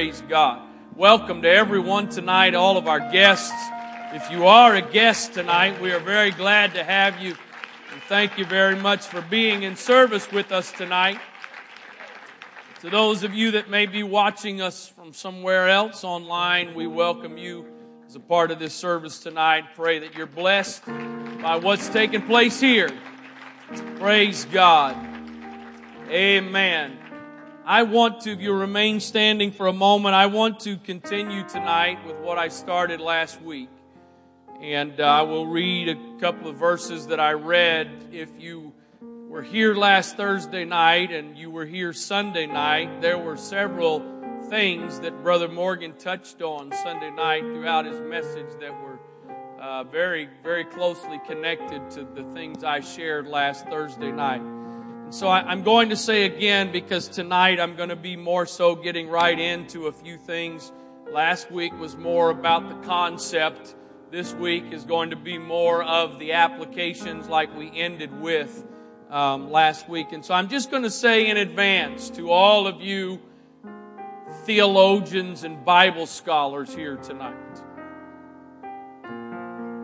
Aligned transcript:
Praise 0.00 0.22
God. 0.30 0.66
Welcome 0.96 1.42
to 1.42 1.50
everyone 1.50 2.08
tonight, 2.08 2.54
all 2.54 2.78
of 2.78 2.88
our 2.88 3.00
guests. 3.12 3.52
If 4.14 4.30
you 4.30 4.46
are 4.46 4.74
a 4.74 4.80
guest 4.80 5.34
tonight, 5.34 5.78
we 5.78 5.92
are 5.92 5.98
very 5.98 6.30
glad 6.30 6.72
to 6.72 6.82
have 6.82 7.20
you. 7.20 7.36
And 7.92 8.02
thank 8.08 8.38
you 8.38 8.46
very 8.46 8.76
much 8.76 9.00
for 9.00 9.20
being 9.20 9.62
in 9.62 9.76
service 9.76 10.32
with 10.32 10.52
us 10.52 10.72
tonight. 10.72 11.18
To 12.80 12.88
those 12.88 13.24
of 13.24 13.34
you 13.34 13.50
that 13.50 13.68
may 13.68 13.84
be 13.84 14.02
watching 14.02 14.62
us 14.62 14.88
from 14.88 15.12
somewhere 15.12 15.68
else 15.68 16.02
online, 16.02 16.72
we 16.72 16.86
welcome 16.86 17.36
you 17.36 17.66
as 18.06 18.16
a 18.16 18.20
part 18.20 18.50
of 18.50 18.58
this 18.58 18.72
service 18.72 19.18
tonight. 19.18 19.64
Pray 19.74 19.98
that 19.98 20.14
you're 20.14 20.24
blessed 20.24 20.86
by 21.42 21.56
what's 21.56 21.90
taking 21.90 22.22
place 22.22 22.58
here. 22.58 22.88
Praise 23.98 24.46
God. 24.46 24.96
Amen. 26.08 26.99
I 27.70 27.84
want 27.84 28.22
to, 28.22 28.32
if 28.32 28.40
you 28.40 28.52
remain 28.52 28.98
standing 28.98 29.52
for 29.52 29.68
a 29.68 29.72
moment, 29.72 30.16
I 30.16 30.26
want 30.26 30.58
to 30.62 30.76
continue 30.76 31.48
tonight 31.48 32.04
with 32.04 32.16
what 32.16 32.36
I 32.36 32.48
started 32.48 33.00
last 33.00 33.40
week. 33.40 33.68
And 34.60 35.00
uh, 35.00 35.04
I 35.04 35.22
will 35.22 35.46
read 35.46 35.88
a 35.88 36.18
couple 36.18 36.50
of 36.50 36.56
verses 36.56 37.06
that 37.06 37.20
I 37.20 37.34
read. 37.34 38.08
If 38.10 38.40
you 38.40 38.72
were 39.00 39.42
here 39.42 39.76
last 39.76 40.16
Thursday 40.16 40.64
night 40.64 41.12
and 41.12 41.38
you 41.38 41.48
were 41.48 41.64
here 41.64 41.92
Sunday 41.92 42.46
night, 42.46 43.00
there 43.02 43.18
were 43.18 43.36
several 43.36 44.02
things 44.48 44.98
that 44.98 45.22
Brother 45.22 45.46
Morgan 45.46 45.92
touched 45.96 46.42
on 46.42 46.72
Sunday 46.72 47.12
night 47.12 47.42
throughout 47.42 47.84
his 47.84 48.00
message 48.00 48.50
that 48.58 48.72
were 48.82 48.98
uh, 49.60 49.84
very, 49.84 50.28
very 50.42 50.64
closely 50.64 51.20
connected 51.24 51.88
to 51.92 52.02
the 52.16 52.24
things 52.32 52.64
I 52.64 52.80
shared 52.80 53.28
last 53.28 53.68
Thursday 53.68 54.10
night. 54.10 54.59
So 55.10 55.26
I, 55.26 55.40
I'm 55.40 55.64
going 55.64 55.88
to 55.88 55.96
say 55.96 56.24
again 56.24 56.70
because 56.70 57.08
tonight 57.08 57.58
I'm 57.58 57.74
going 57.74 57.88
to 57.88 57.96
be 57.96 58.14
more 58.14 58.46
so 58.46 58.76
getting 58.76 59.08
right 59.08 59.36
into 59.36 59.88
a 59.88 59.92
few 59.92 60.16
things. 60.16 60.70
Last 61.10 61.50
week 61.50 61.76
was 61.80 61.96
more 61.96 62.30
about 62.30 62.68
the 62.68 62.86
concept. 62.86 63.74
This 64.12 64.32
week 64.32 64.72
is 64.72 64.84
going 64.84 65.10
to 65.10 65.16
be 65.16 65.36
more 65.36 65.82
of 65.82 66.20
the 66.20 66.34
applications 66.34 67.28
like 67.28 67.52
we 67.56 67.72
ended 67.76 68.20
with 68.20 68.64
um, 69.10 69.50
last 69.50 69.88
week. 69.88 70.12
And 70.12 70.24
so 70.24 70.32
I'm 70.32 70.48
just 70.48 70.70
going 70.70 70.84
to 70.84 70.90
say 70.90 71.28
in 71.28 71.36
advance 71.36 72.08
to 72.10 72.30
all 72.30 72.68
of 72.68 72.80
you 72.80 73.20
theologians 74.44 75.42
and 75.42 75.64
Bible 75.64 76.06
scholars 76.06 76.72
here 76.72 76.96
tonight. 76.96 77.34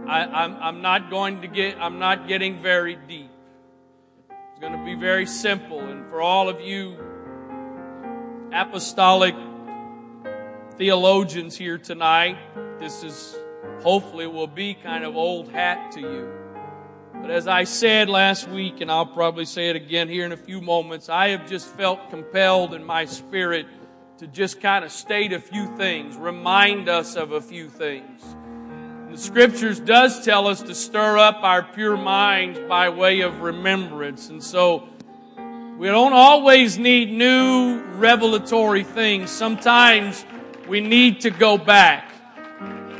I, 0.08 0.20
I'm, 0.23 0.56
I'm 0.62 0.83
not 0.83 1.11
going 1.11 1.41
to 1.41 1.48
get, 1.48 1.79
I'm 1.81 1.98
not 1.98 2.29
getting 2.29 2.62
very 2.62 2.95
deep. 2.95 3.31
It's 4.57 4.62
going 4.62 4.79
to 4.79 4.85
be 4.87 4.95
very 4.95 5.27
simple. 5.27 5.81
And 5.81 6.09
for 6.09 6.23
all 6.23 6.49
of 6.49 6.62
you 6.62 6.97
apostolic 8.55 9.35
theologians 10.77 11.59
here 11.59 11.77
tonight, 11.77 12.39
this 12.81 13.05
is 13.05 13.37
hopefully 13.83 14.27
will 14.27 14.47
be 14.47 14.73
kind 14.73 15.05
of 15.05 15.15
old 15.15 15.53
hat 15.53 15.93
to 15.93 16.01
you. 16.01 16.33
But 17.21 17.31
as 17.31 17.47
I 17.47 17.65
said 17.65 18.09
last 18.09 18.48
week, 18.48 18.81
and 18.81 18.91
I'll 18.91 19.05
probably 19.05 19.45
say 19.45 19.69
it 19.69 19.77
again 19.77 20.09
here 20.09 20.25
in 20.25 20.33
a 20.33 20.39
few 20.39 20.63
moments, 20.63 21.11
I 21.11 21.29
have 21.29 21.47
just 21.47 21.69
felt 21.77 22.09
compelled 22.09 22.73
in 22.73 22.83
my 22.83 23.05
spirit 23.05 23.67
to 24.20 24.27
just 24.27 24.63
kind 24.63 24.87
of 24.87 24.91
state 24.91 25.35
a 25.35 25.39
few 25.39 25.67
things, 25.77 26.17
remind 26.17 26.89
us 26.89 27.15
of 27.15 27.33
a 27.33 27.43
few 27.43 27.69
things. 27.69 28.23
The 29.11 29.19
scriptures 29.19 29.79
does 29.79 30.25
tell 30.25 30.47
us 30.47 30.62
to 30.62 30.75
stir 30.75 31.17
up 31.17 31.43
our 31.43 31.62
pure 31.62 31.97
minds 31.97 32.59
by 32.69 32.89
way 32.89 33.21
of 33.21 33.41
remembrance. 33.41 34.29
And 34.29 34.43
so 34.43 34.89
we 35.79 35.87
don't 35.87 36.13
always 36.13 36.77
need 36.77 37.13
new 37.13 37.81
revelatory 37.95 38.83
things. 38.83 39.31
Sometimes 39.31 40.27
we 40.69 40.81
need 40.81 41.21
to 41.21 41.31
go 41.31 41.57
back. 41.57 42.13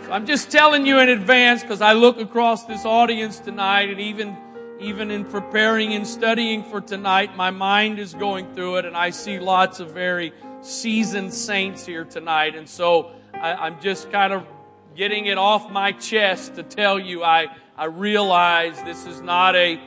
So 0.05 0.13
I'm 0.13 0.27
just 0.27 0.51
telling 0.51 0.87
you 0.87 1.01
in 1.01 1.09
advance 1.09 1.63
because 1.63 1.81
I 1.81 1.93
look 1.95 2.21
across 2.21 2.65
this 2.65 2.85
audience 2.85 3.41
tonight 3.41 3.91
and 3.91 4.01
even 4.01 4.37
even 4.79 5.11
in 5.11 5.25
preparing 5.25 5.95
and 5.95 6.07
studying 6.07 6.63
for 6.63 6.81
tonight, 6.83 7.35
my 7.35 7.51
mind 7.51 7.99
is 7.99 8.15
going 8.15 8.55
through 8.55 8.77
it 8.77 8.85
and 8.85 8.97
I 8.97 9.11
see 9.11 9.39
lots 9.39 9.81
of 9.81 9.91
very 9.91 10.33
seasoned 10.61 11.33
saints 11.33 11.87
here 11.87 12.05
tonight. 12.05 12.55
And 12.55 12.69
so 12.69 13.13
I, 13.33 13.69
am 13.69 13.81
just 13.81 14.11
kind 14.13 14.35
of 14.35 14.47
getting 14.97 15.27
it 15.27 15.39
off 15.39 15.71
my 15.71 15.93
chest 15.93 16.57
to 16.57 16.63
tell 16.63 16.99
you 16.99 17.23
I, 17.23 17.49
I 17.77 17.85
realize 17.85 18.83
this 18.83 19.07
is 19.07 19.21
not 19.21 19.55
a 19.55 19.81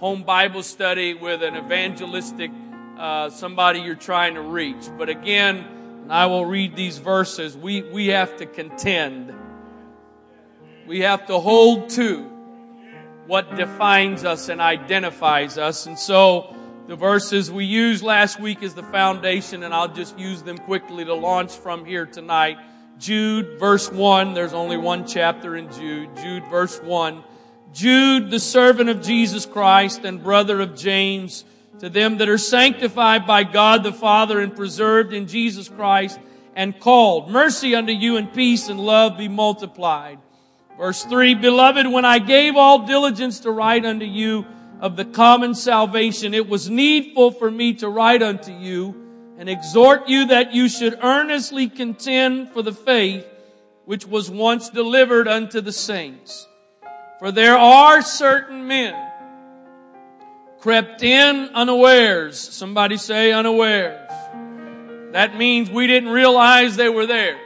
home 0.00 0.22
Bible 0.22 0.62
study 0.62 1.14
with 1.14 1.42
an 1.42 1.56
evangelistic 1.56 2.50
uh, 2.98 3.30
somebody 3.30 3.80
you're 3.80 3.94
trying 3.94 4.34
to 4.34 4.40
reach. 4.40 4.88
But 4.96 5.08
again, 5.08 6.06
I 6.08 6.26
will 6.26 6.46
read 6.46 6.76
these 6.76 6.98
verses. 6.98 7.56
We, 7.56 7.82
we 7.82 8.08
have 8.08 8.36
to 8.38 8.46
contend 8.46 9.34
we 10.86 11.00
have 11.00 11.26
to 11.26 11.38
hold 11.38 11.88
to 11.90 12.22
what 13.26 13.56
defines 13.56 14.24
us 14.24 14.50
and 14.50 14.60
identifies 14.60 15.56
us. 15.56 15.86
And 15.86 15.98
so 15.98 16.54
the 16.88 16.96
verses 16.96 17.50
we 17.50 17.64
used 17.64 18.04
last 18.04 18.38
week 18.38 18.62
is 18.62 18.74
the 18.74 18.82
foundation, 18.82 19.62
and 19.62 19.72
I'll 19.72 19.88
just 19.88 20.18
use 20.18 20.42
them 20.42 20.58
quickly 20.58 21.04
to 21.06 21.14
launch 21.14 21.52
from 21.52 21.86
here 21.86 22.04
tonight. 22.04 22.58
Jude, 22.98 23.58
verse 23.58 23.90
1. 23.90 24.34
There's 24.34 24.54
only 24.54 24.76
one 24.76 25.06
chapter 25.06 25.56
in 25.56 25.70
Jude. 25.72 26.16
Jude, 26.16 26.44
verse 26.46 26.80
1. 26.80 27.24
Jude, 27.72 28.30
the 28.30 28.38
servant 28.38 28.88
of 28.88 29.02
Jesus 29.02 29.46
Christ 29.46 30.04
and 30.04 30.22
brother 30.22 30.60
of 30.60 30.76
James, 30.76 31.44
to 31.80 31.88
them 31.88 32.18
that 32.18 32.28
are 32.28 32.38
sanctified 32.38 33.26
by 33.26 33.42
God 33.42 33.82
the 33.82 33.92
Father 33.92 34.40
and 34.40 34.54
preserved 34.54 35.12
in 35.12 35.26
Jesus 35.26 35.68
Christ 35.68 36.20
and 36.54 36.78
called. 36.78 37.30
Mercy 37.30 37.74
unto 37.74 37.92
you 37.92 38.16
and 38.16 38.32
peace 38.32 38.68
and 38.68 38.78
love 38.78 39.18
be 39.18 39.28
multiplied. 39.28 40.18
Verse 40.78 41.04
3, 41.04 41.34
Beloved, 41.34 41.86
when 41.88 42.04
I 42.04 42.20
gave 42.20 42.56
all 42.56 42.86
diligence 42.86 43.40
to 43.40 43.50
write 43.50 43.84
unto 43.84 44.06
you 44.06 44.46
of 44.80 44.96
the 44.96 45.04
common 45.04 45.54
salvation, 45.54 46.32
it 46.32 46.48
was 46.48 46.70
needful 46.70 47.32
for 47.32 47.50
me 47.50 47.74
to 47.74 47.88
write 47.88 48.22
unto 48.22 48.52
you 48.52 49.03
and 49.38 49.48
exhort 49.48 50.08
you 50.08 50.26
that 50.26 50.54
you 50.54 50.68
should 50.68 50.98
earnestly 51.02 51.68
contend 51.68 52.50
for 52.50 52.62
the 52.62 52.72
faith 52.72 53.26
which 53.84 54.06
was 54.06 54.30
once 54.30 54.70
delivered 54.70 55.28
unto 55.28 55.60
the 55.60 55.72
saints. 55.72 56.46
For 57.18 57.30
there 57.32 57.58
are 57.58 58.02
certain 58.02 58.66
men 58.66 58.94
crept 60.60 61.02
in 61.02 61.50
unawares. 61.54 62.38
Somebody 62.38 62.96
say 62.96 63.32
unawares. 63.32 64.10
That 65.12 65.36
means 65.36 65.70
we 65.70 65.86
didn't 65.86 66.10
realize 66.10 66.76
they 66.76 66.88
were 66.88 67.06
there 67.06 67.38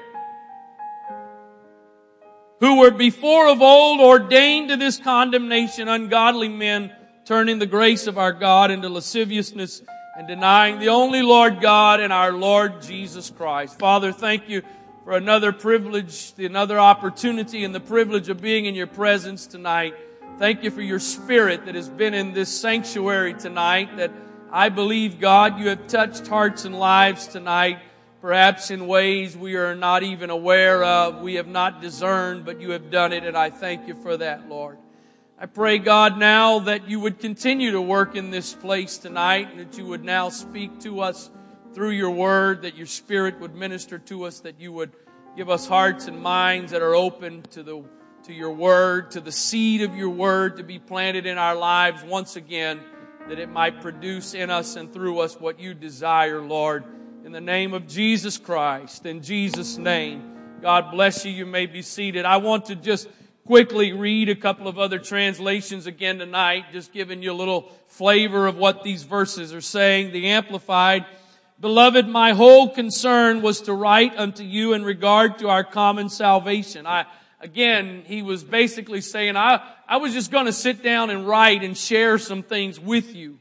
who 2.61 2.79
were 2.79 2.91
before 2.91 3.49
of 3.49 3.63
old 3.63 4.01
ordained 4.01 4.71
to 4.71 4.77
this 4.77 4.99
condemnation, 4.99 5.89
ungodly 5.89 6.49
men, 6.49 6.93
turning 7.25 7.59
the 7.59 7.67
grace 7.67 8.07
of 8.07 8.19
our 8.19 8.33
God 8.33 8.71
into 8.71 8.89
lasciviousness 8.89 9.83
and 10.19 10.27
denying 10.27 10.81
the 10.81 10.89
only 10.89 11.23
Lord 11.23 11.61
God 11.61 12.01
and 12.01 12.13
our 12.13 12.33
Lord 12.33 12.83
Jesus 12.83 13.31
Christ. 13.31 13.79
Father, 13.79 14.11
thank 14.11 14.49
you 14.49 14.63
for 15.05 15.13
another 15.13 15.53
privilege, 15.53 16.33
another 16.37 16.77
opportunity 16.77 17.63
and 17.63 17.73
the 17.73 17.79
privilege 17.79 18.29
of 18.29 18.41
being 18.41 18.67
in 18.67 18.75
your 18.75 18.89
presence 18.89 19.47
tonight. 19.47 19.95
Thank 20.41 20.65
you 20.65 20.73
for 20.73 20.83
your 20.83 20.99
spirit 20.99 21.67
that 21.67 21.77
has 21.77 21.89
been 21.89 22.15
in 22.15 22.33
this 22.33 22.49
sanctuary 22.49 23.35
tonight 23.35 23.97
that 23.99 24.11
I 24.51 24.71
believe, 24.71 25.21
God, 25.21 25.61
you 25.61 25.69
have 25.69 25.87
touched 25.87 26.27
hearts 26.27 26.65
and 26.65 26.77
lives 26.77 27.29
tonight 27.29 27.79
perhaps 28.21 28.73
in 28.73 28.89
ways 28.89 29.37
we 29.37 29.55
are 29.55 29.77
not 29.77 30.03
even 30.03 30.31
aware 30.31 30.83
of, 30.83 31.23
we 31.23 31.37
have 31.37 31.47
not 31.47 31.81
discerned, 31.81 32.45
but 32.45 32.61
you 32.61 32.73
have 32.73 32.91
done 32.91 33.13
it, 33.13 33.23
and 33.23 33.37
I 33.37 33.51
thank 33.51 33.87
you 33.87 33.95
for 33.95 34.17
that, 34.17 34.49
Lord. 34.49 34.77
I 35.41 35.47
pray, 35.47 35.79
God, 35.79 36.19
now 36.19 36.61
that 36.61 36.89
you 36.89 37.01
would 37.01 37.21
continue 37.21 37.73
to 37.73 37.81
work 37.81 38.17
in 38.17 38.31
this 38.31 38.55
place 38.55 38.99
tonight, 38.99 39.51
and 39.51 39.61
that 39.61 39.79
you 39.79 39.87
would 39.87 40.05
now 40.05 40.31
speak 40.31 40.81
to 40.81 41.01
us 41.01 41.31
through 41.75 41.91
your 41.91 42.11
word, 42.11 42.63
that 42.63 42.77
your 42.77 42.87
spirit 42.87 43.39
would 43.41 43.55
minister 43.55 43.99
to 43.99 44.25
us, 44.25 44.41
that 44.41 44.61
you 44.61 44.73
would 44.73 44.93
give 45.37 45.49
us 45.49 45.67
hearts 45.67 46.09
and 46.09 46.21
minds 46.21 46.73
that 46.73 46.83
are 46.83 46.95
open 46.95 47.43
to 47.51 47.63
the 47.63 47.85
to 48.25 48.33
your 48.35 48.53
word, 48.53 49.13
to 49.13 49.21
the 49.21 49.33
seed 49.33 49.83
of 49.83 49.95
your 49.95 50.11
word 50.11 50.57
to 50.57 50.65
be 50.65 50.79
planted 50.79 51.25
in 51.25 51.39
our 51.39 51.55
lives 51.55 52.03
once 52.03 52.35
again, 52.37 52.81
that 53.29 53.39
it 53.39 53.49
might 53.49 53.81
produce 53.81 54.35
in 54.35 54.51
us 54.51 54.75
and 54.75 54.93
through 54.93 55.21
us 55.21 55.41
what 55.41 55.61
you 55.61 55.73
desire, 55.73 56.43
Lord 56.43 56.85
in 57.29 57.33
the 57.33 57.41
name 57.43 57.75
of 57.75 57.87
Jesus 57.87 58.39
Christ. 58.39 59.05
In 59.05 59.21
Jesus' 59.21 59.77
name. 59.77 60.23
God 60.63 60.91
bless 60.91 61.27
you. 61.27 61.31
You 61.31 61.45
may 61.45 61.67
be 61.67 61.83
seated. 61.83 62.25
I 62.25 62.39
want 62.39 62.65
to 62.67 62.75
just 62.75 63.07
quickly 63.49 63.95
read 63.95 64.29
a 64.29 64.35
couple 64.35 64.69
of 64.69 64.79
other 64.79 64.99
translations 64.99 65.87
again 65.87 66.19
tonight, 66.19 66.67
just 66.71 66.93
giving 66.93 67.23
you 67.23 67.33
a 67.33 67.33
little 67.33 67.63
flavor 67.87 68.47
of 68.47 68.59
what 68.59 68.83
these 68.83 69.05
verses 69.05 69.55
are 69.55 69.63
saying. 69.63 70.13
The 70.13 70.27
Amplified, 70.29 71.07
Beloved, 71.59 72.07
my 72.07 72.35
whole 72.35 72.69
concern 72.69 73.41
was 73.41 73.63
to 73.63 73.73
write 73.73 74.15
unto 74.19 74.43
you 74.43 74.75
in 74.75 74.85
regard 74.85 75.39
to 75.39 75.49
our 75.49 75.65
common 75.65 76.11
salvation. 76.11 76.87
I, 76.87 77.07
again, 77.41 78.03
he 78.05 78.21
was 78.21 78.45
basically 78.45 79.01
saying, 79.01 79.35
I, 79.35 79.63
I 79.89 79.97
was 79.97 80.13
just 80.13 80.31
going 80.31 80.45
to 80.45 80.53
sit 80.53 80.83
down 80.83 81.09
and 81.09 81.27
write 81.27 81.63
and 81.65 81.75
share 81.75 82.19
some 82.19 82.43
things 82.43 82.79
with 82.79 83.15
you. 83.15 83.39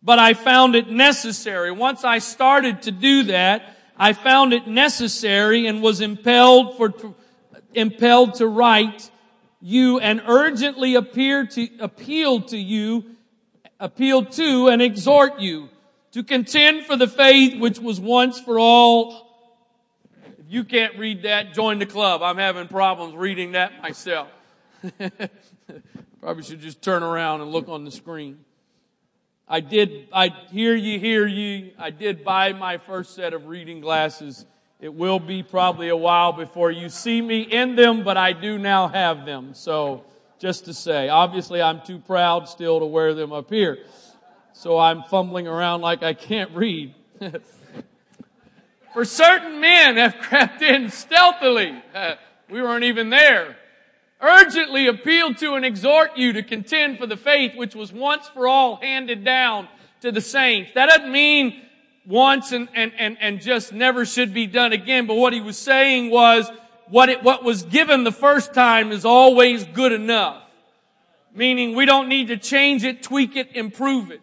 But 0.00 0.20
I 0.20 0.34
found 0.34 0.76
it 0.76 0.88
necessary. 0.88 1.72
Once 1.72 2.04
I 2.04 2.20
started 2.20 2.82
to 2.82 2.92
do 2.92 3.24
that, 3.24 3.76
I 3.96 4.12
found 4.12 4.52
it 4.52 4.68
necessary 4.68 5.66
and 5.66 5.82
was 5.82 6.00
impelled 6.00 6.76
for, 6.76 6.94
impelled 7.76 8.34
to 8.34 8.46
write 8.46 9.10
you 9.60 9.98
and 9.98 10.22
urgently 10.26 10.94
appear 10.94 11.46
to, 11.46 11.68
appeal 11.80 12.42
to 12.42 12.58
you, 12.58 13.04
appeal 13.80 14.24
to 14.24 14.68
and 14.68 14.82
exhort 14.82 15.40
you 15.40 15.68
to 16.12 16.22
contend 16.22 16.84
for 16.84 16.96
the 16.96 17.08
faith 17.08 17.58
which 17.58 17.78
was 17.78 17.98
once 17.98 18.38
for 18.38 18.58
all. 18.58 19.26
If 20.38 20.46
you 20.48 20.64
can't 20.64 20.98
read 20.98 21.22
that, 21.22 21.54
join 21.54 21.78
the 21.78 21.86
club. 21.86 22.22
I'm 22.22 22.36
having 22.36 22.68
problems 22.68 23.14
reading 23.14 23.52
that 23.52 23.80
myself. 23.82 24.28
Probably 26.20 26.42
should 26.42 26.60
just 26.60 26.82
turn 26.82 27.02
around 27.02 27.40
and 27.40 27.50
look 27.50 27.68
on 27.68 27.84
the 27.84 27.90
screen. 27.90 28.44
I 29.48 29.60
did, 29.60 30.08
I 30.12 30.28
hear 30.50 30.74
you, 30.74 30.98
hear 30.98 31.26
you. 31.26 31.72
I 31.78 31.90
did 31.90 32.24
buy 32.24 32.52
my 32.52 32.78
first 32.78 33.14
set 33.14 33.34
of 33.34 33.46
reading 33.46 33.80
glasses. 33.80 34.46
It 34.80 34.92
will 34.92 35.18
be 35.18 35.42
probably 35.42 35.88
a 35.88 35.96
while 35.96 36.32
before 36.32 36.70
you 36.70 36.88
see 36.88 37.22
me 37.22 37.40
in 37.42 37.76
them, 37.76 38.04
but 38.04 38.16
I 38.16 38.32
do 38.32 38.58
now 38.58 38.88
have 38.88 39.24
them. 39.24 39.54
So, 39.54 40.04
just 40.38 40.66
to 40.66 40.74
say, 40.74 41.08
obviously 41.08 41.62
I'm 41.62 41.80
too 41.80 41.98
proud 41.98 42.48
still 42.48 42.80
to 42.80 42.86
wear 42.86 43.14
them 43.14 43.32
up 43.32 43.50
here. 43.50 43.78
So 44.52 44.78
I'm 44.78 45.02
fumbling 45.04 45.46
around 45.46 45.80
like 45.80 46.02
I 46.02 46.14
can't 46.14 46.50
read. 46.52 46.94
For 48.92 49.04
certain 49.04 49.60
men 49.60 49.96
have 49.96 50.16
crept 50.18 50.62
in 50.62 50.90
stealthily. 50.90 51.82
we 52.50 52.62
weren't 52.62 52.84
even 52.84 53.10
there 53.10 53.56
urgently 54.24 54.86
appeal 54.86 55.34
to 55.34 55.54
and 55.54 55.64
exhort 55.64 56.16
you 56.16 56.32
to 56.32 56.42
contend 56.42 56.98
for 56.98 57.06
the 57.06 57.16
faith 57.16 57.54
which 57.56 57.74
was 57.74 57.92
once 57.92 58.26
for 58.28 58.48
all 58.48 58.76
handed 58.76 59.24
down 59.24 59.68
to 60.00 60.10
the 60.10 60.20
saints. 60.20 60.70
That 60.74 60.88
doesn't 60.88 61.12
mean 61.12 61.62
once 62.06 62.52
and, 62.52 62.68
and, 62.74 62.92
and, 62.98 63.16
and 63.20 63.40
just 63.40 63.72
never 63.72 64.04
should 64.04 64.34
be 64.34 64.46
done 64.46 64.72
again, 64.72 65.06
but 65.06 65.14
what 65.14 65.32
he 65.32 65.40
was 65.40 65.58
saying 65.58 66.10
was 66.10 66.50
what 66.88 67.08
it, 67.08 67.22
what 67.22 67.44
was 67.44 67.62
given 67.62 68.04
the 68.04 68.12
first 68.12 68.52
time 68.52 68.92
is 68.92 69.04
always 69.04 69.64
good 69.64 69.92
enough. 69.92 70.42
Meaning 71.34 71.74
we 71.74 71.86
don't 71.86 72.08
need 72.08 72.28
to 72.28 72.36
change 72.36 72.84
it, 72.84 73.02
tweak 73.02 73.36
it, 73.36 73.56
improve 73.56 74.10
it. 74.10 74.20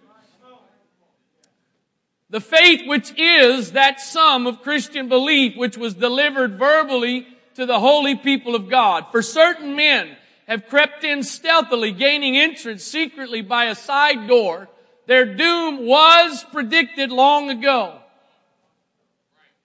The 2.30 2.40
faith 2.40 2.88
which 2.88 3.12
is 3.20 3.74
that 3.74 4.00
sum 4.00 4.48
of 4.48 4.62
Christian 4.62 5.10
belief 5.10 5.58
which 5.58 5.78
was 5.78 5.94
delivered 5.94 6.58
verbally 6.58 7.28
to 7.56 7.66
the 7.66 7.80
holy 7.80 8.16
people 8.16 8.56
of 8.56 8.70
God. 8.70 9.08
For 9.12 9.22
certain 9.22 9.76
men 9.76 10.16
have 10.48 10.68
crept 10.68 11.04
in 11.04 11.24
stealthily, 11.24 11.92
gaining 11.92 12.38
entrance 12.38 12.84
secretly 12.84 13.42
by 13.42 13.66
a 13.66 13.76
side 13.76 14.30
door. 14.30 14.70
Their 15.08 15.26
doom 15.36 15.86
was 15.86 16.46
predicted 16.52 17.12
long 17.12 17.50
ago. 17.50 17.98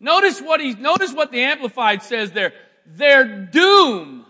Notice 0.00 0.40
what 0.40 0.60
he, 0.60 0.74
notice 0.74 1.12
what 1.12 1.32
the 1.32 1.42
Amplified 1.42 2.02
says 2.02 2.32
there. 2.32 2.52
Their 2.86 3.24
doom. 3.24 4.26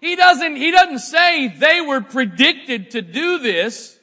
He 0.00 0.16
doesn't, 0.16 0.56
he 0.56 0.70
doesn't 0.70 0.98
say 0.98 1.48
they 1.48 1.80
were 1.80 2.00
predicted 2.00 2.90
to 2.92 3.02
do 3.02 3.38
this. 3.38 3.98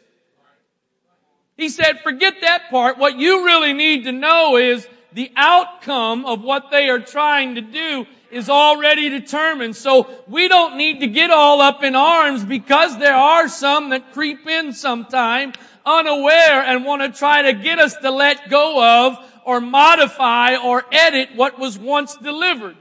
He 1.58 1.68
said, 1.68 2.00
forget 2.02 2.36
that 2.42 2.70
part. 2.70 2.98
What 2.98 3.18
you 3.18 3.44
really 3.46 3.74
need 3.74 4.06
to 4.06 4.14
know 4.14 4.56
is 4.56 4.88
the 5.12 5.32
outcome 5.36 6.26
of 6.26 6.42
what 6.42 6.72
they 6.72 6.90
are 6.90 7.00
trying 7.00 7.56
to 7.56 7.62
do 7.62 8.06
is 8.32 8.50
already 8.50 9.10
determined. 9.10 9.76
So 9.76 10.10
we 10.28 10.48
don't 10.48 10.78
need 10.78 11.02
to 11.02 11.08
get 11.08 11.32
all 11.32 11.60
up 11.60 11.84
in 11.84 11.96
arms 11.96 12.46
because 12.46 12.98
there 12.98 13.16
are 13.16 13.50
some 13.50 13.90
that 13.90 14.14
creep 14.14 14.48
in 14.48 14.72
sometime 14.72 15.52
unaware 15.86 16.64
and 16.64 16.86
want 16.86 17.02
to 17.02 17.18
try 17.18 17.44
to 17.44 17.54
get 17.54 17.80
us 17.80 17.96
to 17.98 18.12
let 18.12 18.50
go 18.50 19.08
of 19.08 19.18
or 19.46 19.62
modify 19.62 20.56
or 20.56 20.86
edit 20.92 21.30
what 21.36 21.58
was 21.58 21.78
once 21.78 22.16
delivered. 22.18 22.76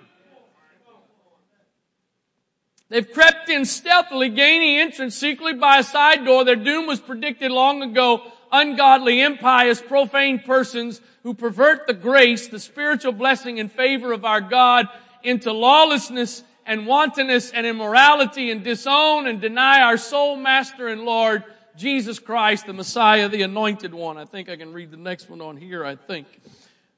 They've 2.90 3.10
crept 3.10 3.50
in 3.50 3.66
stealthily, 3.66 4.30
gaining 4.30 4.78
entrance 4.78 5.14
secretly 5.14 5.54
by 5.54 5.78
a 5.78 5.82
side 5.82 6.24
door. 6.24 6.44
Their 6.44 6.56
doom 6.56 6.86
was 6.86 7.00
predicted 7.00 7.50
long 7.50 7.82
ago. 7.82 8.22
Ungodly, 8.50 9.20
impious, 9.20 9.82
profane 9.82 10.38
persons 10.38 11.02
who 11.22 11.34
pervert 11.34 11.86
the 11.86 11.92
grace, 11.92 12.48
the 12.48 12.58
spiritual 12.58 13.12
blessing 13.12 13.60
and 13.60 13.70
favor 13.70 14.12
of 14.12 14.24
our 14.24 14.40
God 14.40 14.88
into 15.22 15.52
lawlessness 15.52 16.42
and 16.64 16.86
wantonness 16.86 17.50
and 17.50 17.66
immorality 17.66 18.50
and 18.50 18.64
disown 18.64 19.26
and 19.26 19.40
deny 19.40 19.82
our 19.82 19.98
sole 19.98 20.36
master 20.36 20.88
and 20.88 21.02
Lord, 21.02 21.44
Jesus 21.78 22.18
Christ, 22.18 22.66
the 22.66 22.72
Messiah, 22.72 23.28
the 23.28 23.42
anointed 23.42 23.94
one. 23.94 24.18
I 24.18 24.24
think 24.24 24.48
I 24.48 24.56
can 24.56 24.72
read 24.72 24.90
the 24.90 24.96
next 24.96 25.30
one 25.30 25.40
on 25.40 25.56
here, 25.56 25.84
I 25.84 25.94
think. 25.94 26.26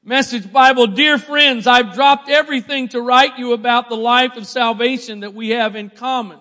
Message 0.03 0.51
Bible, 0.51 0.87
dear 0.87 1.19
friends, 1.19 1.67
I've 1.67 1.93
dropped 1.93 2.31
everything 2.31 2.89
to 2.89 3.03
write 3.03 3.39
you 3.39 3.53
about 3.53 3.91
the 3.91 3.97
life 3.97 4.37
of 4.37 4.47
salvation 4.47 5.21
that 5.21 5.35
we 5.35 5.51
have 5.51 5.77
in 5.77 5.91
common. 5.91 6.39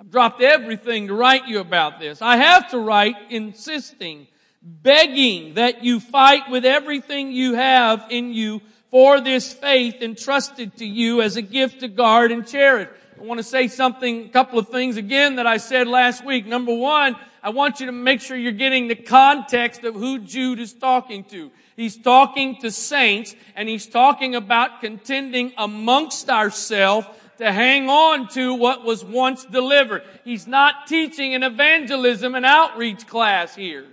I've 0.00 0.10
dropped 0.10 0.42
everything 0.42 1.06
to 1.06 1.14
write 1.14 1.46
you 1.46 1.60
about 1.60 2.00
this. 2.00 2.20
I 2.20 2.38
have 2.38 2.72
to 2.72 2.78
write 2.80 3.14
insisting, 3.30 4.26
begging 4.60 5.54
that 5.54 5.84
you 5.84 6.00
fight 6.00 6.50
with 6.50 6.64
everything 6.64 7.30
you 7.30 7.54
have 7.54 8.04
in 8.10 8.32
you 8.32 8.60
for 8.90 9.20
this 9.20 9.52
faith 9.52 10.02
entrusted 10.02 10.76
to 10.78 10.84
you 10.84 11.22
as 11.22 11.36
a 11.36 11.42
gift 11.42 11.80
to 11.80 11.88
guard 11.88 12.32
and 12.32 12.44
cherish. 12.44 12.88
I 13.18 13.24
want 13.24 13.38
to 13.38 13.44
say 13.44 13.68
something, 13.68 14.26
a 14.26 14.28
couple 14.28 14.58
of 14.58 14.68
things 14.68 14.98
again 14.98 15.36
that 15.36 15.46
I 15.46 15.56
said 15.56 15.88
last 15.88 16.24
week. 16.24 16.44
Number 16.44 16.74
one, 16.74 17.16
I 17.42 17.48
want 17.48 17.80
you 17.80 17.86
to 17.86 17.92
make 17.92 18.20
sure 18.20 18.36
you're 18.36 18.52
getting 18.52 18.88
the 18.88 18.94
context 18.94 19.84
of 19.84 19.94
who 19.94 20.18
Jude 20.18 20.60
is 20.60 20.74
talking 20.74 21.24
to. 21.24 21.50
He's 21.76 21.96
talking 21.96 22.60
to 22.60 22.70
saints 22.70 23.34
and 23.54 23.68
he's 23.68 23.86
talking 23.86 24.34
about 24.34 24.82
contending 24.82 25.52
amongst 25.56 26.28
ourselves 26.28 27.06
to 27.38 27.50
hang 27.52 27.88
on 27.88 28.28
to 28.28 28.52
what 28.54 28.84
was 28.84 29.04
once 29.04 29.44
delivered. 29.44 30.02
He's 30.24 30.46
not 30.46 30.86
teaching 30.86 31.34
an 31.34 31.42
evangelism 31.42 32.34
and 32.34 32.44
outreach 32.44 33.06
class 33.06 33.54
here. 33.54 33.86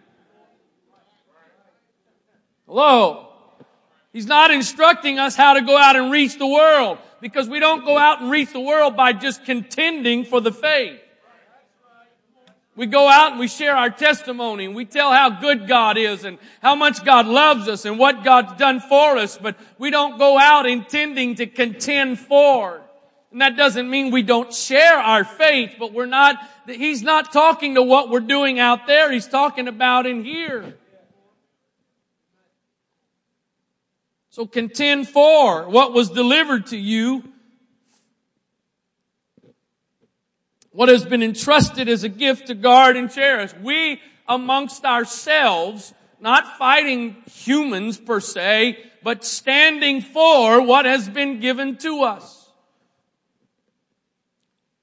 Hello? 2.65 3.29
He's 4.11 4.27
not 4.27 4.51
instructing 4.51 5.17
us 5.17 5.35
how 5.35 5.53
to 5.53 5.61
go 5.61 5.77
out 5.77 5.95
and 5.95 6.11
reach 6.11 6.37
the 6.37 6.47
world 6.47 6.97
because 7.23 7.47
we 7.47 7.61
don't 7.61 7.85
go 7.85 7.97
out 7.97 8.21
and 8.21 8.29
reach 8.29 8.51
the 8.51 8.59
world 8.59 8.97
by 8.97 9.13
just 9.13 9.45
contending 9.45 10.25
for 10.25 10.41
the 10.41 10.51
faith. 10.51 10.99
We 12.75 12.85
go 12.85 13.07
out 13.07 13.31
and 13.31 13.39
we 13.39 13.47
share 13.47 13.77
our 13.77 13.89
testimony 13.89 14.65
and 14.65 14.75
we 14.75 14.83
tell 14.83 15.13
how 15.13 15.29
good 15.29 15.65
God 15.65 15.97
is 15.97 16.25
and 16.25 16.37
how 16.61 16.75
much 16.75 17.05
God 17.05 17.25
loves 17.25 17.69
us 17.69 17.85
and 17.85 17.97
what 17.97 18.25
God's 18.25 18.59
done 18.59 18.81
for 18.81 19.17
us, 19.17 19.37
but 19.37 19.55
we 19.77 19.89
don't 19.89 20.17
go 20.17 20.37
out 20.37 20.65
intending 20.65 21.35
to 21.35 21.45
contend 21.45 22.19
for. 22.19 22.81
And 23.31 23.39
that 23.39 23.55
doesn't 23.55 23.89
mean 23.89 24.11
we 24.11 24.21
don't 24.21 24.53
share 24.53 24.97
our 24.97 25.23
faith, 25.23 25.75
but 25.79 25.93
we're 25.93 26.05
not, 26.05 26.35
He's 26.67 27.03
not 27.03 27.31
talking 27.31 27.75
to 27.75 27.81
what 27.81 28.09
we're 28.09 28.19
doing 28.19 28.59
out 28.59 28.85
there. 28.85 29.13
He's 29.13 29.27
talking 29.27 29.69
about 29.69 30.05
in 30.05 30.25
here. 30.25 30.75
So 34.33 34.47
contend 34.47 35.07
for 35.07 35.69
what 35.69 35.93
was 35.93 36.09
delivered 36.09 36.65
to 36.67 36.75
you, 36.75 37.23
what 40.71 40.89
has 40.89 41.05
been 41.05 41.21
entrusted 41.21 41.87
as 41.87 42.03
a 42.03 42.09
gift 42.09 42.47
to 42.47 42.55
guard 42.55 42.97
and 42.97 43.11
cherish. 43.11 43.53
We 43.61 44.01
amongst 44.27 44.85
ourselves, 44.85 45.93
not 46.19 46.57
fighting 46.57 47.17
humans 47.31 47.99
per 47.99 48.19
se, 48.19 48.79
but 49.03 49.23
standing 49.23 50.01
for 50.01 50.65
what 50.65 50.85
has 50.85 51.07
been 51.07 51.39
given 51.39 51.77
to 51.77 52.01
us. 52.01 52.49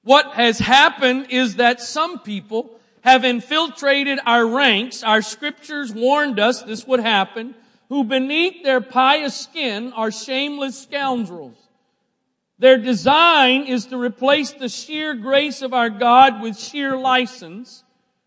What 0.03 0.27
has 0.35 0.59
happened 0.59 1.27
is 1.29 1.57
that 1.57 1.81
some 1.81 2.19
people 2.19 2.79
have 3.01 3.25
infiltrated 3.25 4.17
our 4.25 4.47
ranks. 4.47 5.03
Our 5.03 5.21
scriptures 5.21 5.91
warned 5.91 6.39
us 6.39 6.61
this 6.61 6.87
would 6.87 7.01
happen 7.01 7.55
who 7.91 8.05
beneath 8.05 8.63
their 8.63 8.79
pious 8.79 9.35
skin 9.35 9.91
are 9.91 10.11
shameless 10.11 10.81
scoundrels. 10.81 11.57
Their 12.57 12.77
design 12.77 13.63
is 13.63 13.87
to 13.87 13.97
replace 13.97 14.51
the 14.51 14.69
sheer 14.69 15.13
grace 15.13 15.61
of 15.61 15.73
our 15.73 15.89
God 15.89 16.41
with 16.41 16.57
sheer 16.57 16.95
license, 16.95 17.83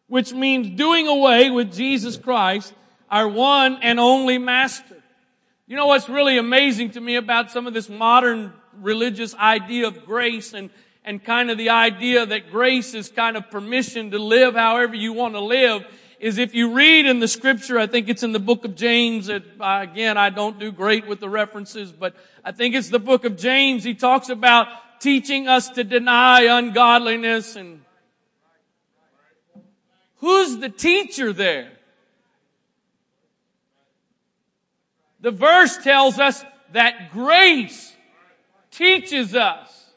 which 0.07 0.35
means 0.35 0.77
doing 0.77 1.09
away 1.09 1.49
with 1.49 1.73
Jesus 1.73 2.19
Christ, 2.19 2.75
our 3.11 3.27
one 3.27 3.79
and 3.81 3.99
only 3.99 4.37
master. 4.37 5.03
You 5.67 5.77
know 5.77 5.87
what's 5.87 6.11
really 6.11 6.37
amazing 6.37 6.91
to 6.91 7.01
me 7.01 7.17
about 7.17 7.51
some 7.51 7.67
of 7.67 7.73
this 7.73 7.89
modern 7.89 8.53
religious 8.83 9.35
idea 9.35 9.87
of 9.87 10.05
grace 10.05 10.53
and, 10.53 10.69
and 11.07 11.25
kind 11.25 11.51
of 11.51 11.57
the 11.57 11.71
idea 11.71 12.27
that 12.27 12.51
grace 12.51 12.93
is 12.93 13.09
kind 13.09 13.35
of 13.35 13.51
permission 13.51 14.11
to 14.11 14.19
live 14.19 14.57
however 14.57 14.95
you 14.95 15.15
want 15.15 15.33
to 15.33 15.41
live 15.41 15.87
is 16.25 16.39
if 16.39 16.55
you 16.55 16.73
read 16.73 17.05
in 17.05 17.21
the 17.21 17.29
scripture, 17.29 17.79
I 17.79 17.87
think 17.87 18.09
it's 18.09 18.23
in 18.23 18.33
the 18.33 18.39
book 18.39 18.65
of 18.65 18.75
James, 18.75 19.29
uh, 19.29 19.41
again, 19.61 20.17
I 20.17 20.31
don't 20.31 20.59
do 20.59 20.73
great 20.73 21.07
with 21.07 21.21
the 21.21 21.29
references, 21.29 21.93
but 21.93 22.17
I 22.43 22.51
think 22.51 22.75
it's 22.75 22.89
the 22.89 22.99
book 22.99 23.27
of 23.27 23.37
James. 23.37 23.85
He 23.85 23.93
talks 23.93 24.31
about 24.31 24.69
teaching 25.01 25.49
us 25.49 25.69
to 25.69 25.85
deny 25.85 26.45
ungodliness 26.45 27.57
and 27.57 27.83
who's 30.21 30.57
the 30.61 30.71
teacher 30.71 31.35
there? 31.35 31.73
The 35.21 35.31
verse 35.31 35.77
tells 35.77 36.19
us 36.19 36.43
that 36.73 37.13
grace 37.13 37.95
teaches 38.71 39.35
us. 39.35 39.91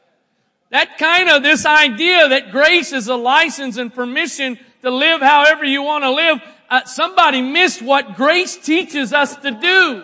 That 0.72 0.98
kind 0.98 1.30
of 1.30 1.42
this 1.42 1.66
idea 1.66 2.28
that 2.28 2.52
grace 2.52 2.92
is 2.92 3.08
a 3.08 3.16
license 3.16 3.78
and 3.78 3.94
permission 3.94 4.60
to 4.82 4.92
live 4.92 5.22
however 5.22 5.66
you 5.66 5.82
want 5.82 6.04
to 6.04 6.12
live, 6.12 6.42
uh, 6.70 6.84
somebody 6.86 7.42
missed 7.42 7.82
what 7.82 8.16
grace 8.16 8.58
teaches 8.58 9.14
us 9.14 9.36
to 9.38 9.52
do. 9.52 10.04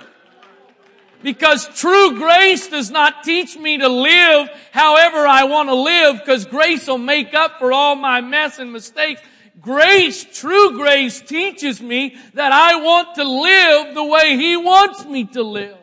Because 1.21 1.67
true 1.79 2.17
grace 2.17 2.67
does 2.67 2.91
not 2.91 3.23
teach 3.23 3.57
me 3.57 3.77
to 3.77 3.87
live 3.87 4.49
however 4.71 5.25
I 5.25 5.45
want 5.45 5.69
to 5.69 5.75
live 5.75 6.19
because 6.19 6.45
grace 6.45 6.85
will 6.87 6.97
make 6.97 7.33
up 7.33 7.59
for 7.59 7.71
all 7.71 7.95
my 7.95 8.19
mess 8.19 8.59
and 8.59 8.73
mistakes. 8.73 9.21
Grace, 9.61 10.25
true 10.25 10.73
grace 10.73 11.21
teaches 11.21 11.81
me 11.81 12.17
that 12.33 12.51
I 12.51 12.75
want 12.75 13.15
to 13.15 13.23
live 13.23 13.95
the 13.95 14.03
way 14.03 14.35
He 14.35 14.57
wants 14.57 15.05
me 15.05 15.23
to 15.27 15.43
live. 15.43 15.77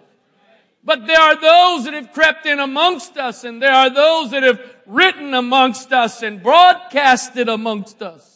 But 0.84 1.06
there 1.06 1.20
are 1.20 1.40
those 1.40 1.84
that 1.84 1.94
have 1.94 2.12
crept 2.12 2.44
in 2.44 2.58
amongst 2.58 3.16
us 3.16 3.44
and 3.44 3.62
there 3.62 3.72
are 3.72 3.88
those 3.88 4.32
that 4.32 4.42
have 4.42 4.60
written 4.86 5.32
amongst 5.32 5.90
us 5.92 6.22
and 6.22 6.42
broadcasted 6.42 7.48
amongst 7.48 8.02
us. 8.02 8.29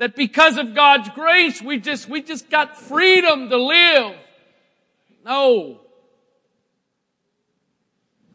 That 0.00 0.16
because 0.16 0.56
of 0.56 0.74
God's 0.74 1.08
grace, 1.10 1.62
we 1.62 1.78
just, 1.78 2.08
we 2.08 2.22
just 2.22 2.50
got 2.50 2.76
freedom 2.76 3.48
to 3.50 3.56
live 3.56 4.16
no. 5.24 5.80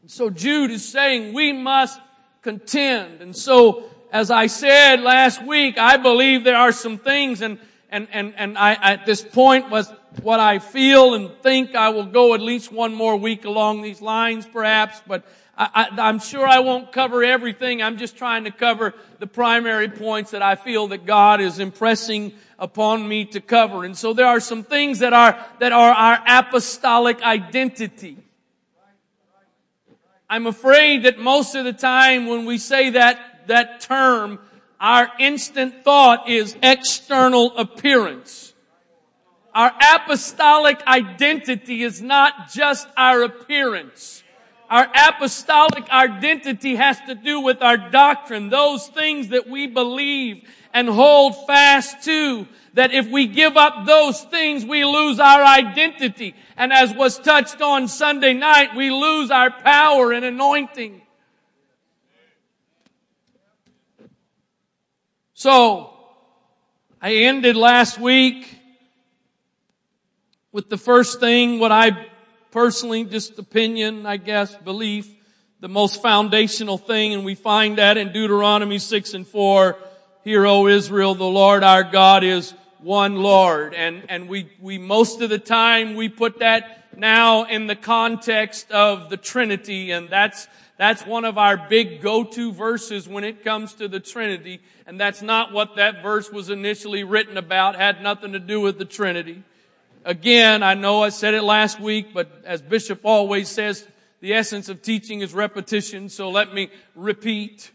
So 0.08 0.30
Jude 0.30 0.72
is 0.72 0.88
saying 0.88 1.34
we 1.34 1.52
must 1.52 2.00
contend. 2.42 3.22
And 3.22 3.36
so, 3.36 3.90
as 4.12 4.30
I 4.30 4.48
said 4.48 5.02
last 5.02 5.44
week, 5.44 5.78
I 5.78 5.98
believe 5.98 6.44
there 6.44 6.56
are 6.56 6.72
some 6.72 6.98
things 6.98 7.42
and, 7.42 7.60
and, 7.90 8.08
and, 8.12 8.34
and 8.38 8.58
I, 8.58 8.74
at 8.74 9.06
this 9.06 9.24
point 9.24 9.70
was 9.70 9.92
what 10.22 10.40
I 10.40 10.60
feel 10.60 11.16
and 11.16 11.32
think 11.42 11.76
I 11.76 11.90
will 11.90 12.06
go 12.06 12.34
at 12.34 12.42
least 12.42 12.72
one 12.72 12.94
more 12.94 13.18
week 13.18 13.46
along 13.46 13.82
these 13.82 14.02
lines 14.02 14.46
perhaps, 14.46 15.02
but 15.08 15.26
I, 15.58 16.10
am 16.10 16.20
sure 16.20 16.46
I 16.46 16.60
won't 16.60 16.92
cover 16.92 17.24
everything. 17.24 17.82
I'm 17.82 17.98
just 17.98 18.18
trying 18.18 18.44
to 18.44 18.52
cover 18.52 18.94
the 19.20 19.28
primary 19.28 19.88
points 19.88 20.32
that 20.32 20.42
I 20.42 20.56
feel 20.56 20.90
that 20.90 21.06
God 21.06 21.40
is 21.40 21.60
impressing 21.60 22.34
upon 22.60 23.08
me 23.08 23.26
to 23.26 23.40
cover. 23.40 23.86
And 23.86 23.98
so 23.98 24.14
there 24.14 24.26
are 24.26 24.42
some 24.42 24.64
things 24.64 25.00
that 25.00 25.14
are, 25.14 25.38
that 25.60 25.72
are 25.72 25.92
our 25.92 26.22
apostolic 26.28 27.22
identity. 27.22 28.18
I'm 30.30 30.48
afraid 30.48 31.04
that 31.04 31.20
most 31.20 31.56
of 31.56 31.64
the 31.64 31.74
time 31.74 32.28
when 32.28 32.46
we 32.46 32.58
say 32.58 32.90
that, 32.92 33.48
that 33.48 33.80
term, 33.80 34.40
our 34.80 35.10
instant 35.20 35.86
thought 35.86 36.28
is 36.28 36.58
external 36.62 37.56
appearance. 37.58 38.54
Our 39.54 39.72
apostolic 39.94 40.86
identity 40.86 41.84
is 41.84 42.02
not 42.02 42.52
just 42.52 42.90
our 42.98 43.24
appearance. 43.24 44.24
Our 44.70 44.88
apostolic 44.94 45.90
identity 45.90 46.76
has 46.76 47.00
to 47.08 47.16
do 47.16 47.40
with 47.40 47.62
our 47.62 47.78
doctrine, 47.78 48.50
those 48.50 48.88
things 48.88 49.30
that 49.30 49.48
we 49.48 49.68
believe 49.68 50.48
and 50.74 50.90
hold 50.90 51.48
fast 51.48 52.04
to 52.04 52.48
that 52.74 52.92
if 52.92 53.08
we 53.08 53.28
give 53.28 53.56
up 53.56 53.86
those 53.86 54.22
things, 54.24 54.66
we 54.66 54.84
lose 54.84 55.20
our 55.20 55.44
identity. 55.44 56.36
And 56.58 56.74
as 56.74 56.94
was 56.94 57.18
touched 57.18 57.62
on 57.62 57.88
Sunday 57.88 58.34
night, 58.34 58.76
we 58.76 58.92
lose 58.92 59.32
our 59.32 59.50
power 59.50 60.12
and 60.12 60.26
anointing. 60.26 61.02
So, 65.34 65.94
I 67.02 67.14
ended 67.14 67.56
last 67.56 68.00
week 68.00 68.60
with 70.52 70.70
the 70.70 70.78
first 70.78 71.20
thing, 71.20 71.60
what 71.60 71.72
I 71.72 72.08
personally, 72.56 73.04
just 73.04 73.38
opinion, 73.38 74.06
I 74.06 74.16
guess, 74.16 74.56
belief, 74.56 75.14
the 75.60 75.68
most 75.68 76.02
foundational 76.02 76.78
thing, 76.78 77.14
and 77.14 77.26
we 77.26 77.36
find 77.36 77.80
that 77.80 77.98
in 77.98 78.14
Deuteronomy 78.14 78.80
6 78.80 79.14
and 79.14 79.28
4, 79.28 79.78
Hear, 80.24 80.46
O 80.46 80.66
Israel, 80.68 81.16
the 81.16 81.26
Lord 81.26 81.64
our 81.64 81.84
God 81.84 82.24
is 82.24 82.54
one 82.80 83.18
Lord. 83.18 83.74
And, 83.74 84.04
and 84.08 84.30
we, 84.30 84.50
we, 84.62 84.78
most 84.78 85.20
of 85.20 85.30
the 85.30 85.38
time, 85.38 85.96
we 85.96 86.08
put 86.08 86.40
that 86.40 86.98
now 86.98 87.44
in 87.44 87.68
the 87.68 87.76
context 87.76 88.72
of 88.72 89.10
the 89.10 89.18
Trinity, 89.18 89.92
and 89.92 90.10
that's, 90.10 90.48
that's 90.78 91.06
one 91.06 91.26
of 91.26 91.38
our 91.38 91.58
big 91.58 92.02
go-to 92.02 92.54
verses 92.54 93.06
when 93.06 93.26
it 93.26 93.44
comes 93.44 93.74
to 93.74 93.90
the 93.90 94.00
Trinity. 94.00 94.62
And 94.88 94.98
that's 94.98 95.22
not 95.22 95.52
what 95.52 95.76
that 95.76 96.02
verse 96.02 96.32
was 96.32 96.50
initially 96.50 97.04
written 97.04 97.36
about, 97.36 97.76
had 97.76 98.02
nothing 98.02 98.32
to 98.32 98.40
do 98.40 98.62
with 98.62 98.78
the 98.78 98.86
Trinity. 98.86 99.44
Again, 100.06 100.62
I 100.62 100.76
know 100.76 101.02
I 101.02 101.10
said 101.10 101.34
it 101.34 101.42
last 101.42 101.80
week, 101.80 102.14
but 102.14 102.44
as 102.46 102.62
Bishop 102.62 103.00
always 103.04 103.50
says, 103.50 103.88
the 104.22 104.36
essence 104.36 104.70
of 104.70 104.84
teaching 104.84 105.22
is 105.22 105.34
repetition, 105.34 106.10
so 106.10 106.30
let 106.30 106.54
me 106.54 106.70
repeat. 106.94 107.72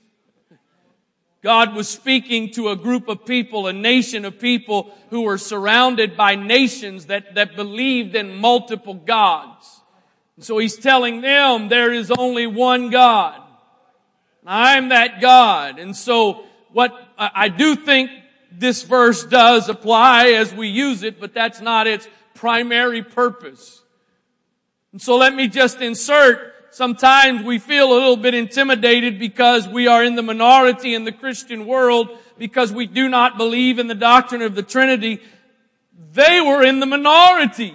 God 1.42 1.75
was 1.75 1.88
speaking 1.88 2.52
to 2.52 2.68
a 2.68 2.76
group 2.76 3.08
of 3.08 3.26
people, 3.26 3.66
a 3.66 3.72
nation 3.72 4.25
of 4.25 4.38
people 4.38 4.94
who 5.10 5.22
were 5.22 5.38
surrounded 5.38 6.16
by 6.16 6.37
nations 6.37 7.06
that, 7.06 7.34
that 7.34 7.56
believed 7.56 8.14
in 8.14 8.37
multiple 8.37 8.94
gods. 8.94 9.80
And 10.37 10.44
so 10.44 10.58
he's 10.58 10.76
telling 10.76 11.22
them 11.22 11.68
there 11.68 11.92
is 11.92 12.12
only 12.12 12.46
one 12.46 12.90
God. 12.90 13.42
I'm 14.46 14.90
that 14.90 15.20
God. 15.20 15.80
And 15.80 15.96
so 15.96 16.44
what 16.72 16.92
I 17.18 17.49
do 17.49 17.75
think 17.75 18.12
this 18.52 18.84
verse 18.84 19.25
does 19.25 19.68
apply 19.68 20.28
as 20.30 20.54
we 20.54 20.68
use 20.68 21.02
it, 21.02 21.18
but 21.18 21.34
that's 21.34 21.60
not 21.60 21.88
its 21.88 22.06
primary 22.34 23.02
purpose. 23.02 23.82
And 24.92 25.00
so 25.00 25.16
let 25.16 25.34
me 25.34 25.49
just 25.49 25.80
insert 25.80 26.54
sometimes 26.70 27.44
we 27.44 27.58
feel 27.58 27.90
a 27.90 27.94
little 27.94 28.16
bit 28.16 28.34
intimidated 28.34 29.18
because 29.18 29.68
we 29.68 29.87
are 29.87 30.04
in 30.04 30.14
the 30.14 30.22
minority 30.22 30.94
in 30.94 31.04
the 31.04 31.12
Christian 31.12 31.66
world 31.66 32.08
because 32.38 32.72
we 32.72 32.87
do 32.87 33.08
not 33.08 33.37
believe 33.37 33.78
in 33.78 33.87
the 33.87 33.94
doctrine 33.94 34.42
of 34.42 34.54
the 34.54 34.62
Trinity. 34.62 35.20
They 36.12 36.40
were 36.40 36.62
in 36.64 36.80
the 36.80 36.87
minority. 36.87 37.75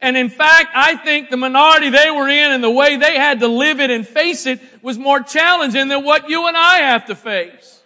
And 0.00 0.16
in 0.16 0.30
fact, 0.30 0.70
I 0.74 0.96
think 0.96 1.30
the 1.30 1.36
minority 1.36 1.90
they 1.90 2.10
were 2.10 2.28
in 2.28 2.50
and 2.50 2.62
the 2.62 2.70
way 2.70 2.96
they 2.96 3.16
had 3.16 3.40
to 3.40 3.48
live 3.48 3.78
it 3.78 3.90
and 3.90 4.06
face 4.06 4.46
it 4.46 4.60
was 4.82 4.98
more 4.98 5.20
challenging 5.20 5.88
than 5.88 6.04
what 6.04 6.28
you 6.28 6.48
and 6.48 6.56
I 6.56 6.78
have 6.78 7.06
to 7.06 7.14
face. 7.14 7.81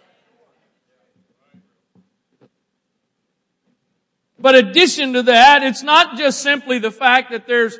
But 4.47 4.55
addition 4.55 5.11
to 5.11 5.23
that, 5.23 5.61
it's 5.61 5.83
not 5.83 6.15
just 6.15 6.41
simply 6.41 6.79
the 6.79 6.89
fact 6.89 7.31
that 7.31 7.47
there's, 7.47 7.77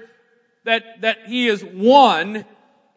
that, 0.66 1.00
that 1.00 1.20
He 1.26 1.48
is 1.48 1.64
one. 1.64 2.44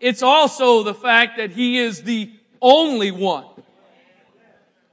It's 0.00 0.24
also 0.24 0.82
the 0.82 0.92
fact 0.92 1.36
that 1.36 1.52
He 1.52 1.78
is 1.78 2.02
the 2.02 2.32
only 2.60 3.12
one. 3.12 3.44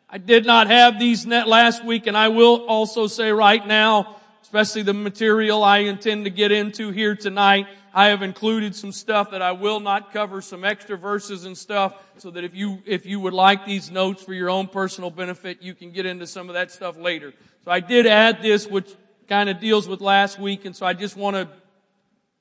I 0.07 0.19
did 0.19 0.45
not 0.45 0.67
have 0.67 0.99
these 0.99 1.25
last 1.25 1.83
week 1.83 2.05
and 2.05 2.15
I 2.15 2.27
will 2.27 2.67
also 2.67 3.07
say 3.07 3.31
right 3.31 3.65
now, 3.65 4.17
especially 4.43 4.83
the 4.83 4.93
material 4.93 5.63
I 5.63 5.79
intend 5.79 6.25
to 6.25 6.29
get 6.29 6.51
into 6.51 6.91
here 6.91 7.15
tonight, 7.15 7.65
I 7.95 8.09
have 8.09 8.21
included 8.21 8.75
some 8.75 8.91
stuff 8.91 9.31
that 9.31 9.41
I 9.41 9.53
will 9.53 9.79
not 9.79 10.13
cover, 10.13 10.39
some 10.39 10.63
extra 10.63 10.97
verses 10.97 11.45
and 11.45 11.57
stuff, 11.57 11.95
so 12.19 12.29
that 12.29 12.43
if 12.43 12.53
you, 12.53 12.83
if 12.85 13.07
you 13.07 13.19
would 13.21 13.33
like 13.33 13.65
these 13.65 13.89
notes 13.89 14.21
for 14.21 14.35
your 14.35 14.51
own 14.51 14.67
personal 14.67 15.09
benefit, 15.09 15.63
you 15.63 15.73
can 15.73 15.89
get 15.89 16.05
into 16.05 16.27
some 16.27 16.47
of 16.47 16.53
that 16.53 16.69
stuff 16.69 16.95
later. 16.95 17.33
So 17.67 17.71
I 17.73 17.81
did 17.81 18.07
add 18.07 18.41
this, 18.41 18.65
which 18.65 18.95
kind 19.27 19.49
of 19.49 19.59
deals 19.59 19.89
with 19.89 19.99
last 19.99 20.39
week, 20.39 20.63
and 20.63 20.73
so 20.73 20.85
I 20.85 20.93
just 20.93 21.17
want 21.17 21.35
to 21.35 21.49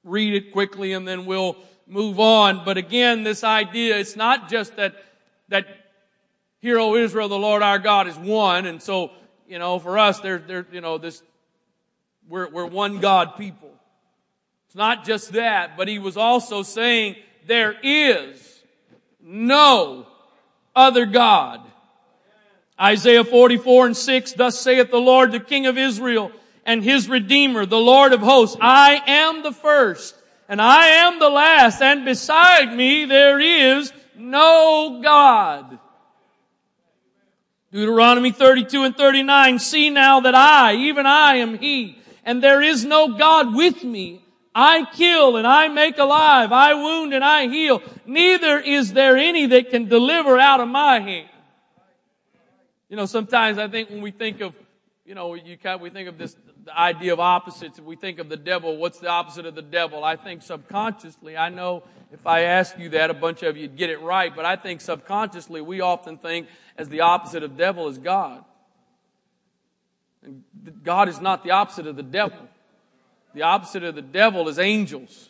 read 0.05 0.35
it 0.35 0.53
quickly 0.53 0.93
and 0.93 1.09
then 1.09 1.27
we'll 1.27 1.57
move 1.89 2.21
on. 2.21 2.65
But 2.65 2.77
again, 2.77 3.25
this 3.25 3.43
idea, 3.43 3.99
it's 3.99 4.15
not 4.15 4.49
just 4.49 4.77
that, 4.77 4.95
that 5.49 5.67
Hear, 6.61 6.79
O 6.79 6.95
Israel, 6.95 7.29
the 7.29 7.37
Lord 7.37 7.61
our 7.61 7.81
God 7.81 8.07
is 8.07 8.17
one, 8.17 8.67
and 8.67 8.81
so, 8.81 9.11
you 9.49 9.59
know, 9.59 9.81
for 9.81 9.99
us, 9.99 10.21
there, 10.21 10.39
there, 10.39 10.65
you 10.71 10.81
know, 10.81 10.97
this, 10.97 11.25
we're, 12.29 12.49
we're 12.49 12.67
one 12.67 13.01
God 13.01 13.37
people. 13.37 13.73
It's 14.69 14.77
not 14.77 15.05
just 15.05 15.33
that, 15.33 15.77
but 15.77 15.89
he 15.89 15.99
was 15.99 16.17
also 16.17 16.63
saying 16.63 17.17
there 17.49 17.75
is 17.83 18.63
no 19.21 20.07
other 20.77 21.05
God 21.05 21.63
Isaiah 22.81 23.25
44 23.25 23.87
and 23.87 23.97
6, 23.97 24.33
thus 24.35 24.61
saith 24.61 24.91
the 24.91 24.99
Lord, 24.99 25.33
the 25.33 25.41
King 25.41 25.67
of 25.67 25.79
Israel 25.79 26.31
and 26.65 26.83
his 26.83 27.09
Redeemer, 27.09 27.65
the 27.65 27.79
Lord 27.79 28.13
of 28.13 28.21
hosts. 28.21 28.57
I 28.61 29.01
am 29.07 29.43
the 29.43 29.53
first 29.53 30.15
and 30.49 30.61
I 30.61 30.87
am 30.87 31.19
the 31.19 31.31
last 31.31 31.81
and 31.81 32.05
beside 32.05 32.75
me 32.75 33.05
there 33.05 33.41
is 33.41 33.93
no 34.17 35.01
God. 35.03 35.79
Deuteronomy 37.73 38.31
32 38.31 38.85
and 38.85 38.97
39, 38.97 39.59
see 39.59 39.91
now 39.91 40.21
that 40.21 40.35
I, 40.35 40.75
even 40.75 41.05
I 41.05 41.37
am 41.37 41.59
he, 41.59 41.99
and 42.25 42.43
there 42.43 42.63
is 42.63 42.85
no 42.85 43.17
God 43.17 43.55
with 43.55 43.85
me. 43.85 44.23
I 44.55 44.87
kill 44.95 45.37
and 45.37 45.47
I 45.47 45.69
make 45.69 45.99
alive. 45.99 46.51
I 46.53 46.73
wound 46.73 47.13
and 47.13 47.23
I 47.23 47.49
heal. 47.49 47.83
Neither 48.07 48.59
is 48.59 48.95
there 48.95 49.17
any 49.17 49.45
that 49.47 49.69
can 49.69 49.87
deliver 49.89 50.39
out 50.39 50.61
of 50.61 50.69
my 50.69 51.01
hand. 51.01 51.29
You 52.89 52.97
know, 52.97 53.07
sometimes 53.07 53.59
I 53.59 53.69
think 53.69 53.91
when 53.91 54.01
we 54.01 54.11
think 54.11 54.41
of 54.41 54.55
you 55.07 55.15
know, 55.15 55.35
you 55.35 55.57
kind 55.57 55.77
of, 55.77 55.81
we 55.81 55.91
think 55.91 56.09
of 56.09 56.19
this 56.19 56.37
the 56.65 56.77
idea 56.77 57.13
of 57.13 57.21
opposites. 57.21 57.79
If 57.79 57.85
We 57.85 57.95
think 57.95 58.19
of 58.19 58.29
the 58.29 58.37
devil. 58.37 58.77
What's 58.77 58.99
the 58.99 59.09
opposite 59.09 59.47
of 59.47 59.55
the 59.55 59.63
devil? 59.63 60.03
I 60.03 60.17
think 60.17 60.43
subconsciously, 60.43 61.37
I 61.37 61.49
know 61.49 61.85
if 62.13 62.27
I 62.27 62.41
ask 62.43 62.77
you 62.77 62.89
that, 62.91 63.09
a 63.09 63.15
bunch 63.15 63.45
of 63.45 63.57
you'd 63.57 63.77
get 63.77 63.89
it 63.89 64.01
right, 64.01 64.35
but 64.35 64.45
I 64.45 64.57
think 64.57 64.81
subconsciously 64.81 65.61
we 65.61 65.81
often 65.81 66.19
think 66.19 66.49
as 66.77 66.89
the 66.89 67.03
opposite 67.03 67.45
of 67.45 67.57
devil 67.57 67.87
is 67.89 67.99
God. 67.99 68.45
And 70.25 70.43
God 70.83 71.09
is 71.09 71.21
not 71.21 71.45
the 71.45 71.53
opposite 71.53 71.87
of 71.87 71.95
the 71.95 72.03
devil. 72.03 72.49
The 73.33 73.43
opposite 73.43 73.85
of 73.85 73.95
the 73.95 74.03
devil 74.03 74.49
is 74.49 74.59
angels. 74.59 75.29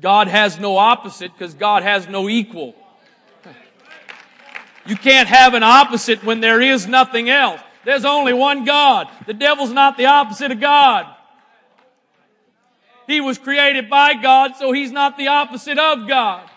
God 0.00 0.26
has 0.26 0.58
no 0.58 0.78
opposite 0.78 1.32
because 1.32 1.54
God 1.54 1.84
has 1.84 2.08
no 2.08 2.28
equal. 2.28 2.74
You 4.88 4.96
can't 4.96 5.28
have 5.28 5.52
an 5.52 5.62
opposite 5.62 6.24
when 6.24 6.40
there 6.40 6.62
is 6.62 6.86
nothing 6.86 7.28
else. 7.28 7.60
There's 7.84 8.06
only 8.06 8.32
one 8.32 8.64
God. 8.64 9.08
The 9.26 9.34
devil's 9.34 9.70
not 9.70 9.98
the 9.98 10.06
opposite 10.06 10.50
of 10.50 10.60
God. 10.60 11.06
He 13.06 13.20
was 13.20 13.36
created 13.36 13.90
by 13.90 14.14
God, 14.14 14.56
so 14.56 14.72
he's 14.72 14.90
not 14.90 15.18
the 15.18 15.28
opposite 15.28 15.78
of 15.78 16.08
God. 16.08 16.48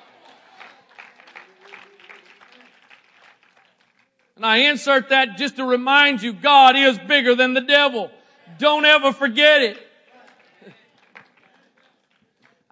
And 4.37 4.45
I 4.45 4.69
insert 4.69 5.09
that 5.09 5.37
just 5.37 5.57
to 5.57 5.65
remind 5.65 6.21
you, 6.21 6.31
God 6.31 6.77
is 6.77 6.97
bigger 6.99 7.35
than 7.35 7.53
the 7.53 7.61
devil. 7.61 8.09
Don't 8.57 8.85
ever 8.85 9.11
forget 9.11 9.61
it. 9.61 9.77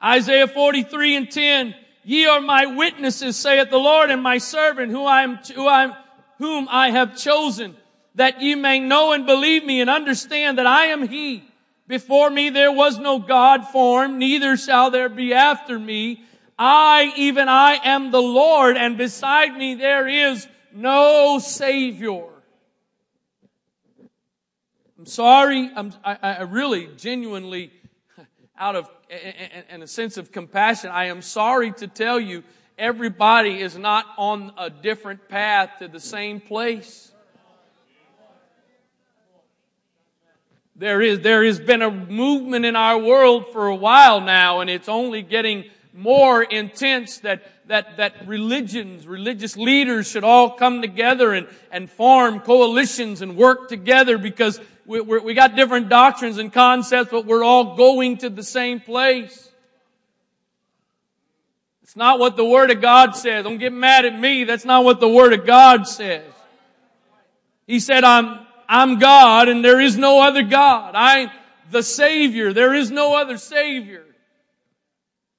Isaiah 0.01 0.47
43 0.47 1.15
and 1.17 1.29
10, 1.29 1.75
ye 2.09 2.25
are 2.25 2.41
my 2.41 2.65
witnesses, 2.65 3.37
saith 3.37 3.69
the 3.69 3.77
Lord, 3.77 4.09
and 4.09 4.23
my 4.23 4.39
servant 4.39 4.91
who 4.91 5.05
I 5.05 5.21
am, 5.21 5.35
who 5.35 5.67
I 5.67 5.83
am, 5.83 5.93
whom 6.39 6.67
I 6.69 6.89
have 6.89 7.15
chosen 7.15 7.75
that 8.15 8.41
ye 8.41 8.55
may 8.55 8.79
know 8.79 9.13
and 9.13 9.25
believe 9.25 9.63
me 9.63 9.79
and 9.79 9.89
understand 9.89 10.57
that 10.57 10.65
I 10.65 10.85
am 10.87 11.07
He. 11.07 11.43
Before 11.87 12.29
me 12.29 12.49
there 12.49 12.71
was 12.71 12.97
no 12.97 13.19
God 13.19 13.67
formed, 13.67 14.17
neither 14.17 14.57
shall 14.57 14.89
there 14.91 15.09
be 15.09 15.33
after 15.33 15.77
me. 15.77 16.23
I, 16.57 17.13
even 17.15 17.47
I, 17.47 17.79
am 17.83 18.11
the 18.11 18.21
Lord, 18.21 18.75
and 18.75 18.97
beside 18.97 19.55
me 19.55 19.75
there 19.75 20.07
is 20.07 20.47
no 20.73 21.39
Savior. 21.39 22.25
I'm 24.97 25.05
sorry, 25.05 25.71
I'm, 25.75 25.93
I, 26.03 26.17
I 26.21 26.41
really, 26.41 26.89
genuinely, 26.97 27.71
out 28.59 28.75
of, 28.75 28.89
in 29.69 29.81
a 29.81 29.87
sense 29.87 30.17
of 30.17 30.31
compassion, 30.31 30.91
I 30.91 31.05
am 31.05 31.21
sorry 31.21 31.71
to 31.73 31.87
tell 31.87 32.19
you, 32.19 32.43
everybody 32.77 33.61
is 33.61 33.77
not 33.77 34.05
on 34.17 34.51
a 34.57 34.69
different 34.69 35.29
path 35.29 35.71
to 35.79 35.87
the 35.87 35.99
same 35.99 36.41
place. 36.41 37.11
There 40.75 41.01
is, 41.01 41.19
there 41.21 41.43
has 41.43 41.59
been 41.59 41.81
a 41.81 41.91
movement 41.91 42.65
in 42.65 42.75
our 42.75 42.97
world 42.97 43.51
for 43.51 43.67
a 43.67 43.75
while 43.75 44.21
now, 44.21 44.59
and 44.59 44.69
it's 44.69 44.87
only 44.87 45.21
getting 45.21 45.65
more 45.93 46.43
intense 46.43 47.19
that, 47.19 47.67
that, 47.67 47.97
that 47.97 48.27
religions, 48.27 49.05
religious 49.05 49.57
leaders 49.57 50.09
should 50.09 50.23
all 50.23 50.51
come 50.51 50.81
together 50.81 51.33
and, 51.33 51.47
and 51.71 51.89
form 51.89 52.39
coalitions 52.39 53.21
and 53.21 53.35
work 53.35 53.67
together 53.67 54.17
because 54.17 54.61
we, 54.89 55.01
we 55.01 55.34
got 55.36 55.55
different 55.55 55.88
doctrines 55.88 56.39
and 56.39 56.51
concepts, 56.51 57.12
but 57.12 57.27
we're 57.27 57.43
all 57.43 57.75
going 57.75 58.17
to 58.17 58.29
the 58.29 58.41
same 58.41 58.79
place. 58.79 59.51
It's 61.84 61.96
not 61.96 62.17
what 62.17 62.36
the 62.36 62.46
Word 62.46 62.72
of 62.72 62.81
God 62.81 63.15
says. 63.15 63.43
Don't 63.43 63.60
get 63.60 63.72
mad 63.72 64.05
at 64.05 64.19
me. 64.19 64.46
That's 64.46 64.65
not 64.65 64.84
what 64.84 65.00
the 65.00 65.08
Word 65.08 65.34
of 65.34 65.46
God 65.46 65.88
says. 65.88 66.25
He 67.67 67.79
said, 67.79 68.03
I'm, 68.03 68.39
I'm 68.67 68.98
God 68.98 69.48
and 69.48 69.63
there 69.63 69.80
is 69.80 69.95
no 69.95 70.21
other 70.21 70.41
God. 70.41 70.95
I'm 70.95 71.30
the 71.69 71.84
Savior. 71.84 72.52
There 72.52 72.73
is 72.73 72.89
no 72.89 73.15
other 73.15 73.38
Savior. 73.38 74.06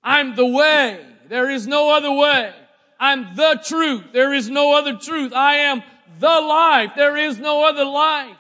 I'm 0.01 0.37
the 0.37 0.47
way. 0.47 1.05
There 1.29 1.51
is 1.51 1.67
no 1.67 1.91
other 1.91 2.13
way. 2.13 2.55
I'm 3.01 3.35
the 3.35 3.61
truth. 3.65 4.13
There 4.13 4.33
is 4.33 4.49
no 4.49 4.75
other 4.79 4.97
truth. 4.97 5.33
I 5.33 5.57
am 5.57 5.83
the 6.21 6.41
life. 6.41 6.93
There 6.95 7.17
is 7.17 7.41
no 7.41 7.65
other 7.65 7.85
life. 7.85 8.37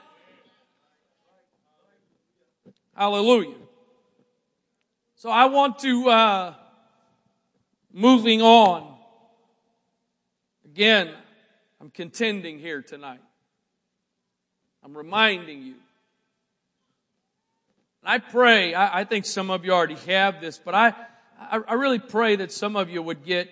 Hallelujah. 3.01 3.55
So 5.15 5.31
I 5.31 5.47
want 5.47 5.79
to, 5.79 6.11
uh, 6.11 6.55
moving 7.91 8.43
on. 8.43 8.95
Again, 10.67 11.09
I'm 11.81 11.89
contending 11.89 12.59
here 12.59 12.83
tonight. 12.83 13.23
I'm 14.85 14.95
reminding 14.95 15.63
you. 15.63 15.77
And 18.03 18.05
I 18.05 18.19
pray, 18.19 18.75
I, 18.75 19.01
I, 19.01 19.05
think 19.05 19.25
some 19.25 19.51
of 19.51 19.65
you 19.65 19.73
already 19.73 19.95
have 20.07 20.43
this, 20.43 20.59
but 20.63 20.75
I, 20.75 20.89
I, 21.41 21.59
I 21.69 21.73
really 21.73 22.01
pray 22.01 22.37
that 22.37 22.53
some 22.53 22.77
of 22.77 22.91
you 22.91 23.01
would 23.01 23.25
get 23.25 23.49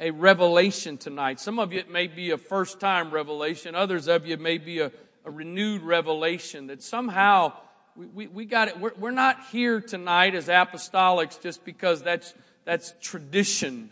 a 0.00 0.10
revelation 0.10 0.98
tonight. 0.98 1.38
Some 1.38 1.60
of 1.60 1.72
you 1.72 1.78
it 1.78 1.88
may 1.88 2.08
be 2.08 2.32
a 2.32 2.36
first 2.36 2.80
time 2.80 3.12
revelation. 3.12 3.76
Others 3.76 4.08
of 4.08 4.26
you 4.26 4.38
may 4.38 4.58
be 4.58 4.80
a, 4.80 4.90
a 5.24 5.30
renewed 5.30 5.82
revelation 5.82 6.66
that 6.66 6.82
somehow 6.82 7.52
we, 7.96 8.06
we, 8.06 8.26
we 8.26 8.44
got 8.44 8.68
it. 8.68 8.78
We're, 8.78 8.92
we're 8.98 9.10
not 9.10 9.38
here 9.50 9.80
tonight 9.80 10.34
as 10.34 10.48
apostolics 10.48 11.40
just 11.40 11.64
because 11.64 12.02
that's, 12.02 12.34
that's 12.64 12.94
tradition. 13.00 13.90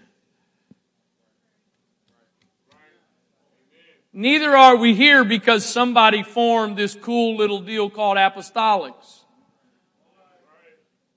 Neither 4.13 4.57
are 4.57 4.77
we 4.77 4.95
here 4.95 5.25
because 5.25 5.65
somebody 5.65 6.23
formed 6.23 6.77
this 6.77 6.95
cool 6.95 7.37
little 7.37 7.61
deal 7.61 7.91
called 7.91 8.17
apostolics. 8.17 9.21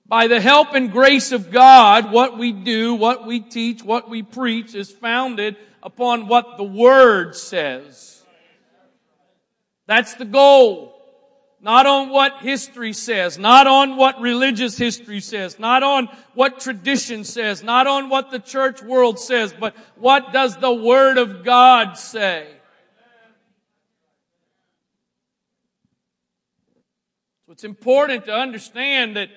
By 0.06 0.28
the 0.28 0.40
help 0.40 0.74
and 0.74 0.92
grace 0.92 1.32
of 1.32 1.50
God, 1.50 2.12
what 2.12 2.38
we 2.38 2.52
do, 2.52 2.94
what 2.94 3.26
we 3.26 3.40
teach, 3.40 3.82
what 3.82 4.08
we 4.08 4.22
preach 4.22 4.74
is 4.74 4.92
founded 4.92 5.56
upon 5.82 6.28
what 6.28 6.56
the 6.56 6.64
Word 6.64 7.34
says. 7.34 8.22
That's 9.86 10.14
the 10.14 10.24
goal. 10.24 10.93
Not 11.64 11.86
on 11.86 12.10
what 12.10 12.42
history 12.42 12.92
says, 12.92 13.38
not 13.38 13.66
on 13.66 13.96
what 13.96 14.20
religious 14.20 14.76
history 14.76 15.20
says, 15.20 15.58
not 15.58 15.82
on 15.82 16.10
what 16.34 16.60
tradition 16.60 17.24
says, 17.24 17.62
not 17.62 17.86
on 17.86 18.10
what 18.10 18.30
the 18.30 18.38
church 18.38 18.82
world 18.82 19.18
says, 19.18 19.54
but 19.58 19.74
what 19.96 20.30
does 20.30 20.58
the 20.58 20.70
Word 20.70 21.16
of 21.16 21.42
God 21.42 21.94
say? 21.94 22.46
So 27.46 27.52
it's 27.52 27.64
important 27.64 28.26
to 28.26 28.34
understand 28.34 29.16
that 29.16 29.30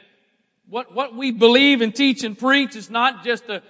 what, 0.67 0.93
what 0.93 1.15
we 1.15 1.31
believe 1.31 1.79
and 1.79 1.95
teach 1.95 2.25
and 2.25 2.37
preach 2.37 2.75
is 2.75 2.89
not 2.89 3.23
just 3.23 3.47
a, 3.47 3.63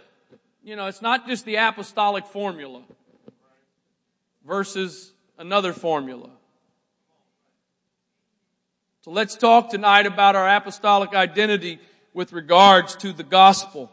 you 0.63 0.76
know, 0.76 0.88
it's 0.88 1.04
not 1.04 1.28
just 1.28 1.46
the 1.46 1.58
apostolic 1.58 2.26
formula 2.26 2.82
versus 4.43 5.13
another 5.38 5.74
formula. 5.74 6.32
So 9.08 9.13
let's 9.13 9.38
talk 9.38 9.70
tonight 9.70 10.06
about 10.06 10.36
our 10.36 10.50
apostolic 10.50 11.15
identity 11.15 11.80
with 12.13 12.34
regards 12.34 12.93
to 12.98 13.13
the 13.13 13.24
gospel. 13.24 13.89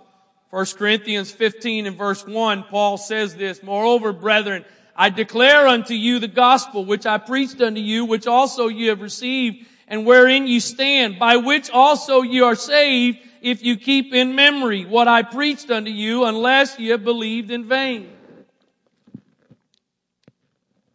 1 0.50 0.66
Corinthians 0.76 1.30
15 1.30 1.86
and 1.86 1.96
verse 1.96 2.26
1, 2.26 2.64
Paul 2.64 2.98
says 2.98 3.36
this, 3.36 3.62
Moreover, 3.62 4.12
brethren, 4.12 4.64
I 4.96 5.10
declare 5.10 5.68
unto 5.68 5.94
you 5.94 6.18
the 6.18 6.26
gospel 6.26 6.84
which 6.84 7.06
I 7.06 7.18
preached 7.18 7.60
unto 7.60 7.80
you, 7.80 8.04
which 8.04 8.26
also 8.26 8.66
you 8.66 8.88
have 8.88 9.02
received, 9.02 9.68
and 9.86 10.04
wherein 10.04 10.48
you 10.48 10.58
stand, 10.58 11.20
by 11.20 11.36
which 11.36 11.70
also 11.70 12.22
you 12.22 12.46
are 12.46 12.56
saved, 12.56 13.18
if 13.40 13.62
you 13.62 13.76
keep 13.76 14.12
in 14.12 14.34
memory 14.34 14.84
what 14.84 15.06
I 15.06 15.22
preached 15.22 15.70
unto 15.70 15.92
you, 15.92 16.24
unless 16.24 16.76
you 16.80 16.90
have 16.90 17.04
believed 17.04 17.52
in 17.52 17.68
vain. 17.68 18.10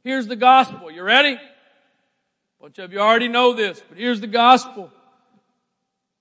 Here's 0.04 0.28
the 0.28 0.36
gospel. 0.36 0.92
You 0.92 1.04
ready? 1.04 1.40
A 2.70 2.72
bunch 2.72 2.86
of 2.86 2.94
you 2.94 3.00
already 3.00 3.30
know 3.30 3.54
this, 3.54 3.82
but 3.90 3.98
here's 3.98 4.22
the 4.22 4.28
gospel. 4.28 4.92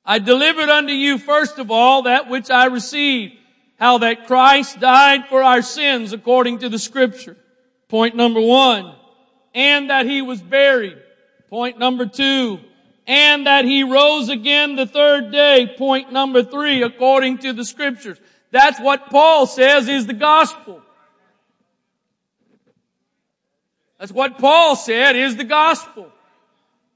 I 0.02 0.18
delivered 0.18 0.70
unto 0.70 0.94
you 0.94 1.18
first 1.18 1.58
of 1.58 1.70
all 1.70 2.04
that 2.04 2.30
which 2.30 2.48
I 2.48 2.68
received, 2.68 3.34
how 3.78 3.98
that 3.98 4.26
Christ 4.26 4.80
died 4.80 5.28
for 5.28 5.42
our 5.42 5.61
sins 5.61 6.14
according 6.14 6.61
to 6.61 6.70
the 6.70 6.78
scripture. 6.78 7.37
Point 7.88 8.16
number 8.16 8.40
one. 8.40 8.94
And 9.54 9.90
that 9.90 10.06
he 10.06 10.22
was 10.22 10.40
buried 10.40 10.96
Point 11.50 11.78
number 11.78 12.06
two. 12.06 12.61
And 13.06 13.46
that 13.46 13.66
he 13.66 13.82
rose 13.82 14.30
again 14.30 14.74
the 14.74 14.87
third 14.87 15.30
day. 15.30 15.74
Point 15.76 16.14
number 16.14 16.42
three, 16.42 16.82
according 16.82 17.38
to 17.38 17.52
the 17.52 17.66
scriptures. 17.66 18.18
That's 18.52 18.80
what 18.80 19.11
Paul 19.11 19.46
says 19.46 19.87
is 19.87 20.06
the 20.06 20.14
gospel. 20.14 20.80
That's 23.98 24.12
what 24.12 24.38
Paul 24.38 24.76
said 24.76 25.14
is 25.14 25.37
the 25.37 25.44
gospel. 25.44 26.11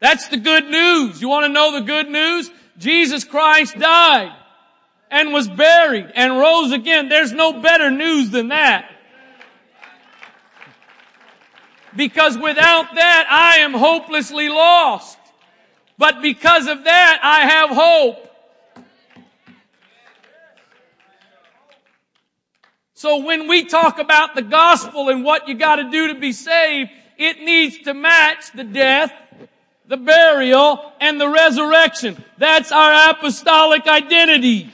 That's 0.02 0.26
the 0.26 0.36
good 0.36 0.68
news. 0.68 1.22
You 1.22 1.28
want 1.28 1.46
to 1.46 1.48
know 1.48 1.78
the 1.78 1.86
good 1.86 2.10
news? 2.10 2.50
Jesus 2.76 3.22
Christ 3.22 3.78
died 3.78 4.34
and 5.12 5.32
was 5.32 5.48
buried 5.48 6.10
and 6.16 6.36
rose 6.40 6.72
again. 6.72 7.08
There's 7.08 7.30
no 7.30 7.60
better 7.60 7.88
news 7.88 8.30
than 8.30 8.48
that. 8.48 8.90
Because 11.94 12.36
without 12.36 12.96
that, 12.96 13.26
I 13.30 13.58
am 13.58 13.74
hopelessly 13.74 14.48
lost. 14.48 15.18
But 15.98 16.20
because 16.20 16.66
of 16.66 16.82
that, 16.82 17.20
I 17.22 17.46
have 17.46 17.70
hope. 17.70 18.28
So 22.94 23.18
when 23.18 23.46
we 23.46 23.66
talk 23.66 24.00
about 24.00 24.34
the 24.34 24.42
gospel 24.42 25.10
and 25.10 25.22
what 25.22 25.46
you 25.46 25.54
gotta 25.54 25.90
do 25.90 26.08
to 26.08 26.18
be 26.18 26.32
saved, 26.32 26.90
it 27.18 27.38
needs 27.38 27.78
to 27.82 27.94
match 27.94 28.50
the 28.52 28.64
death, 28.64 29.12
the 29.92 29.98
burial, 29.98 30.90
and 31.02 31.20
the 31.20 31.28
resurrection. 31.28 32.24
That's 32.38 32.72
our 32.72 33.10
apostolic 33.10 33.86
identity. 33.86 34.72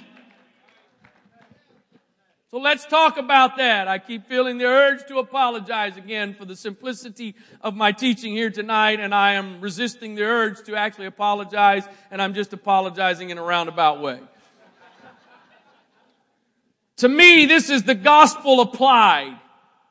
So 2.53 2.59
let's 2.59 2.87
talk 2.87 3.19
about 3.19 3.57
that. 3.57 3.89
I 3.89 3.99
keep 3.99 4.29
feeling 4.29 4.59
the 4.59 4.67
urge 4.67 5.05
to 5.09 5.19
apologize 5.19 5.97
again 5.97 6.35
for 6.35 6.45
the 6.45 6.55
simplicity 6.55 7.35
of 7.63 7.75
my 7.75 7.91
teaching 7.91 8.33
here 8.33 8.51
tonight, 8.51 9.01
and 9.01 9.13
I 9.13 9.33
am 9.33 9.61
resisting 9.61 10.15
the 10.15 10.23
urge 10.23 10.65
to 10.67 10.77
actually 10.77 11.07
apologize, 11.07 11.83
and 12.13 12.23
I'm 12.23 12.33
just 12.33 12.53
apologizing 12.53 13.31
in 13.31 13.39
a 13.39 13.43
roundabout 13.43 14.01
way. 14.01 14.21
to 16.99 17.09
me, 17.09 17.45
this 17.47 17.71
is 17.71 17.83
the 17.83 17.97
gospel 17.97 18.61
applied. 18.61 19.37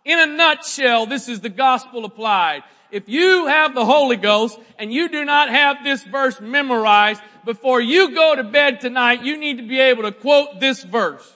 In 0.06 0.20
a 0.20 0.26
nutshell, 0.26 1.06
this 1.06 1.28
is 1.28 1.42
the 1.42 1.50
gospel 1.50 2.06
applied. 2.06 2.64
If 2.92 3.10
you 3.10 3.48
have 3.48 3.76
the 3.76 3.86
Holy 3.86 4.16
Ghost 4.16 4.60
and 4.80 4.94
you 4.94 5.10
do 5.10 5.26
not 5.26 5.50
have 5.50 5.84
this 5.84 6.04
verse 6.04 6.40
memorized, 6.40 7.22
before 7.46 7.82
you 7.82 8.14
go 8.14 8.36
to 8.36 8.44
bed 8.44 8.82
tonight, 8.82 9.24
you 9.24 9.38
need 9.38 9.58
to 9.58 9.68
be 9.68 9.80
able 9.80 10.04
to 10.04 10.12
quote 10.12 10.60
this 10.60 10.84
verse. 10.84 11.36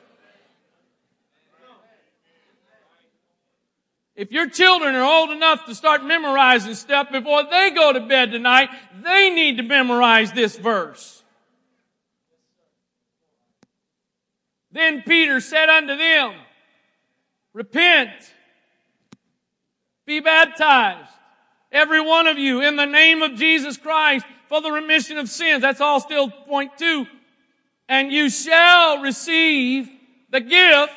If 4.16 4.32
your 4.32 4.50
children 4.50 4.94
are 4.94 5.04
old 5.04 5.32
enough 5.32 5.66
to 5.66 5.74
start 5.74 6.04
memorizing 6.04 6.76
stuff 6.76 7.12
before 7.12 7.44
they 7.50 7.72
go 7.72 7.92
to 7.92 8.02
bed 8.02 8.32
tonight, 8.32 8.70
they 9.04 9.30
need 9.32 9.58
to 9.58 9.64
memorize 9.64 10.32
this 10.32 10.58
verse. 10.58 11.24
Then 14.72 15.02
Peter 15.02 15.40
said 15.40 15.70
unto 15.70 15.98
them, 15.98 16.34
Repent, 17.54 18.12
be 20.06 20.20
baptized, 20.20 21.12
every 21.72 22.02
one 22.02 22.28
of 22.28 22.38
you, 22.38 22.62
in 22.62 22.76
the 22.76 22.86
name 22.86 23.22
of 23.22 23.36
Jesus 23.36 23.78
Christ 23.78 24.26
for 24.50 24.62
the 24.62 24.72
remission 24.72 25.18
of 25.18 25.30
sins. 25.30 25.62
That's 25.62 25.82
all 25.82 26.00
still 26.00 26.30
point 26.30 26.78
two. 26.78 27.08
And 27.88 28.12
you 28.12 28.30
shall 28.30 29.02
receive 29.02 29.90
the 30.30 30.42
gift 30.42 30.94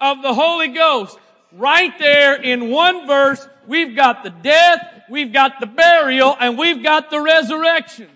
of 0.00 0.22
the 0.22 0.34
Holy 0.34 0.68
Ghost 0.68 1.18
right 1.52 1.96
there 1.98 2.34
in 2.34 2.70
one 2.70 3.06
verse, 3.06 3.48
we've 3.66 3.96
got 3.96 4.22
the 4.22 4.30
death, 4.30 5.02
we've 5.08 5.32
got 5.32 5.60
the 5.60 5.66
burial, 5.66 6.36
and 6.38 6.58
we've 6.58 6.82
got 6.82 7.10
the 7.10 7.20
resurrection. 7.20 8.08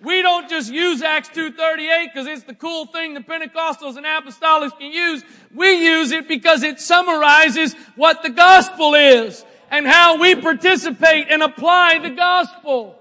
We 0.00 0.22
just 0.48 0.72
use 0.72 1.02
Acts 1.02 1.28
2.38 1.30 2.12
because 2.12 2.26
it's 2.26 2.44
the 2.44 2.54
cool 2.54 2.86
thing 2.86 3.14
the 3.14 3.20
Pentecostals 3.20 3.96
and 3.96 4.06
Apostolics 4.06 4.78
can 4.78 4.92
use. 4.92 5.22
We 5.54 5.84
use 5.84 6.12
it 6.12 6.28
because 6.28 6.62
it 6.62 6.80
summarizes 6.80 7.74
what 7.96 8.22
the 8.22 8.30
gospel 8.30 8.94
is 8.94 9.44
and 9.70 9.86
how 9.86 10.18
we 10.18 10.34
participate 10.34 11.28
and 11.30 11.42
apply 11.42 11.98
the 11.98 12.10
gospel. 12.10 12.98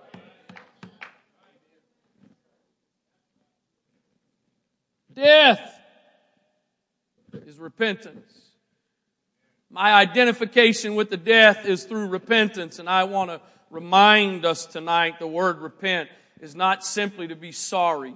Death 5.13 5.79
is 7.33 7.57
repentance. 7.57 8.33
My 9.71 9.93
identification 9.93 10.95
with 10.95 11.09
the 11.09 11.17
death 11.17 11.65
is 11.65 11.83
through 11.83 12.07
repentance, 12.07 12.79
and 12.79 12.87
I 12.87 13.03
want 13.05 13.31
to 13.31 13.41
remind 13.69 14.45
us 14.45 14.65
tonight 14.65 15.19
the 15.19 15.27
word 15.27 15.59
repent 15.59 16.09
is 16.41 16.55
not 16.55 16.85
simply 16.85 17.27
to 17.27 17.35
be 17.35 17.51
sorry. 17.51 18.13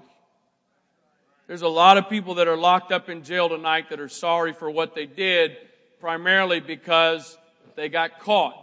There's 1.48 1.64
a 1.64 1.68
lot 1.68 1.98
of 1.98 2.10
people 2.10 2.36
that 2.36 2.48
are 2.48 2.58
locked 2.58 2.92
up 2.92 3.10
in 3.10 3.24
jail 3.24 3.50
tonight 3.50 3.90
that 3.90 4.00
are 4.00 4.10
sorry 4.10 4.54
for 4.54 4.70
what 4.70 4.96
they 4.96 5.06
did, 5.06 5.58
primarily 6.00 6.60
because 6.60 7.38
they 7.76 7.90
got 7.90 8.20
caught. 8.20 8.56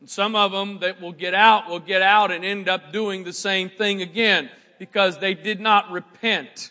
And 0.00 0.10
some 0.10 0.36
of 0.36 0.52
them 0.52 0.80
that 0.80 1.00
will 1.00 1.12
get 1.12 1.32
out 1.32 1.70
will 1.70 1.80
get 1.80 2.02
out 2.02 2.30
and 2.30 2.44
end 2.44 2.68
up 2.68 2.92
doing 2.92 3.24
the 3.24 3.32
same 3.32 3.70
thing 3.70 4.02
again 4.02 4.50
because 4.78 5.18
they 5.18 5.32
did 5.34 5.60
not 5.60 5.90
repent. 5.90 6.70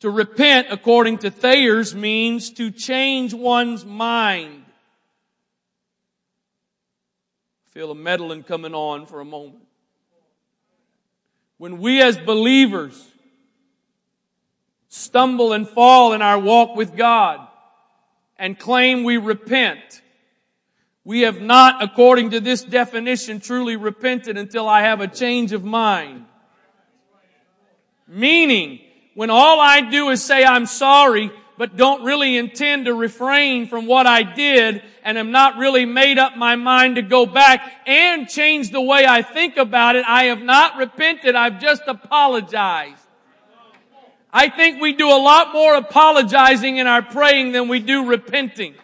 To 0.00 0.10
repent, 0.10 0.66
according 0.70 1.18
to 1.18 1.30
Thayer's, 1.30 1.94
means 1.94 2.50
to 2.50 2.70
change 2.70 3.32
one's 3.32 3.86
mind. 3.86 4.64
Feel 7.70 7.90
a 7.90 7.94
meddling 7.94 8.42
coming 8.42 8.74
on 8.74 9.06
for 9.06 9.20
a 9.20 9.24
moment. 9.24 9.63
When 11.58 11.78
we 11.78 12.02
as 12.02 12.18
believers 12.18 13.12
stumble 14.88 15.52
and 15.52 15.68
fall 15.68 16.12
in 16.12 16.22
our 16.22 16.38
walk 16.38 16.76
with 16.76 16.96
God 16.96 17.46
and 18.36 18.58
claim 18.58 19.04
we 19.04 19.16
repent, 19.16 20.02
we 21.04 21.20
have 21.22 21.40
not, 21.40 21.82
according 21.82 22.30
to 22.30 22.40
this 22.40 22.62
definition, 22.62 23.40
truly 23.40 23.76
repented 23.76 24.36
until 24.36 24.68
I 24.68 24.82
have 24.82 25.00
a 25.00 25.08
change 25.08 25.52
of 25.52 25.64
mind. 25.64 26.24
Meaning, 28.06 28.80
when 29.14 29.30
all 29.30 29.60
I 29.60 29.80
do 29.82 30.08
is 30.10 30.22
say 30.24 30.44
I'm 30.44 30.66
sorry, 30.66 31.30
but 31.56 31.76
don't 31.76 32.04
really 32.04 32.36
intend 32.36 32.86
to 32.86 32.94
refrain 32.94 33.66
from 33.66 33.86
what 33.86 34.06
I 34.06 34.22
did 34.22 34.82
and 35.04 35.16
am 35.16 35.30
not 35.30 35.56
really 35.56 35.84
made 35.84 36.18
up 36.18 36.36
my 36.36 36.56
mind 36.56 36.96
to 36.96 37.02
go 37.02 37.26
back 37.26 37.72
and 37.86 38.28
change 38.28 38.70
the 38.70 38.80
way 38.80 39.06
I 39.06 39.22
think 39.22 39.56
about 39.56 39.96
it, 39.96 40.04
I 40.06 40.24
have 40.24 40.42
not 40.42 40.76
repented, 40.76 41.34
I've 41.34 41.60
just 41.60 41.82
apologized. 41.86 43.00
I 44.32 44.48
think 44.48 44.80
we 44.82 44.92
do 44.94 45.08
a 45.08 45.20
lot 45.20 45.52
more 45.52 45.76
apologizing 45.76 46.78
in 46.78 46.88
our 46.88 47.02
praying 47.02 47.52
than 47.52 47.68
we 47.68 47.78
do 47.78 48.06
repenting. 48.06 48.74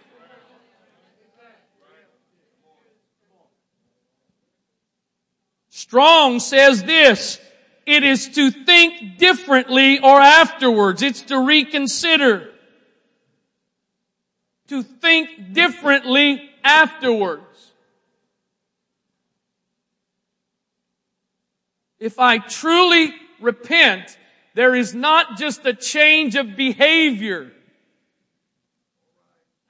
Strong 5.71 6.39
says 6.39 6.85
this, 6.85 7.41
it 7.85 8.05
is 8.05 8.29
to 8.29 8.53
think 8.53 9.19
differently 9.19 9.99
or 9.99 10.21
afterwards. 10.21 11.03
It's 11.03 11.23
to 11.23 11.41
reconsider. 11.41 12.50
To 14.71 14.85
think 14.85 15.53
differently 15.53 16.49
afterwards. 16.63 17.73
If 21.99 22.21
I 22.21 22.39
truly 22.39 23.13
repent, 23.41 24.17
there 24.55 24.77
is 24.77 24.95
not 24.95 25.37
just 25.37 25.67
a 25.67 25.75
change 25.75 26.37
of 26.37 26.55
behavior. 26.55 27.51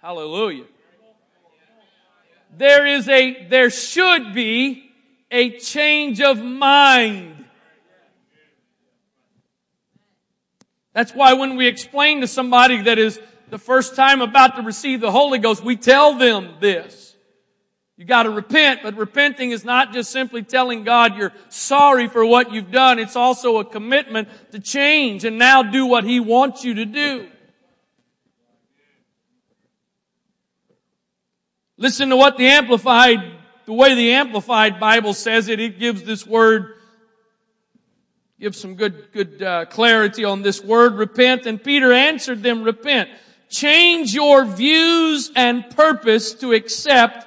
Hallelujah. 0.02 0.66
There 2.54 2.86
is 2.86 3.08
a, 3.08 3.46
there 3.48 3.70
should 3.70 4.34
be 4.34 4.90
a 5.30 5.58
change 5.58 6.20
of 6.20 6.44
mind. 6.44 7.46
That's 10.92 11.12
why 11.12 11.32
when 11.32 11.56
we 11.56 11.68
explain 11.68 12.20
to 12.20 12.26
somebody 12.26 12.82
that 12.82 12.98
is 12.98 13.18
the 13.50 13.58
first 13.58 13.96
time 13.96 14.20
about 14.20 14.56
to 14.56 14.62
receive 14.62 15.00
the 15.00 15.10
Holy 15.10 15.38
Ghost, 15.38 15.64
we 15.64 15.76
tell 15.76 16.14
them 16.14 16.54
this. 16.60 17.16
You 17.96 18.06
gotta 18.06 18.30
repent, 18.30 18.80
but 18.82 18.96
repenting 18.96 19.50
is 19.50 19.64
not 19.64 19.92
just 19.92 20.10
simply 20.10 20.42
telling 20.42 20.84
God 20.84 21.16
you're 21.16 21.32
sorry 21.50 22.08
for 22.08 22.24
what 22.24 22.50
you've 22.50 22.70
done. 22.70 22.98
It's 22.98 23.16
also 23.16 23.58
a 23.58 23.64
commitment 23.64 24.28
to 24.52 24.58
change 24.58 25.24
and 25.24 25.38
now 25.38 25.62
do 25.62 25.84
what 25.84 26.04
He 26.04 26.18
wants 26.18 26.64
you 26.64 26.74
to 26.74 26.86
do. 26.86 27.28
Listen 31.76 32.08
to 32.08 32.16
what 32.16 32.38
the 32.38 32.46
Amplified, 32.46 33.18
the 33.66 33.72
way 33.72 33.94
the 33.94 34.12
Amplified 34.12 34.80
Bible 34.80 35.12
says 35.12 35.48
it, 35.48 35.60
it 35.60 35.78
gives 35.78 36.02
this 36.02 36.26
word 36.26 36.74
give 38.40 38.56
some 38.56 38.74
good, 38.74 39.12
good 39.12 39.42
uh, 39.42 39.66
clarity 39.66 40.24
on 40.24 40.42
this 40.42 40.64
word, 40.64 40.94
repent. 40.94 41.44
And 41.44 41.62
Peter 41.62 41.92
answered 41.92 42.42
them, 42.42 42.62
repent. 42.62 43.10
Change 43.50 44.14
your 44.14 44.44
views 44.44 45.32
and 45.34 45.68
purpose 45.70 46.34
to 46.34 46.52
accept 46.52 47.26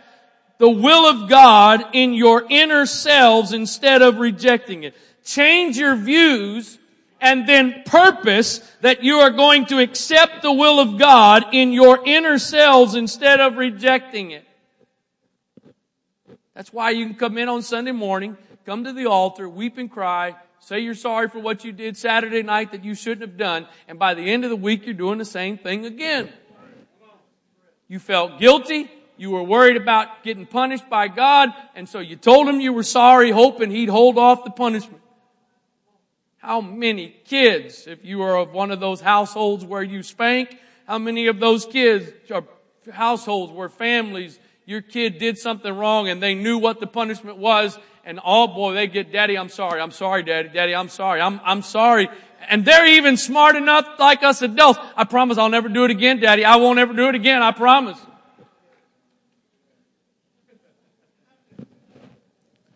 the 0.57 0.69
will 0.69 1.05
of 1.05 1.29
God 1.29 1.83
in 1.91 2.13
your 2.13 2.45
inner 2.49 2.85
selves 2.85 3.51
instead 3.51 4.01
of 4.01 4.19
rejecting 4.19 4.83
it. 4.83 4.95
Change 5.25 5.77
your 5.77 5.95
views 5.97 6.79
and 7.19 7.47
then 7.47 7.83
purpose 7.85 8.59
that 8.79 9.03
you 9.03 9.17
are 9.17 9.31
going 9.31 9.65
to 9.65 9.79
accept 9.79 10.41
the 10.41 10.51
will 10.51 10.79
of 10.79 10.97
God 10.97 11.45
in 11.51 11.73
your 11.73 11.99
inner 12.05 12.39
selves 12.39 12.95
instead 12.95 13.41
of 13.41 13.57
rejecting 13.57 14.31
it. 14.31 14.45
That's 16.53 16.71
why 16.71 16.91
you 16.91 17.05
can 17.05 17.15
come 17.15 17.37
in 17.37 17.49
on 17.49 17.61
Sunday 17.61 17.91
morning, 17.91 18.37
come 18.65 18.85
to 18.85 18.93
the 18.93 19.07
altar, 19.07 19.49
weep 19.49 19.77
and 19.77 19.91
cry, 19.91 20.35
Say 20.65 20.79
you're 20.79 20.95
sorry 20.95 21.27
for 21.27 21.39
what 21.39 21.65
you 21.65 21.73
did 21.73 21.97
Saturday 21.97 22.41
night 22.41 22.71
that 22.71 22.85
you 22.85 22.95
shouldn't 22.95 23.29
have 23.29 23.37
done. 23.37 23.67
And 23.89 23.99
by 23.99 24.13
the 24.13 24.21
end 24.21 24.45
of 24.45 24.49
the 24.49 24.55
week, 24.55 24.85
you're 24.85 24.93
doing 24.93 25.17
the 25.17 25.25
same 25.25 25.57
thing 25.57 25.85
again. 25.85 26.31
You 27.89 27.99
felt 27.99 28.39
guilty. 28.39 28.89
You 29.17 29.31
were 29.31 29.43
worried 29.43 29.75
about 29.75 30.23
getting 30.23 30.45
punished 30.45 30.89
by 30.89 31.09
God. 31.09 31.49
And 31.75 31.89
so 31.89 31.99
you 31.99 32.15
told 32.15 32.47
him 32.47 32.61
you 32.61 32.71
were 32.71 32.83
sorry, 32.83 33.29
hoping 33.29 33.71
he'd 33.71 33.89
hold 33.89 34.17
off 34.17 34.45
the 34.45 34.51
punishment. 34.51 35.01
How 36.37 36.61
many 36.61 37.09
kids, 37.25 37.85
if 37.85 38.05
you 38.05 38.21
are 38.21 38.37
of 38.37 38.53
one 38.53 38.71
of 38.71 38.79
those 38.79 39.01
households 39.01 39.65
where 39.65 39.83
you 39.83 40.01
spank, 40.01 40.57
how 40.87 40.97
many 40.97 41.27
of 41.27 41.41
those 41.41 41.65
kids 41.65 42.09
are 42.31 42.45
households 42.89 43.51
where 43.51 43.67
families, 43.67 44.39
your 44.65 44.81
kid 44.81 45.17
did 45.17 45.37
something 45.37 45.75
wrong 45.75 46.07
and 46.07 46.23
they 46.23 46.35
knew 46.35 46.57
what 46.57 46.79
the 46.79 46.87
punishment 46.87 47.37
was 47.37 47.77
and 48.05 48.19
oh 48.23 48.47
boy, 48.47 48.73
they 48.73 48.87
get, 48.87 49.11
daddy, 49.11 49.37
I'm 49.37 49.49
sorry, 49.49 49.81
I'm 49.81 49.91
sorry, 49.91 50.23
daddy, 50.23 50.49
daddy, 50.49 50.75
I'm 50.75 50.89
sorry, 50.89 51.21
I'm, 51.21 51.39
I'm 51.43 51.61
sorry. 51.61 52.09
And 52.49 52.65
they're 52.65 52.85
even 52.85 53.15
smart 53.15 53.55
enough 53.55 53.87
like 53.99 54.23
us 54.23 54.41
adults. 54.41 54.79
I 54.97 55.05
promise 55.05 55.37
I'll 55.37 55.49
never 55.49 55.69
do 55.69 55.85
it 55.85 55.91
again, 55.91 56.19
daddy. 56.19 56.43
I 56.43 56.57
won't 56.57 56.79
ever 56.79 56.93
do 56.93 57.07
it 57.07 57.15
again, 57.15 57.41
I 57.41 57.51
promise. 57.51 57.97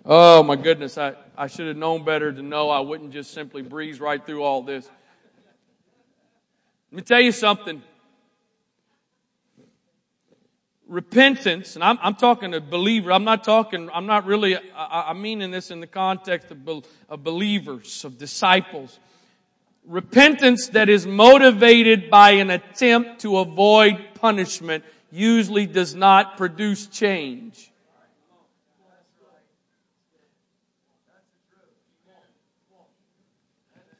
Oh 0.05 0.41
my 0.41 0.55
goodness, 0.55 0.97
I, 0.97 1.15
I 1.37 1.47
should 1.47 1.67
have 1.67 1.75
known 1.75 2.05
better 2.05 2.31
to 2.31 2.41
know 2.41 2.69
I 2.69 2.79
wouldn't 2.79 3.11
just 3.11 3.31
simply 3.31 3.61
breeze 3.61 3.99
right 3.99 4.25
through 4.25 4.41
all 4.41 4.61
this. 4.61 4.89
Let 6.91 6.95
me 6.95 7.03
tell 7.03 7.19
you 7.19 7.33
something. 7.33 7.83
Repentance, 10.87 11.75
and 11.75 11.83
I'm, 11.83 11.99
I'm 12.01 12.15
talking 12.15 12.51
to 12.53 12.61
believer. 12.61 13.11
I'm 13.11 13.25
not 13.25 13.43
talking, 13.43 13.89
I'm 13.93 14.05
not 14.05 14.25
really, 14.25 14.55
I, 14.55 15.05
I'm 15.09 15.21
meaning 15.21 15.51
this 15.51 15.69
in 15.69 15.81
the 15.81 15.87
context 15.87 16.49
of, 16.49 16.85
of 17.09 17.23
believers, 17.23 18.05
of 18.05 18.17
disciples. 18.17 18.99
Repentance 19.85 20.67
that 20.69 20.87
is 20.87 21.05
motivated 21.05 22.09
by 22.09 22.31
an 22.31 22.49
attempt 22.49 23.21
to 23.21 23.37
avoid 23.37 23.97
punishment 24.15 24.83
usually 25.11 25.65
does 25.65 25.93
not 25.95 26.37
produce 26.37 26.87
change. 26.87 27.66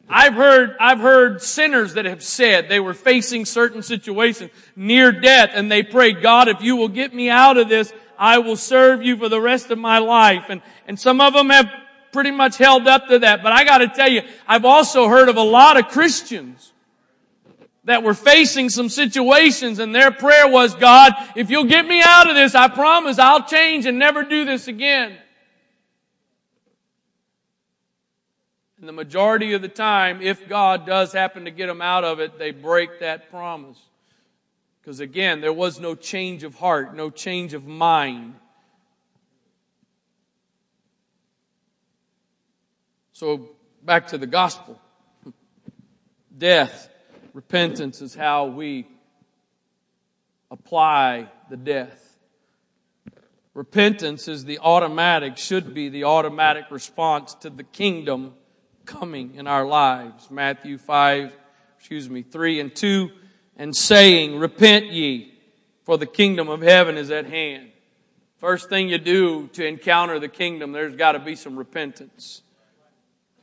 I've 0.10 0.34
heard, 0.34 0.76
I've 0.80 1.00
heard 1.00 1.41
sinners 1.41 1.96
that 1.96 2.06
have 2.06 2.24
said 2.24 2.70
they 2.70 2.80
were 2.80 2.93
facing 2.93 3.46
certain 3.46 3.84
situations 3.84 4.52
near 4.76 5.12
death 5.12 5.50
and 5.54 5.72
they 5.72 5.84
prayed, 5.84 6.22
God, 6.22 6.48
if 6.48 6.62
you 6.62 6.78
will 6.78 6.88
get 6.88 7.13
me 7.13 7.30
out 7.30 7.58
of 7.58 7.67
this, 7.67 7.91
I 8.17 8.38
will 8.38 8.56
serve 8.56 9.04
you 9.04 9.17
for 9.17 9.28
the 9.28 9.41
rest 9.41 9.70
of 9.70 9.78
my 9.78 10.00
life. 10.00 10.46
And, 10.50 10.62
and 10.88 10.98
some 10.98 11.20
of 11.20 11.34
them 11.34 11.50
have 11.50 11.70
pretty 12.13 12.32
much 12.32 12.58
held 12.58 12.88
up 12.88 13.08
to 13.10 13.20
that. 13.20 13.43
But 13.43 13.52
I 13.52 13.65
gotta 13.65 13.89
tell 13.89 14.10
you, 14.10 14.22
I've 14.48 14.65
also 14.65 15.10
heard 15.10 15.28
of 15.28 15.36
a 15.36 15.43
lot 15.43 15.78
of 15.78 15.89
Christians 15.89 16.72
that 17.84 18.02
were 18.02 18.13
facing 18.13 18.70
some 18.70 18.89
situations 18.89 19.80
and 19.80 19.93
their 19.93 20.12
prayer 20.12 20.48
was, 20.48 20.74
God, 20.74 21.13
if 21.36 21.50
you'll 21.50 21.65
get 21.65 21.86
me 21.86 22.02
out 22.04 22.30
of 22.30 22.36
this, 22.36 22.56
I 22.56 22.70
promise 22.70 23.20
I'll 23.20 23.43
change 23.43 23.86
and 23.86 24.00
never 24.00 24.24
do 24.24 24.46
this 24.46 24.67
again. 24.67 25.17
And 28.88 28.97
the 28.97 29.04
majority 29.04 29.52
of 29.52 29.62
the 29.62 29.67
time, 29.67 30.21
if 30.21 30.47
God 30.47 30.86
does 30.86 31.12
happen 31.12 31.43
to 31.43 31.52
get 31.52 31.67
them 31.67 31.82
out 31.82 32.06
of 32.06 32.21
it, 32.21 32.39
they 32.39 32.52
break 32.52 33.02
that 33.02 33.30
promise. 33.30 33.78
Because 34.80 35.02
again, 35.02 35.41
there 35.41 35.52
was 35.52 35.78
no 35.78 35.93
change 35.93 36.45
of 36.45 36.56
heart, 36.56 36.95
no 36.95 37.10
change 37.10 37.54
of 37.54 37.67
mind. 37.67 38.36
So, 43.12 43.50
back 43.84 44.08
to 44.08 44.17
the 44.17 44.26
gospel. 44.26 44.80
Death, 46.38 46.89
repentance 47.34 48.02
is 48.02 48.15
how 48.15 48.45
we 48.45 48.88
apply 50.50 51.30
the 51.50 51.58
death. 51.58 52.17
Repentance 53.54 54.30
is 54.30 54.45
the 54.45 54.60
automatic, 54.60 55.36
should 55.36 55.73
be 55.73 55.89
the 55.89 56.06
automatic 56.06 56.71
response 56.71 57.34
to 57.34 57.50
the 57.50 57.63
kingdom 57.63 58.34
coming 58.88 59.36
in 59.36 59.45
our 59.45 59.65
lives. 59.65 60.32
Matthew 60.32 60.78
5, 60.78 61.36
excuse 61.78 62.10
me, 62.10 62.23
3 62.23 62.62
and 62.62 62.76
2, 62.76 63.12
and 63.58 63.76
saying, 63.76 64.39
Repent 64.39 64.88
ye, 64.88 65.34
for 65.84 65.97
the 65.97 66.06
kingdom 66.06 66.50
of 66.50 66.62
heaven 66.62 66.97
is 66.97 67.12
at 67.12 67.26
hand. 67.26 67.69
First 68.38 68.69
thing 68.69 68.88
you 68.88 68.97
do 68.97 69.47
to 69.54 69.65
encounter 69.65 70.19
the 70.19 70.30
kingdom, 70.30 70.71
there's 70.71 70.95
got 70.95 71.12
to 71.12 71.19
be 71.19 71.36
some 71.36 71.58
repentance. 71.58 72.41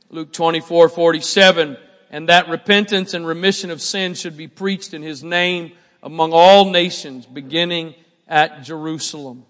Luke 0.09 0.33
24, 0.33 0.89
47, 0.89 1.77
and 2.09 2.29
that 2.29 2.49
repentance 2.49 3.13
and 3.13 3.27
remission 3.27 3.69
of 3.69 3.81
sin 3.81 4.15
should 4.15 4.35
be 4.35 4.47
preached 4.47 4.93
in 4.93 5.03
his 5.03 5.23
name 5.23 5.73
among 6.01 6.31
all 6.33 6.69
nations, 6.71 7.25
beginning 7.25 7.93
at 8.27 8.63
Jerusalem. 8.63 9.45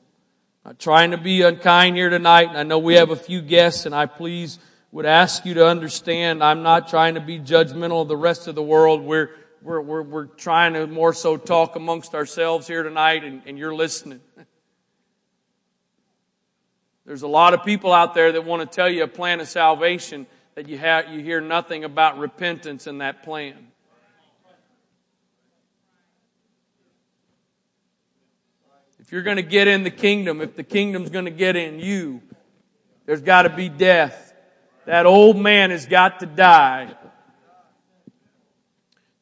Not 0.65 0.79
trying 0.79 1.11
to 1.11 1.17
be 1.17 1.41
unkind 1.41 1.95
here 1.95 2.09
tonight, 2.09 2.49
and 2.49 2.57
I 2.57 2.63
know 2.63 2.79
we 2.79 2.95
have 2.95 3.11
a 3.11 3.15
few 3.15 3.41
guests, 3.41 3.85
and 3.85 3.93
I 3.93 4.07
please 4.07 4.59
would 4.95 5.05
ask 5.05 5.45
you 5.45 5.55
to 5.55 5.67
understand 5.67 6.41
I'm 6.41 6.63
not 6.63 6.87
trying 6.87 7.15
to 7.15 7.19
be 7.19 7.37
judgmental 7.37 8.03
of 8.03 8.07
the 8.07 8.15
rest 8.15 8.47
of 8.47 8.55
the 8.55 8.63
world. 8.63 9.01
We're, 9.01 9.29
we're, 9.61 9.81
we're, 9.81 10.01
we're 10.01 10.25
trying 10.25 10.71
to 10.71 10.87
more 10.87 11.11
so 11.11 11.35
talk 11.35 11.75
amongst 11.75 12.15
ourselves 12.15 12.65
here 12.65 12.81
tonight 12.81 13.25
and, 13.25 13.41
and 13.45 13.57
you're 13.59 13.75
listening. 13.75 14.21
There's 17.05 17.23
a 17.23 17.27
lot 17.27 17.53
of 17.53 17.65
people 17.65 17.91
out 17.91 18.13
there 18.13 18.31
that 18.31 18.45
want 18.45 18.61
to 18.61 18.73
tell 18.73 18.87
you 18.87 19.03
a 19.03 19.07
plan 19.09 19.41
of 19.41 19.49
salvation 19.49 20.27
that 20.55 20.69
you, 20.69 20.77
have, 20.77 21.09
you 21.09 21.19
hear 21.19 21.41
nothing 21.41 21.83
about 21.83 22.17
repentance 22.17 22.87
in 22.87 22.99
that 22.99 23.21
plan. 23.21 23.67
If 28.99 29.11
you're 29.11 29.23
going 29.23 29.35
to 29.35 29.43
get 29.43 29.67
in 29.67 29.83
the 29.83 29.91
kingdom, 29.91 30.39
if 30.39 30.55
the 30.55 30.63
kingdom's 30.63 31.09
going 31.09 31.25
to 31.25 31.31
get 31.31 31.57
in 31.57 31.81
you, 31.81 32.21
there's 33.05 33.21
got 33.21 33.41
to 33.41 33.49
be 33.49 33.67
death. 33.67 34.24
That 34.85 35.05
old 35.05 35.37
man 35.37 35.71
has 35.71 35.85
got 35.85 36.19
to 36.19 36.25
die. 36.25 36.95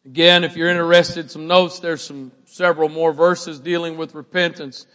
Again, 0.05 0.43
if 0.43 0.57
you're 0.57 0.69
interested, 0.69 1.31
some 1.31 1.47
notes, 1.47 1.79
there's 1.79 2.01
some 2.01 2.33
several 2.45 2.89
more 2.89 3.13
verses 3.13 3.59
dealing 3.59 3.95
with 3.97 4.13
repentance. 4.13 4.85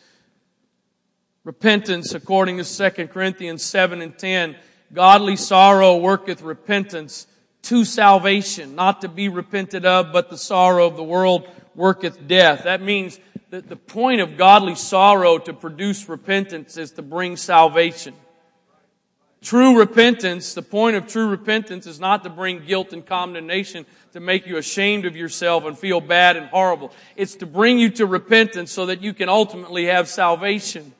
Repentance, 1.44 2.12
according 2.12 2.59
to 2.59 2.64
2 2.64 3.09
Corinthians 3.09 3.64
7 3.64 4.02
and 4.02 4.18
10, 4.18 4.57
godly 4.92 5.37
sorrow 5.37 5.96
worketh 5.96 6.42
repentance 6.42 7.26
to 7.62 7.87
salvation, 7.87 8.74
not 8.74 9.00
to 9.00 9.09
be 9.09 9.31
repented 9.31 9.87
of, 9.87 10.12
but 10.12 10.28
the 10.28 10.37
sorrow 10.37 10.87
of 10.87 10.96
the 10.96 11.02
world 11.02 11.48
worketh 11.74 12.28
death. 12.28 12.64
That 12.64 12.83
means 12.83 13.18
that 13.48 13.70
the 13.70 13.76
point 13.76 14.20
of 14.20 14.37
godly 14.37 14.74
sorrow 14.74 15.38
to 15.38 15.54
produce 15.54 16.07
repentance 16.07 16.76
is 16.76 16.92
to 16.92 17.02
bring 17.02 17.37
salvation. 17.37 18.14
True 19.40 19.79
repentance, 19.79 20.55
the 20.55 20.62
point 20.62 20.96
of 20.96 21.07
true 21.07 21.29
repentance 21.29 21.87
is 21.87 22.01
not 22.01 22.24
to 22.24 22.31
bring 22.31 22.64
guilt 22.66 22.92
and 22.92 23.07
condemnation 23.07 23.87
to 24.12 24.20
make 24.20 24.46
you 24.46 24.57
ashamed 24.57 25.05
of 25.05 25.14
yourself 25.16 25.64
and 25.64 25.79
feel 25.79 26.01
bad 26.01 26.37
and 26.37 26.46
horrible. 26.46 26.92
It's 27.14 27.37
to 27.37 27.46
bring 27.46 27.79
you 27.79 27.90
to 27.90 28.07
repentance 28.07 28.72
so 28.72 28.87
that 28.87 29.01
you 29.01 29.14
can 29.14 29.29
ultimately 29.29 29.87
have 29.87 30.09
salvation. 30.09 30.92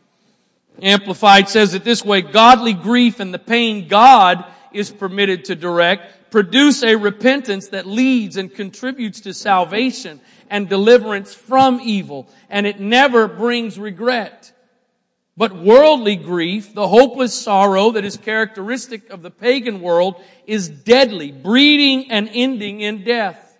Amplified 0.81 1.49
says 1.49 1.75
it 1.75 1.83
this 1.83 2.05
way, 2.05 2.23
godly 2.23 2.75
grief 2.75 3.19
and 3.19 3.35
the 3.35 3.39
pain 3.41 3.89
God 3.89 4.45
is 4.73 4.91
permitted 4.91 5.47
to 5.47 5.57
direct 5.57 6.19
produce 6.31 6.83
a 6.83 6.97
repentance 6.97 7.69
that 7.69 7.87
leads 7.87 8.37
and 8.37 8.53
contributes 8.55 9.21
to 9.23 9.35
salvation 9.35 10.21
and 10.51 10.69
deliverance 10.69 11.35
from 11.35 11.81
evil, 11.83 12.29
and 12.49 12.67
it 12.67 12.81
never 12.81 13.29
brings 13.29 13.79
regret. 13.79 14.53
But 15.39 15.55
worldly 15.55 16.17
grief, 16.17 16.75
the 16.75 16.89
hopeless 16.89 17.33
sorrow 17.33 17.93
that 17.93 18.05
is 18.05 18.17
characteristic 18.17 19.09
of 19.09 19.23
the 19.23 19.31
pagan 19.31 19.81
world, 19.81 20.21
is 20.49 20.69
deadly, 20.69 21.31
breeding 21.31 22.11
and 22.11 22.29
ending 22.33 22.81
in 22.81 23.05
death. 23.05 23.57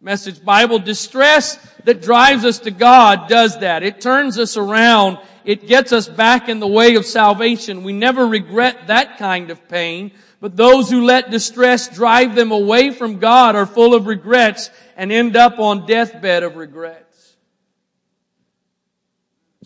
Message 0.00 0.44
Bible, 0.44 0.78
distress 0.78 1.58
that 1.82 2.00
drives 2.00 2.44
us 2.44 2.60
to 2.60 2.70
God 2.70 3.28
does 3.28 3.58
that. 3.58 3.82
It 3.82 4.00
turns 4.00 4.38
us 4.38 4.56
around. 4.56 5.18
It 5.44 5.66
gets 5.66 5.92
us 5.92 6.06
back 6.06 6.48
in 6.48 6.60
the 6.60 6.68
way 6.68 6.94
of 6.94 7.04
salvation. 7.04 7.82
We 7.82 7.92
never 7.92 8.24
regret 8.24 8.86
that 8.86 9.18
kind 9.18 9.50
of 9.50 9.68
pain. 9.68 10.12
But 10.38 10.56
those 10.56 10.88
who 10.88 11.04
let 11.04 11.32
distress 11.32 11.88
drive 11.88 12.36
them 12.36 12.52
away 12.52 12.92
from 12.92 13.18
God 13.18 13.56
are 13.56 13.66
full 13.66 13.94
of 13.94 14.06
regrets 14.06 14.70
and 14.96 15.10
end 15.10 15.34
up 15.34 15.58
on 15.58 15.86
deathbed 15.86 16.44
of 16.44 16.54
regret. 16.54 17.05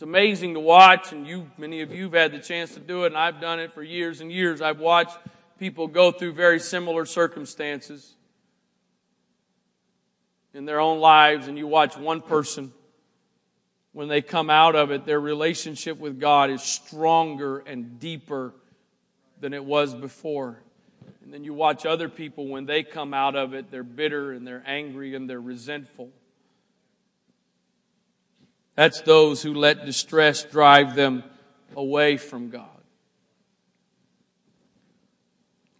It's 0.00 0.06
amazing 0.06 0.54
to 0.54 0.60
watch, 0.60 1.12
and 1.12 1.26
you, 1.26 1.50
many 1.58 1.82
of 1.82 1.92
you 1.92 2.04
have 2.04 2.14
had 2.14 2.32
the 2.32 2.38
chance 2.38 2.72
to 2.72 2.80
do 2.80 3.04
it, 3.04 3.08
and 3.08 3.18
I've 3.18 3.38
done 3.38 3.60
it 3.60 3.70
for 3.72 3.82
years 3.82 4.22
and 4.22 4.32
years. 4.32 4.62
I've 4.62 4.80
watched 4.80 5.18
people 5.58 5.88
go 5.88 6.10
through 6.10 6.32
very 6.32 6.58
similar 6.58 7.04
circumstances 7.04 8.14
in 10.54 10.64
their 10.64 10.80
own 10.80 11.00
lives, 11.00 11.48
and 11.48 11.58
you 11.58 11.66
watch 11.66 11.98
one 11.98 12.22
person, 12.22 12.72
when 13.92 14.08
they 14.08 14.22
come 14.22 14.48
out 14.48 14.74
of 14.74 14.90
it, 14.90 15.04
their 15.04 15.20
relationship 15.20 15.98
with 15.98 16.18
God 16.18 16.48
is 16.48 16.62
stronger 16.62 17.58
and 17.58 18.00
deeper 18.00 18.54
than 19.38 19.52
it 19.52 19.66
was 19.66 19.94
before. 19.94 20.62
And 21.22 21.30
then 21.30 21.44
you 21.44 21.52
watch 21.52 21.84
other 21.84 22.08
people 22.08 22.48
when 22.48 22.64
they 22.64 22.84
come 22.84 23.12
out 23.12 23.36
of 23.36 23.52
it, 23.52 23.70
they're 23.70 23.82
bitter 23.82 24.32
and 24.32 24.46
they're 24.46 24.64
angry 24.64 25.14
and 25.14 25.28
they're 25.28 25.42
resentful. 25.42 26.08
That's 28.76 29.00
those 29.02 29.42
who 29.42 29.54
let 29.54 29.84
distress 29.84 30.44
drive 30.44 30.94
them 30.94 31.24
away 31.76 32.16
from 32.16 32.50
God. 32.50 32.66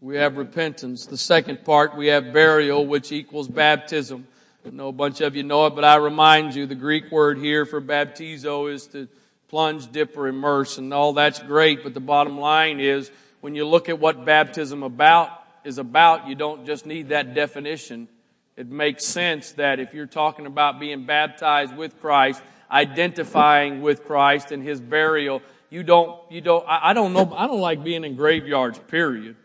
We 0.00 0.16
have 0.16 0.38
repentance. 0.38 1.06
The 1.06 1.18
second 1.18 1.64
part, 1.64 1.96
we 1.96 2.06
have 2.06 2.32
burial, 2.32 2.86
which 2.86 3.12
equals 3.12 3.48
baptism. 3.48 4.26
I 4.66 4.70
know 4.70 4.88
a 4.88 4.92
bunch 4.92 5.20
of 5.20 5.36
you 5.36 5.42
know 5.42 5.66
it, 5.66 5.74
but 5.74 5.84
I 5.84 5.96
remind 5.96 6.54
you 6.54 6.66
the 6.66 6.74
Greek 6.74 7.10
word 7.10 7.38
here 7.38 7.66
for 7.66 7.80
baptizo 7.80 8.72
is 8.72 8.86
to 8.88 9.08
plunge, 9.48 9.90
dip, 9.90 10.16
or 10.16 10.28
immerse, 10.28 10.78
and 10.78 10.94
all 10.94 11.12
that's 11.12 11.40
great, 11.40 11.82
but 11.82 11.92
the 11.92 12.00
bottom 12.00 12.38
line 12.38 12.80
is 12.80 13.10
when 13.40 13.54
you 13.54 13.66
look 13.66 13.88
at 13.88 13.98
what 13.98 14.24
baptism 14.24 14.82
about 14.82 15.30
is 15.64 15.78
about, 15.78 16.28
you 16.28 16.34
don't 16.34 16.66
just 16.66 16.86
need 16.86 17.08
that 17.08 17.34
definition. 17.34 18.08
It 18.56 18.68
makes 18.70 19.04
sense 19.04 19.52
that 19.52 19.80
if 19.80 19.92
you're 19.92 20.06
talking 20.06 20.46
about 20.46 20.78
being 20.78 21.04
baptized 21.04 21.76
with 21.76 22.00
Christ, 22.00 22.42
identifying 22.70 23.82
with 23.82 24.04
Christ 24.04 24.52
and 24.52 24.62
his 24.62 24.80
burial, 24.80 25.42
you 25.70 25.82
don't, 25.82 26.20
you 26.30 26.40
don't, 26.40 26.64
I, 26.68 26.90
I 26.90 26.92
don't 26.92 27.12
know, 27.12 27.32
I 27.36 27.46
don't 27.46 27.60
like 27.60 27.82
being 27.82 28.04
in 28.04 28.16
graveyards, 28.16 28.78
period. 28.78 29.36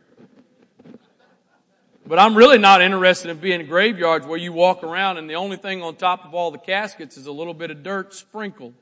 But 2.08 2.20
I'm 2.20 2.36
really 2.36 2.60
not 2.60 2.82
interested 2.82 3.32
in 3.32 3.38
being 3.38 3.62
in 3.62 3.66
graveyards 3.66 4.28
where 4.28 4.38
you 4.38 4.54
walk 4.54 4.84
around 4.84 5.18
and 5.18 5.28
the 5.28 5.36
only 5.36 5.58
thing 5.58 5.82
on 5.82 5.96
top 5.96 6.24
of 6.24 6.36
all 6.36 6.52
the 6.52 6.60
caskets 6.60 7.18
is 7.18 7.26
a 7.26 7.32
little 7.32 7.54
bit 7.54 7.72
of 7.72 7.82
dirt 7.82 8.14
sprinkled. 8.14 8.74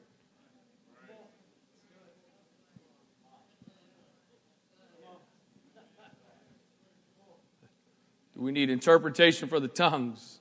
Do 8.36 8.42
we 8.42 8.52
need 8.52 8.70
interpretation 8.70 9.48
for 9.48 9.60
the 9.60 9.68
tongues? 9.70 10.40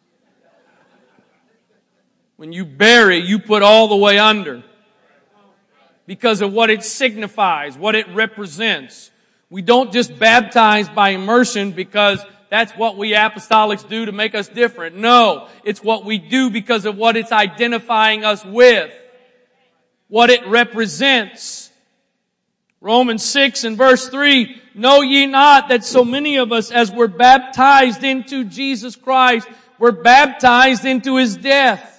When 2.43 2.53
you 2.53 2.65
bury, 2.65 3.19
you 3.19 3.39
put 3.39 3.63
all 3.63 3.87
the 3.87 3.95
way 3.95 4.19
under 4.19 4.65
because 6.07 6.41
of 6.41 6.53
what 6.53 6.71
it 6.71 6.83
signifies, 6.83 7.79
what 7.79 7.95
it 7.95 8.09
represents. 8.09 9.13
We 9.49 9.63
don't 9.63 9.93
just 9.93 10.19
baptize 10.19 10.89
by 10.89 11.11
immersion 11.11 11.71
because 11.71 12.19
that's 12.51 12.73
what 12.73 12.97
we 12.97 13.13
apostolics 13.13 13.89
do 13.89 14.07
to 14.07 14.11
make 14.11 14.35
us 14.35 14.49
different. 14.49 14.97
No, 14.97 15.47
it's 15.63 15.85
what 15.85 16.05
we 16.05 16.19
do 16.19 16.51
because 16.51 16.85
of 16.85 16.97
what 16.97 17.17
it's 17.17 17.31
identifying 17.31 18.25
us 18.25 18.45
with. 18.45 18.93
What 20.09 20.29
it 20.29 20.45
represents. 20.49 21.71
Romans 22.81 23.23
6 23.23 23.63
and 23.63 23.79
verse 23.79 24.09
3, 24.09 24.61
know 24.75 25.01
ye 25.01 25.27
not 25.27 25.69
that 25.69 25.85
so 25.85 26.05
many 26.05 26.39
of 26.39 26.51
us 26.51 26.73
as 26.73 26.91
were 26.91 27.07
baptized 27.07 28.03
into 28.03 28.43
Jesus 28.43 28.97
Christ 28.97 29.47
were 29.79 29.93
baptized 29.93 30.85
into 30.85 31.19
His 31.19 31.37
death. 31.37 31.93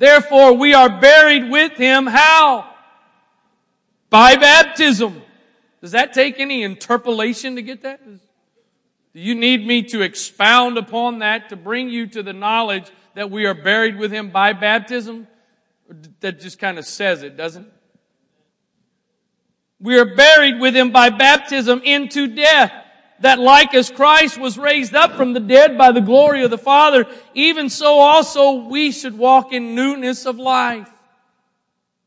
Therefore 0.00 0.54
we 0.54 0.72
are 0.72 0.88
buried 0.88 1.50
with 1.50 1.72
Him. 1.72 2.06
How? 2.06 2.72
By 4.08 4.34
baptism. 4.36 5.20
Does 5.82 5.92
that 5.92 6.14
take 6.14 6.40
any 6.40 6.62
interpolation 6.62 7.56
to 7.56 7.62
get 7.62 7.82
that? 7.82 8.00
Do 8.02 9.20
you 9.20 9.34
need 9.34 9.66
me 9.66 9.82
to 9.82 10.00
expound 10.00 10.78
upon 10.78 11.18
that 11.18 11.50
to 11.50 11.56
bring 11.56 11.90
you 11.90 12.06
to 12.06 12.22
the 12.22 12.32
knowledge 12.32 12.90
that 13.14 13.30
we 13.30 13.44
are 13.44 13.52
buried 13.52 13.98
with 13.98 14.10
him 14.10 14.30
by 14.30 14.54
baptism? 14.54 15.26
That 16.20 16.40
just 16.40 16.58
kind 16.58 16.78
of 16.78 16.86
says 16.86 17.22
it, 17.22 17.36
doesn't 17.36 17.66
it? 17.66 17.72
We 19.80 19.98
are 19.98 20.14
buried 20.14 20.60
with 20.60 20.74
him 20.74 20.92
by 20.92 21.10
baptism 21.10 21.82
into 21.84 22.26
death. 22.26 22.72
That 23.20 23.38
like 23.38 23.74
as 23.74 23.90
Christ 23.90 24.38
was 24.38 24.56
raised 24.56 24.94
up 24.94 25.12
from 25.12 25.32
the 25.32 25.40
dead 25.40 25.76
by 25.76 25.92
the 25.92 26.00
glory 26.00 26.42
of 26.42 26.50
the 26.50 26.58
Father, 26.58 27.06
even 27.34 27.68
so 27.68 27.98
also 27.98 28.52
we 28.52 28.92
should 28.92 29.18
walk 29.18 29.52
in 29.52 29.74
newness 29.74 30.26
of 30.26 30.38
life. 30.38 30.88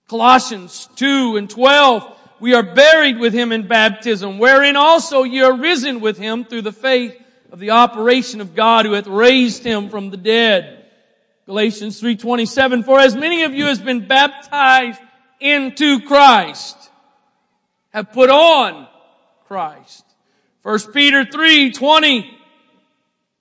Colossians 0.08 0.90
2 0.96 1.38
and 1.38 1.50
12 1.50 2.20
we 2.44 2.54
are 2.54 2.64
buried 2.64 3.20
with 3.20 3.34
him 3.34 3.54
in 3.54 3.68
baptism, 3.68 4.38
wherein 4.38 4.76
also 4.76 5.24
ye 5.24 5.42
are 5.42 5.54
risen 5.54 6.02
with 6.02 6.18
him 6.18 6.44
through 6.44 6.64
the 6.64 6.74
faith 6.74 7.18
of 7.54 7.60
the 7.60 7.70
operation 7.70 8.42
of 8.42 8.54
God 8.54 8.86
who 8.86 8.92
hath 8.92 9.08
raised 9.08 9.64
him 9.64 9.88
from 9.88 10.10
the 10.10 10.18
dead. 10.18 10.86
Galatians 11.46 12.02
3.27, 12.02 12.84
for 12.84 13.00
as 13.00 13.16
many 13.16 13.44
of 13.44 13.54
you 13.54 13.68
as 13.68 13.80
been 13.80 14.08
baptized 14.08 15.00
into 15.40 16.02
Christ 16.02 16.76
have 17.94 18.12
put 18.12 18.30
on 18.30 18.90
Christ. 19.48 20.03
1 20.64 20.94
Peter 20.94 21.26
3.20, 21.26 22.26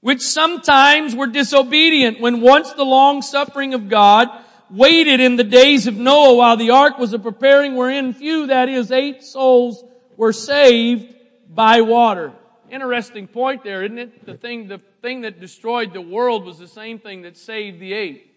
which 0.00 0.20
sometimes 0.20 1.14
were 1.14 1.28
disobedient 1.28 2.20
when 2.20 2.40
once 2.40 2.72
the 2.72 2.84
long 2.84 3.22
suffering 3.22 3.74
of 3.74 3.88
God 3.88 4.28
waited 4.68 5.20
in 5.20 5.36
the 5.36 5.44
days 5.44 5.86
of 5.86 5.96
Noah 5.96 6.34
while 6.34 6.56
the 6.56 6.70
ark 6.70 6.98
was 6.98 7.12
a 7.12 7.18
preparing 7.20 7.76
wherein 7.76 8.12
few, 8.12 8.48
that 8.48 8.68
is 8.68 8.90
eight 8.90 9.22
souls, 9.22 9.84
were 10.16 10.32
saved 10.32 11.14
by 11.48 11.82
water. 11.82 12.32
Interesting 12.70 13.28
point 13.28 13.62
there, 13.62 13.84
isn't 13.84 13.98
it? 13.98 14.26
The 14.26 14.34
thing, 14.34 14.66
the 14.66 14.80
thing 15.00 15.20
that 15.20 15.38
destroyed 15.38 15.92
the 15.92 16.00
world 16.00 16.44
was 16.44 16.58
the 16.58 16.66
same 16.66 16.98
thing 16.98 17.22
that 17.22 17.36
saved 17.36 17.78
the 17.78 17.92
eight. 17.92 18.30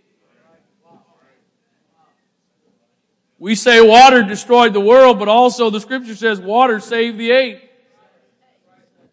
We 3.40 3.56
say 3.56 3.82
water 3.82 4.22
destroyed 4.24 4.74
the 4.74 4.80
world, 4.80 5.18
but 5.20 5.28
also 5.28 5.70
the 5.70 5.82
scripture 5.82 6.16
says 6.16 6.40
water 6.40 6.80
saved 6.80 7.18
the 7.18 7.32
eight. 7.32 7.65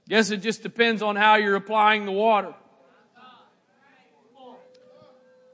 Guess 0.08 0.30
it 0.30 0.38
just 0.38 0.62
depends 0.62 1.02
on 1.02 1.16
how 1.16 1.36
you're 1.36 1.56
applying 1.56 2.04
the 2.04 2.12
water. 2.12 2.54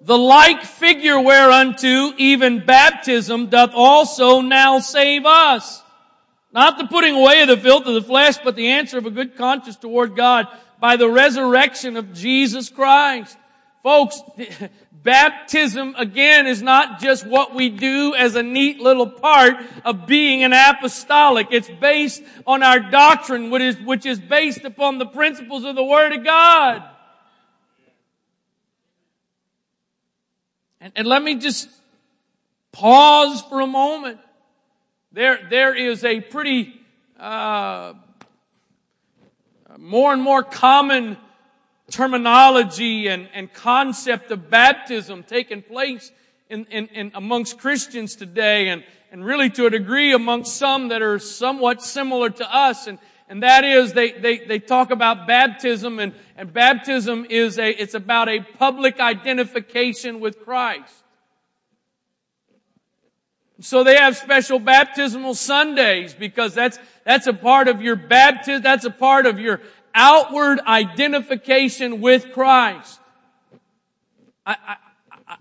The 0.01 0.17
like 0.17 0.63
figure 0.63 1.21
whereunto 1.21 2.13
even 2.17 2.65
baptism 2.65 3.49
doth 3.49 3.73
also 3.75 4.41
now 4.41 4.79
save 4.79 5.27
us. 5.27 5.83
Not 6.53 6.79
the 6.79 6.87
putting 6.87 7.15
away 7.15 7.43
of 7.43 7.49
the 7.49 7.57
filth 7.57 7.87
of 7.87 7.95
the 7.95 8.03
flesh, 8.03 8.37
but 8.43 8.57
the 8.57 8.69
answer 8.69 8.97
of 8.97 9.07
a 9.07 9.11
good 9.11 9.37
conscience 9.37 9.77
toward 9.77 10.17
God 10.17 10.47
by 10.81 10.97
the 10.97 11.09
resurrection 11.09 11.97
of 11.97 12.15
Jesus 12.15 12.71
Christ. 12.71 13.37
Folks, 13.83 14.21
baptism 15.03 15.95
again 15.97 16.47
is 16.47 16.61
not 16.61 17.01
just 17.01 17.27
what 17.27 17.55
we 17.55 17.69
do 17.69 18.15
as 18.15 18.35
a 18.35 18.43
neat 18.43 18.81
little 18.81 19.09
part 19.09 19.57
of 19.85 20.07
being 20.07 20.43
an 20.43 20.53
apostolic. 20.53 21.49
It's 21.51 21.71
based 21.81 22.23
on 22.47 22.63
our 22.63 22.81
doctrine, 22.81 23.51
which 23.51 23.63
is, 23.63 23.81
which 23.81 24.07
is 24.07 24.19
based 24.19 24.65
upon 24.65 24.99
the 24.99 25.07
principles 25.07 25.65
of 25.65 25.77
the 25.77 25.85
Word 25.85 26.13
of 26.13 26.25
God. 26.25 26.83
And, 30.81 30.93
and 30.97 31.07
let 31.07 31.23
me 31.23 31.37
just 31.37 31.69
pause 32.73 33.43
for 33.43 33.61
a 33.61 33.67
moment. 33.67 34.19
There, 35.13 35.39
there 35.49 35.75
is 35.75 36.05
a 36.05 36.21
pretty, 36.21 36.75
uh, 37.19 37.95
more 39.79 40.13
and 40.13 40.23
more 40.23 40.43
common 40.43 41.17
terminology 41.91 43.09
and, 43.09 43.29
and 43.33 43.53
concept 43.53 44.31
of 44.31 44.51
baptism 44.51 45.23
taking 45.23 45.63
place 45.63 46.13
in, 46.51 46.67
in, 46.67 46.87
in, 46.89 47.13
amongst 47.15 47.59
Christians 47.59 48.17
today 48.17 48.69
and, 48.69 48.85
and 49.11 49.25
really 49.25 49.51
to 49.51 49.67
a 49.67 49.71
degree 49.71 50.13
amongst 50.13 50.57
some 50.57 50.89
that 50.89 51.03
are 51.03 51.19
somewhat 51.19 51.83
similar 51.83 52.31
to 52.31 52.55
us. 52.55 52.87
And, 52.87 52.99
and 53.29 53.43
that 53.43 53.65
is 53.65 53.93
they, 53.93 54.13
they, 54.13 54.39
they 54.39 54.59
talk 54.59 54.91
about 54.91 55.27
baptism 55.27 55.99
and, 55.99 56.15
and 56.37 56.53
baptism 56.53 57.27
is 57.29 57.59
a, 57.59 57.71
it's 57.71 57.95
about 57.95 58.29
a 58.29 58.41
public 58.41 59.01
identification 59.01 60.21
with 60.21 60.45
Christ. 60.45 61.05
So 63.61 63.83
they 63.83 63.97
have 63.97 64.17
special 64.17 64.61
baptismal 64.61 65.35
Sundays 65.35 66.15
because 66.15 66.55
that's, 66.55 66.79
that's 67.05 67.27
a 67.27 67.33
part 67.33 67.67
of 67.67 67.83
your 67.83 67.97
baptism, 67.97 68.63
that's 68.63 68.85
a 68.85 68.91
part 68.91 69.27
of 69.27 69.41
your 69.41 69.61
outward 69.99 70.61
identification 70.61 72.01
with 72.01 72.33
Christ. 72.33 73.01
I, 74.47 74.57
I, 74.67 74.77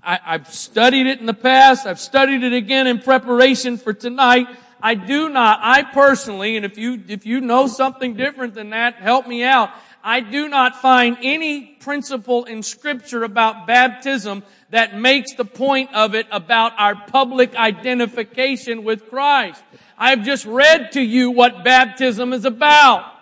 I, 0.04 0.20
I've 0.26 0.52
studied 0.52 1.06
it 1.06 1.20
in 1.20 1.28
the 1.28 1.34
past. 1.34 1.86
I've 1.86 2.00
studied 2.00 2.42
it 2.42 2.54
again 2.54 2.88
in 2.88 3.00
preparation 3.00 3.78
for 3.78 3.94
tonight. 3.94 4.48
I 4.82 4.96
do 4.96 5.30
not, 5.30 5.60
I 5.62 5.84
personally, 5.84 6.58
and 6.58 6.66
if 6.66 6.78
you, 6.78 7.04
if 7.08 7.26
you 7.26 7.40
know 7.40 7.68
something 7.68 8.16
different 8.16 8.56
than 8.56 8.72
that, 8.72 8.96
help 8.96 9.28
me 9.28 9.44
out. 9.44 9.70
I 10.04 10.22
do 10.22 10.48
not 10.48 10.82
find 10.82 11.18
any 11.22 11.62
principle 11.80 12.46
in 12.46 12.64
scripture 12.64 13.24
about 13.24 13.68
baptism 13.68 14.44
that 14.72 14.98
makes 14.98 15.36
the 15.36 15.46
point 15.46 15.94
of 15.94 16.16
it 16.16 16.26
about 16.32 16.74
our 16.78 16.96
public 16.96 17.56
identification 17.56 18.84
with 18.84 19.10
Christ. 19.10 19.64
I've 19.98 20.24
just 20.24 20.46
read 20.46 20.94
to 20.94 21.02
you 21.02 21.30
what 21.30 21.64
baptism 21.64 22.34
is 22.34 22.46
about. 22.46 23.17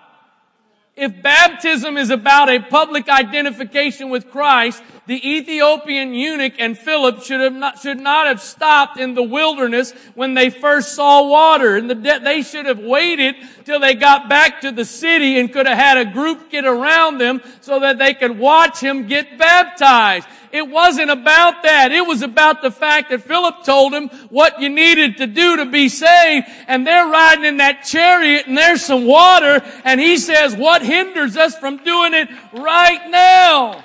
If 0.96 1.22
baptism 1.22 1.98
is 1.98 2.10
about 2.10 2.50
a 2.50 2.62
public 2.62 3.10
identification 3.10 4.10
with 4.10 4.32
Christ, 4.32 4.82
the 5.08 5.30
Ethiopian 5.30 6.14
eunuch 6.14 6.54
and 6.58 6.78
Philip 6.78 7.22
should 7.22 7.42
have 7.42 7.54
not, 7.54 7.80
should 7.80 8.00
not 8.00 8.28
have 8.28 8.42
stopped 8.42 8.98
in 8.98 9.14
the 9.14 9.22
wilderness 9.22 9.92
when 10.14 10.36
they 10.36 10.50
first 10.50 10.96
saw 10.96 11.28
water. 11.28 11.76
And 11.76 11.90
the, 11.90 11.96
they 12.24 12.42
should 12.42 12.66
have 12.66 12.80
waited 12.80 13.36
till 13.66 13.82
they 13.82 13.94
got 13.94 14.30
back 14.30 14.62
to 14.62 14.72
the 14.72 14.86
city 14.86 15.38
and 15.38 15.52
could 15.52 15.68
have 15.68 15.78
had 15.78 15.98
a 15.98 16.06
group 16.06 16.50
get 16.50 16.64
around 16.64 17.18
them 17.18 17.42
so 17.60 17.82
that 17.82 17.98
they 17.98 18.14
could 18.14 18.40
watch 18.40 18.80
him 18.80 19.06
get 19.06 19.38
baptized. 19.38 20.30
It 20.56 20.70
wasn't 20.70 21.12
about 21.12 21.64
that. 21.64 21.92
It 21.92 22.08
was 22.08 22.22
about 22.22 22.62
the 22.62 22.72
fact 22.72 23.10
that 23.10 23.24
Philip 23.24 23.66
told 23.66 23.94
him 23.94 24.08
what 24.30 24.62
you 24.62 24.70
needed 24.70 25.18
to 25.18 25.28
do 25.28 25.58
to 25.58 25.66
be 25.66 25.90
saved. 25.90 26.48
And 26.68 26.88
they're 26.88 27.08
riding 27.08 27.44
in 27.44 27.58
that 27.58 27.84
chariot 27.84 28.48
and 28.48 28.58
there's 28.58 28.86
some 28.86 29.06
water. 29.06 29.62
And 29.84 30.00
he 30.00 30.18
says, 30.18 30.56
what 30.56 30.82
hinders 30.82 31.36
us 31.36 31.58
from 31.58 31.84
doing 31.84 32.14
it 32.14 32.30
right 32.54 33.10
now? 33.10 33.84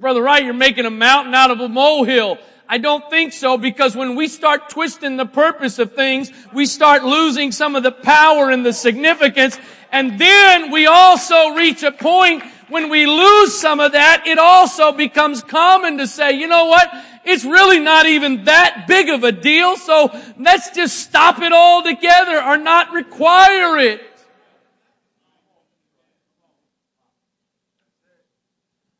Brother 0.00 0.22
Wright, 0.22 0.42
you're 0.42 0.54
making 0.54 0.86
a 0.86 0.90
mountain 0.90 1.34
out 1.34 1.50
of 1.50 1.60
a 1.60 1.68
molehill. 1.68 2.38
I 2.68 2.78
don't 2.78 3.08
think 3.10 3.32
so 3.32 3.58
because 3.58 3.94
when 3.94 4.16
we 4.16 4.26
start 4.26 4.70
twisting 4.70 5.18
the 5.18 5.26
purpose 5.26 5.78
of 5.78 5.94
things, 5.94 6.32
we 6.54 6.64
start 6.64 7.04
losing 7.04 7.52
some 7.52 7.76
of 7.76 7.82
the 7.82 7.92
power 7.92 8.50
and 8.50 8.64
the 8.64 8.72
significance. 8.72 9.58
And 9.92 10.18
then 10.18 10.72
we 10.72 10.86
also 10.86 11.50
reach 11.50 11.82
a 11.82 11.92
point 11.92 12.42
when 12.72 12.88
we 12.88 13.06
lose 13.06 13.58
some 13.58 13.80
of 13.80 13.92
that, 13.92 14.26
it 14.26 14.38
also 14.38 14.92
becomes 14.92 15.42
common 15.42 15.98
to 15.98 16.06
say, 16.06 16.32
you 16.32 16.48
know 16.48 16.64
what? 16.64 16.90
It's 17.22 17.44
really 17.44 17.78
not 17.78 18.06
even 18.06 18.44
that 18.44 18.86
big 18.88 19.10
of 19.10 19.22
a 19.24 19.30
deal, 19.30 19.76
so 19.76 20.10
let's 20.38 20.70
just 20.70 20.98
stop 20.98 21.40
it 21.42 21.52
all 21.52 21.82
together 21.82 22.42
or 22.42 22.56
not 22.56 22.90
require 22.92 23.76
it. 23.76 24.00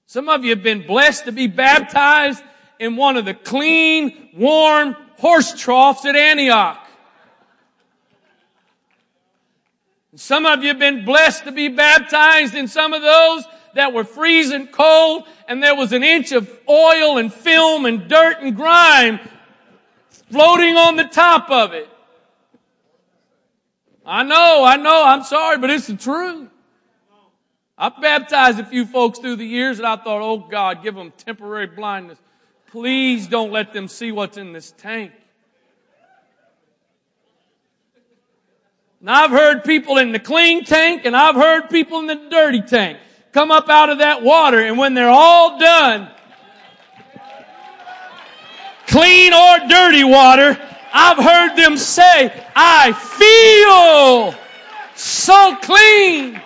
Some 0.06 0.28
of 0.28 0.44
you 0.44 0.50
have 0.50 0.62
been 0.62 0.86
blessed 0.86 1.24
to 1.24 1.32
be 1.32 1.46
baptized 1.46 2.44
in 2.78 2.96
one 2.96 3.16
of 3.16 3.24
the 3.24 3.32
clean, 3.32 4.28
warm 4.36 4.94
horse 5.16 5.58
troughs 5.58 6.04
at 6.04 6.14
Antioch. 6.14 6.78
Some 10.14 10.44
of 10.44 10.62
you 10.62 10.68
have 10.68 10.78
been 10.78 11.06
blessed 11.06 11.44
to 11.44 11.52
be 11.52 11.68
baptized 11.68 12.54
in 12.54 12.68
some 12.68 12.92
of 12.92 13.00
those 13.00 13.44
that 13.74 13.92
were 13.92 14.04
freezing 14.04 14.66
cold 14.68 15.24
and 15.48 15.62
there 15.62 15.74
was 15.74 15.92
an 15.92 16.02
inch 16.02 16.32
of 16.32 16.50
oil 16.68 17.18
and 17.18 17.32
film 17.32 17.86
and 17.86 18.08
dirt 18.08 18.38
and 18.40 18.56
grime 18.56 19.20
floating 20.30 20.76
on 20.76 20.96
the 20.96 21.04
top 21.04 21.50
of 21.50 21.72
it. 21.72 21.88
I 24.04 24.22
know, 24.22 24.64
I 24.64 24.76
know, 24.76 25.04
I'm 25.04 25.22
sorry, 25.22 25.58
but 25.58 25.70
it's 25.70 25.86
the 25.86 25.96
truth. 25.96 26.48
I've 27.78 28.00
baptized 28.00 28.58
a 28.58 28.64
few 28.64 28.84
folks 28.84 29.18
through 29.18 29.36
the 29.36 29.46
years 29.46 29.78
and 29.78 29.86
I 29.86 29.96
thought, 29.96 30.22
oh 30.22 30.38
God, 30.38 30.82
give 30.82 30.94
them 30.94 31.12
temporary 31.16 31.66
blindness. 31.66 32.18
Please 32.70 33.26
don't 33.26 33.52
let 33.52 33.72
them 33.72 33.88
see 33.88 34.12
what's 34.12 34.36
in 34.36 34.52
this 34.52 34.72
tank. 34.72 35.12
Now 39.00 39.24
I've 39.24 39.30
heard 39.30 39.64
people 39.64 39.98
in 39.98 40.12
the 40.12 40.20
clean 40.20 40.64
tank 40.64 41.04
and 41.04 41.16
I've 41.16 41.34
heard 41.34 41.70
people 41.70 41.98
in 41.98 42.06
the 42.06 42.14
dirty 42.30 42.62
tank 42.62 42.98
come 43.32 43.50
up 43.50 43.68
out 43.70 43.88
of 43.88 43.98
that 43.98 44.22
water 44.22 44.60
and 44.60 44.76
when 44.76 44.94
they're 44.94 45.08
all 45.08 45.58
done, 45.58 46.08
clean 48.86 49.32
or 49.32 49.68
dirty 49.68 50.04
water, 50.04 50.58
I've 50.92 51.16
heard 51.16 51.56
them 51.56 51.78
say, 51.78 52.30
I 52.54 52.92
feel 52.92 54.38
so 54.94 55.56
clean. 55.62 56.40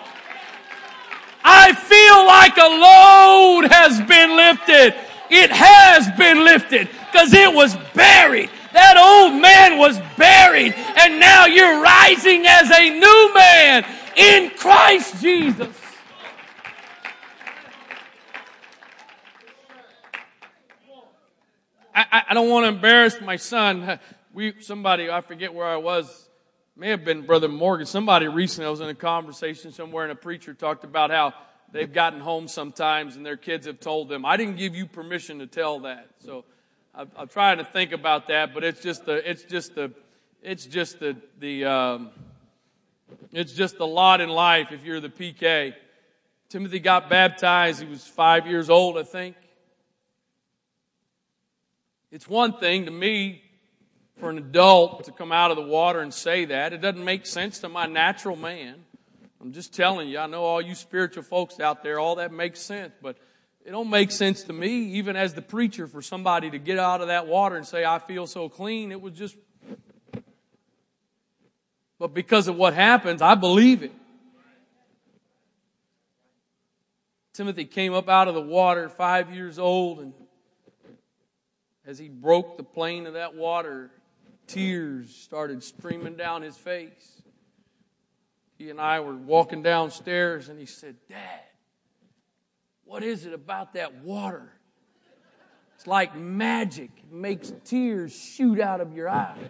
I 1.43 1.73
feel 1.73 2.25
like 2.25 2.57
a 2.57 2.71
load 2.71 3.71
has 3.71 4.01
been 4.07 4.35
lifted. 4.37 4.95
It 5.29 5.51
has 5.51 6.09
been 6.17 6.45
lifted 6.45 6.89
because 7.11 7.33
it 7.33 7.53
was 7.53 7.75
buried. 7.93 8.49
That 8.71 8.95
old 8.95 9.41
man 9.41 9.77
was 9.77 9.99
buried 10.17 10.73
and 10.73 11.19
now 11.19 11.45
you're 11.47 11.81
rising 11.81 12.45
as 12.47 12.71
a 12.71 12.89
new 12.97 13.33
man 13.33 13.85
in 14.15 14.51
Christ 14.51 15.21
Jesus. 15.21 15.86
I, 21.97 22.23
I 22.29 22.33
don't 22.35 22.49
want 22.49 22.65
to 22.65 22.69
embarrass 22.69 23.19
my 23.21 23.35
son. 23.35 23.99
We, 24.33 24.53
somebody, 24.59 25.09
I 25.09 25.21
forget 25.21 25.51
where 25.51 25.65
I 25.65 25.77
was, 25.77 26.29
may 26.75 26.89
have 26.89 27.03
been 27.03 27.23
Brother 27.23 27.47
Morgan. 27.47 27.87
Somebody 27.87 28.27
recently, 28.27 28.67
I 28.67 28.69
was 28.69 28.81
in 28.81 28.87
a 28.89 28.93
conversation 28.93 29.71
somewhere 29.71 30.03
and 30.03 30.11
a 30.11 30.15
preacher 30.15 30.53
talked 30.53 30.83
about 30.83 31.09
how 31.09 31.33
they've 31.71 31.91
gotten 31.91 32.19
home 32.19 32.47
sometimes 32.47 33.15
and 33.15 33.25
their 33.25 33.37
kids 33.37 33.65
have 33.65 33.79
told 33.79 34.09
them, 34.09 34.25
I 34.25 34.37
didn't 34.37 34.57
give 34.57 34.75
you 34.75 34.85
permission 34.85 35.39
to 35.39 35.47
tell 35.47 35.79
that. 35.79 36.09
So 36.19 36.45
I'm, 36.93 37.09
I'm 37.17 37.27
trying 37.29 37.57
to 37.57 37.63
think 37.63 37.93
about 37.93 38.27
that, 38.27 38.53
but 38.53 38.63
it's 38.63 38.79
just 38.79 39.05
the, 39.05 39.27
it's 39.27 39.41
just 39.41 39.73
the, 39.73 39.91
it's 40.43 40.67
just 40.67 40.99
the, 40.99 41.17
the, 41.39 41.65
um, 41.65 42.09
it's 43.31 43.53
just 43.53 43.79
the 43.79 43.87
lot 43.87 44.21
in 44.21 44.29
life 44.29 44.71
if 44.71 44.85
you're 44.85 44.99
the 44.99 45.09
PK. 45.09 45.73
Timothy 46.49 46.79
got 46.79 47.09
baptized. 47.09 47.81
He 47.81 47.89
was 47.89 48.05
five 48.05 48.45
years 48.45 48.69
old, 48.69 48.99
I 48.99 49.03
think. 49.03 49.35
It's 52.09 52.27
one 52.27 52.57
thing 52.57 52.85
to 52.85 52.91
me 52.91 53.41
for 54.17 54.29
an 54.29 54.37
adult 54.37 55.03
to 55.05 55.11
come 55.11 55.31
out 55.31 55.51
of 55.51 55.57
the 55.57 55.63
water 55.63 55.99
and 55.99 56.13
say 56.13 56.45
that. 56.45 56.73
It 56.73 56.81
doesn't 56.81 57.03
make 57.03 57.25
sense 57.25 57.59
to 57.59 57.69
my 57.69 57.85
natural 57.85 58.35
man. 58.35 58.75
I'm 59.41 59.51
just 59.51 59.73
telling 59.73 60.09
you, 60.09 60.17
I 60.17 60.25
know 60.27 60.43
all 60.43 60.61
you 60.61 60.73
spiritual 60.73 61.23
folks 61.23 61.59
out 61.59 61.83
there, 61.83 61.99
all 61.99 62.15
that 62.15 62.31
makes 62.31 62.61
sense, 62.61 62.93
but 63.01 63.17
it 63.65 63.71
don't 63.71 63.89
make 63.89 64.11
sense 64.11 64.43
to 64.43 64.53
me, 64.53 64.93
even 64.93 65.15
as 65.15 65.33
the 65.33 65.41
preacher, 65.41 65.85
for 65.85 66.01
somebody 66.01 66.49
to 66.49 66.57
get 66.57 66.79
out 66.79 67.01
of 67.01 67.07
that 67.07 67.27
water 67.27 67.57
and 67.57 67.65
say, 67.65 67.83
I 67.83 67.99
feel 67.99 68.25
so 68.25 68.49
clean. 68.49 68.91
It 68.91 69.01
was 69.01 69.13
just, 69.13 69.35
but 71.99 72.13
because 72.13 72.47
of 72.47 72.55
what 72.55 72.73
happens, 72.73 73.21
I 73.21 73.35
believe 73.35 73.83
it. 73.83 73.91
Timothy 77.33 77.65
came 77.65 77.93
up 77.93 78.09
out 78.09 78.27
of 78.27 78.33
the 78.33 78.41
water 78.41 78.89
five 78.89 79.31
years 79.35 79.59
old 79.59 79.99
and 79.99 80.13
as 81.87 81.97
he 81.97 82.09
broke 82.09 82.57
the 82.57 82.63
plane 82.63 83.07
of 83.07 83.13
that 83.13 83.33
water, 83.33 83.89
tears 84.45 85.09
started 85.15 85.63
streaming 85.63 86.15
down 86.15 86.41
his 86.41 86.57
face. 86.57 87.21
He 88.57 88.69
and 88.69 88.79
I 88.79 88.99
were 88.99 89.15
walking 89.15 89.63
downstairs, 89.63 90.49
and 90.49 90.59
he 90.59 90.65
said, 90.65 90.97
Dad, 91.07 91.41
what 92.83 93.03
is 93.03 93.25
it 93.25 93.33
about 93.33 93.73
that 93.73 94.03
water? 94.03 94.51
It's 95.75 95.87
like 95.87 96.15
magic. 96.15 96.89
It 96.97 97.11
makes 97.11 97.53
tears 97.63 98.13
shoot 98.13 98.59
out 98.59 98.81
of 98.81 98.93
your 98.93 99.07
eyes. 99.07 99.49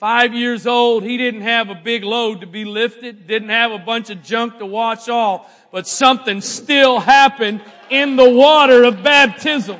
Five 0.00 0.32
years 0.32 0.66
old, 0.66 1.02
he 1.02 1.18
didn't 1.18 1.42
have 1.42 1.68
a 1.68 1.74
big 1.74 2.04
load 2.04 2.40
to 2.40 2.46
be 2.46 2.64
lifted, 2.64 3.26
didn't 3.26 3.50
have 3.50 3.70
a 3.70 3.78
bunch 3.78 4.08
of 4.08 4.22
junk 4.22 4.56
to 4.56 4.64
wash 4.64 5.10
off, 5.10 5.54
but 5.70 5.86
something 5.86 6.40
still 6.40 7.00
happened 7.00 7.60
in 7.90 8.16
the 8.16 8.30
water 8.30 8.84
of 8.84 9.02
baptism. 9.02 9.78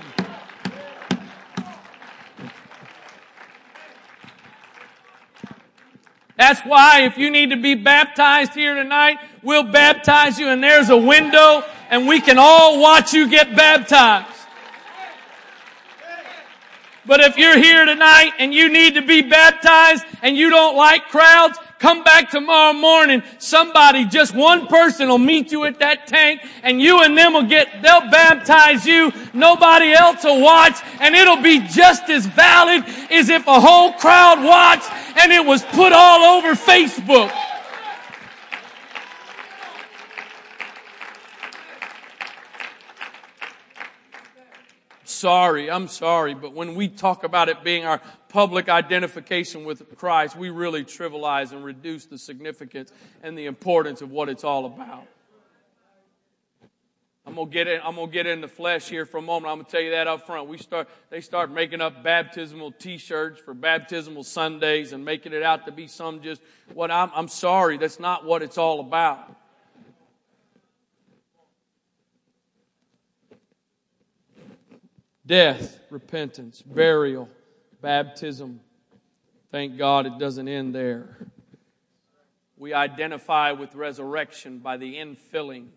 That's 6.36 6.60
why 6.66 7.04
if 7.04 7.16
you 7.16 7.30
need 7.30 7.48
to 7.48 7.56
be 7.56 7.74
baptized 7.74 8.52
here 8.52 8.74
tonight, 8.74 9.16
we'll 9.42 9.62
baptize 9.62 10.38
you 10.38 10.48
and 10.48 10.62
there's 10.62 10.90
a 10.90 10.98
window 10.98 11.64
and 11.88 12.06
we 12.06 12.20
can 12.20 12.36
all 12.38 12.78
watch 12.78 13.14
you 13.14 13.26
get 13.26 13.56
baptized. 13.56 14.39
But 17.10 17.18
if 17.18 17.36
you're 17.36 17.58
here 17.58 17.84
tonight 17.86 18.34
and 18.38 18.54
you 18.54 18.68
need 18.68 18.94
to 18.94 19.02
be 19.02 19.20
baptized 19.20 20.04
and 20.22 20.36
you 20.36 20.48
don't 20.48 20.76
like 20.76 21.08
crowds, 21.08 21.58
Come 21.80 22.04
back 22.04 22.28
tomorrow 22.28 22.74
morning. 22.74 23.22
Somebody, 23.38 24.04
just 24.04 24.34
one 24.34 24.66
person 24.66 25.08
will 25.08 25.16
meet 25.16 25.50
you 25.50 25.64
at 25.64 25.78
that 25.78 26.06
tank 26.06 26.42
and 26.62 26.78
you 26.78 27.02
and 27.02 27.16
them 27.16 27.32
will 27.32 27.44
get, 27.44 27.68
they'll 27.80 28.10
baptize 28.10 28.84
you. 28.84 29.10
Nobody 29.32 29.92
else 29.92 30.22
will 30.22 30.42
watch 30.42 30.78
and 31.00 31.14
it'll 31.14 31.40
be 31.40 31.60
just 31.60 32.10
as 32.10 32.26
valid 32.26 32.84
as 33.10 33.30
if 33.30 33.46
a 33.46 33.58
whole 33.58 33.94
crowd 33.94 34.44
watched 34.44 34.90
and 35.16 35.32
it 35.32 35.42
was 35.42 35.62
put 35.72 35.94
all 35.94 36.36
over 36.36 36.52
Facebook. 36.52 37.32
Sorry, 45.20 45.70
I'm 45.70 45.86
sorry, 45.86 46.34
but 46.34 46.54
when 46.54 46.74
we 46.74 46.88
talk 46.88 47.24
about 47.24 47.48
it 47.48 47.62
being 47.62 47.84
our 47.84 48.00
public 48.28 48.68
identification 48.68 49.64
with 49.64 49.96
Christ, 49.96 50.34
we 50.34 50.50
really 50.50 50.84
trivialize 50.84 51.52
and 51.52 51.62
reduce 51.64 52.06
the 52.06 52.16
significance 52.16 52.90
and 53.22 53.36
the 53.36 53.46
importance 53.46 54.00
of 54.00 54.10
what 54.10 54.28
it's 54.28 54.44
all 54.44 54.64
about. 54.64 55.06
I'm 57.26 57.34
gonna 57.34 57.50
get 57.50 57.68
in, 57.68 57.80
I'm 57.84 57.94
gonna 57.94 58.10
get 58.10 58.26
in 58.26 58.40
the 58.40 58.48
flesh 58.48 58.88
here 58.88 59.04
for 59.04 59.18
a 59.18 59.22
moment. 59.22 59.52
I'm 59.52 59.58
gonna 59.58 59.68
tell 59.68 59.82
you 59.82 59.90
that 59.90 60.08
up 60.08 60.26
front. 60.26 60.48
We 60.48 60.58
start, 60.58 60.88
they 61.10 61.20
start 61.20 61.52
making 61.52 61.80
up 61.80 62.02
baptismal 62.02 62.72
t-shirts 62.72 63.38
for 63.38 63.54
baptismal 63.54 64.24
Sundays 64.24 64.92
and 64.92 65.04
making 65.04 65.32
it 65.32 65.42
out 65.42 65.66
to 65.66 65.72
be 65.72 65.86
some 65.86 66.22
just 66.22 66.40
what 66.72 66.90
I'm, 66.90 67.10
I'm 67.14 67.28
sorry. 67.28 67.76
That's 67.76 68.00
not 68.00 68.24
what 68.24 68.42
it's 68.42 68.58
all 68.58 68.80
about. 68.80 69.36
Death, 75.30 75.78
repentance, 75.90 76.60
burial, 76.60 77.28
baptism. 77.80 78.58
Thank 79.52 79.78
God 79.78 80.06
it 80.06 80.18
doesn't 80.18 80.48
end 80.48 80.74
there. 80.74 81.18
We 82.56 82.74
identify 82.74 83.52
with 83.52 83.76
resurrection 83.76 84.58
by 84.58 84.76
the 84.76 84.96
infilling 84.96 85.68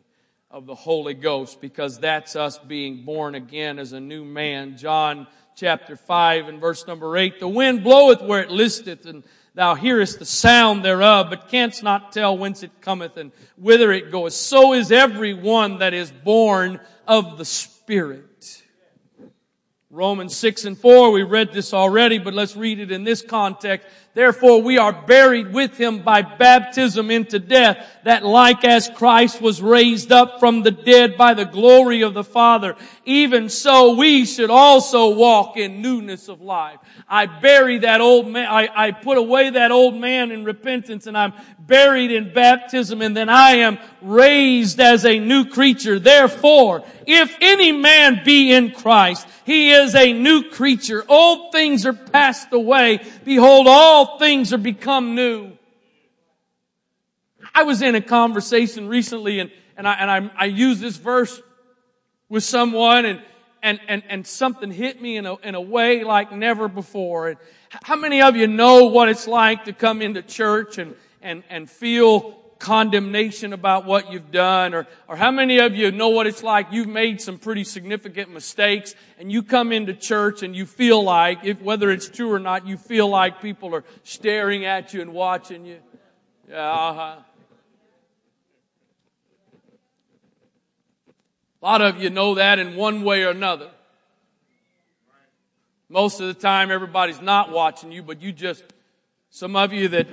of 0.49 0.65
the 0.65 0.73
Holy 0.73 1.13
Ghost 1.13 1.61
because 1.61 1.99
that's 1.99 2.35
us 2.35 2.57
being 2.57 3.05
born 3.05 3.35
again 3.35 3.77
as 3.77 3.93
a 3.93 3.99
new 3.99 4.25
man. 4.25 4.75
John 4.75 5.27
chapter 5.55 5.95
5 5.95 6.47
and 6.47 6.59
verse 6.59 6.87
number 6.87 7.15
8. 7.15 7.39
The 7.39 7.47
wind 7.47 7.83
bloweth 7.83 8.23
where 8.23 8.41
it 8.41 8.49
listeth 8.49 9.05
and 9.05 9.23
thou 9.53 9.75
hearest 9.75 10.17
the 10.17 10.25
sound 10.25 10.83
thereof, 10.83 11.27
but 11.29 11.47
canst 11.47 11.83
not 11.83 12.11
tell 12.11 12.35
whence 12.35 12.63
it 12.63 12.81
cometh 12.81 13.17
and 13.17 13.31
whither 13.57 13.91
it 13.91 14.11
goeth. 14.11 14.33
So 14.33 14.73
is 14.73 14.91
every 14.91 15.35
one 15.35 15.77
that 15.77 15.93
is 15.93 16.11
born 16.11 16.79
of 17.07 17.37
the 17.37 17.45
Spirit. 17.45 18.32
Romans 19.93 20.35
6 20.35 20.65
and 20.65 20.75
4, 20.75 21.11
we 21.11 21.21
read 21.21 21.53
this 21.53 21.71
already, 21.71 22.17
but 22.17 22.33
let's 22.33 22.55
read 22.55 22.79
it 22.79 22.91
in 22.91 23.03
this 23.03 23.21
context. 23.21 23.85
Therefore 24.15 24.59
we 24.59 24.79
are 24.79 24.91
buried 24.91 25.53
with 25.53 25.77
him 25.77 26.01
by 26.01 26.23
baptism 26.23 27.11
into 27.11 27.37
death, 27.37 27.87
that 28.03 28.25
like 28.25 28.63
as 28.63 28.89
Christ 28.89 29.39
was 29.39 29.61
raised 29.61 30.11
up 30.11 30.39
from 30.39 30.63
the 30.63 30.71
dead 30.71 31.15
by 31.15 31.35
the 31.35 31.45
glory 31.45 32.01
of 32.01 32.15
the 32.15 32.23
Father, 32.23 32.75
even 33.05 33.49
so 33.49 33.93
we 33.93 34.25
should 34.25 34.49
also 34.49 35.09
walk 35.09 35.57
in 35.57 35.83
newness 35.83 36.27
of 36.27 36.41
life. 36.41 36.79
I 37.07 37.27
bury 37.27 37.79
that 37.79 38.01
old 38.01 38.27
man, 38.27 38.47
I, 38.49 38.69
I 38.73 38.91
put 38.91 39.19
away 39.19 39.51
that 39.51 39.71
old 39.71 39.95
man 39.95 40.31
in 40.31 40.43
repentance 40.43 41.05
and 41.05 41.15
I'm 41.15 41.33
buried 41.59 42.11
in 42.11 42.33
baptism 42.33 43.01
and 43.01 43.15
then 43.15 43.29
I 43.29 43.57
am 43.57 43.77
raised 44.01 44.79
as 44.79 45.05
a 45.05 45.19
new 45.19 45.45
creature. 45.45 45.97
Therefore, 45.97 46.83
if 47.05 47.35
any 47.41 47.71
man 47.71 48.21
be 48.23 48.53
in 48.53 48.71
Christ, 48.71 49.27
he 49.45 49.71
is 49.71 49.95
a 49.95 50.13
new 50.13 50.49
creature. 50.49 51.03
Old 51.07 51.51
things 51.51 51.85
are 51.85 51.93
passed 51.93 52.51
away. 52.51 53.01
Behold, 53.23 53.67
all 53.67 54.17
things 54.17 54.53
are 54.53 54.57
become 54.57 55.15
new. 55.15 55.51
I 57.53 57.63
was 57.63 57.81
in 57.81 57.95
a 57.95 58.01
conversation 58.01 58.87
recently 58.87 59.39
and, 59.39 59.51
and 59.77 59.87
I, 59.87 59.93
and 59.93 60.11
I, 60.11 60.31
I 60.37 60.45
used 60.45 60.81
this 60.81 60.97
verse 60.97 61.41
with 62.29 62.43
someone 62.43 63.05
and, 63.05 63.21
and, 63.61 63.79
and, 63.87 64.03
and 64.09 64.27
something 64.27 64.71
hit 64.71 65.01
me 65.01 65.17
in 65.17 65.25
a, 65.25 65.35
in 65.37 65.55
a 65.55 65.61
way 65.61 66.03
like 66.03 66.31
never 66.31 66.67
before. 66.67 67.29
And 67.29 67.37
how 67.83 67.95
many 67.95 68.21
of 68.21 68.35
you 68.35 68.47
know 68.47 68.85
what 68.85 69.09
it's 69.09 69.27
like 69.27 69.65
to 69.65 69.73
come 69.73 70.01
into 70.01 70.21
church 70.21 70.77
and, 70.77 70.95
and, 71.21 71.43
and 71.49 71.69
feel 71.69 72.42
condemnation 72.63 73.51
about 73.51 73.83
what 73.83 74.09
you've 74.09 74.31
done 74.31 74.73
or, 74.73 74.87
or 75.09 75.17
how 75.17 75.29
many 75.29 75.59
of 75.59 75.75
you 75.75 75.91
know 75.91 76.07
what 76.07 76.27
it's 76.27 76.41
like? 76.41 76.67
You've 76.71 76.87
made 76.87 77.19
some 77.19 77.37
pretty 77.37 77.65
significant 77.65 78.33
mistakes 78.33 78.95
and 79.19 79.29
you 79.29 79.43
come 79.43 79.73
into 79.73 79.93
church 79.93 80.43
and 80.43 80.55
you 80.55 80.65
feel 80.65 81.03
like 81.03 81.39
if 81.43 81.61
whether 81.61 81.91
it's 81.91 82.07
true 82.07 82.31
or 82.31 82.39
not 82.39 82.65
you 82.65 82.77
feel 82.77 83.09
like 83.09 83.41
people 83.41 83.75
are 83.75 83.83
staring 84.03 84.63
at 84.63 84.93
you 84.93 85.01
and 85.01 85.11
watching 85.13 85.65
you. 85.65 85.77
Yeah 86.49 86.71
uh-huh. 86.71 87.19
a 91.61 91.65
lot 91.65 91.81
of 91.81 92.01
you 92.01 92.09
know 92.09 92.35
that 92.35 92.59
in 92.59 92.77
one 92.77 93.03
way 93.03 93.23
or 93.23 93.31
another. 93.31 93.71
Most 95.89 96.21
of 96.21 96.27
the 96.27 96.33
time 96.33 96.71
everybody's 96.71 97.21
not 97.21 97.51
watching 97.51 97.91
you 97.91 98.01
but 98.03 98.21
you 98.21 98.31
just 98.31 98.63
some 99.29 99.57
of 99.57 99.73
you 99.73 99.89
that 99.89 100.07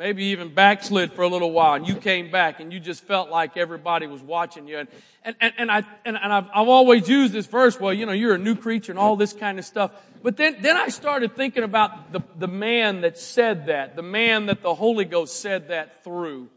maybe 0.00 0.24
even 0.24 0.48
backslid 0.48 1.12
for 1.12 1.20
a 1.20 1.28
little 1.28 1.52
while 1.52 1.74
and 1.74 1.86
you 1.86 1.94
came 1.94 2.30
back 2.30 2.58
and 2.58 2.72
you 2.72 2.80
just 2.80 3.04
felt 3.04 3.28
like 3.28 3.58
everybody 3.58 4.06
was 4.06 4.22
watching 4.22 4.66
you. 4.66 4.78
And, 4.78 4.88
and, 5.22 5.36
and, 5.42 5.52
and 5.58 5.70
I, 5.70 5.84
and, 6.06 6.16
and 6.16 6.32
I've, 6.32 6.46
I've 6.54 6.68
always 6.68 7.06
used 7.06 7.34
this 7.34 7.44
verse, 7.44 7.78
well, 7.78 7.92
you 7.92 8.06
know, 8.06 8.12
you're 8.12 8.32
a 8.32 8.38
new 8.38 8.56
creature 8.56 8.92
and 8.92 8.98
all 8.98 9.14
this 9.16 9.34
kind 9.34 9.58
of 9.58 9.64
stuff. 9.66 9.90
But 10.22 10.38
then, 10.38 10.56
then 10.62 10.78
I 10.78 10.88
started 10.88 11.36
thinking 11.36 11.64
about 11.64 12.14
the, 12.14 12.22
the 12.38 12.48
man 12.48 13.02
that 13.02 13.18
said 13.18 13.66
that, 13.66 13.94
the 13.94 14.02
man 14.02 14.46
that 14.46 14.62
the 14.62 14.74
Holy 14.74 15.04
Ghost 15.04 15.38
said 15.38 15.68
that 15.68 16.02
through. 16.02 16.48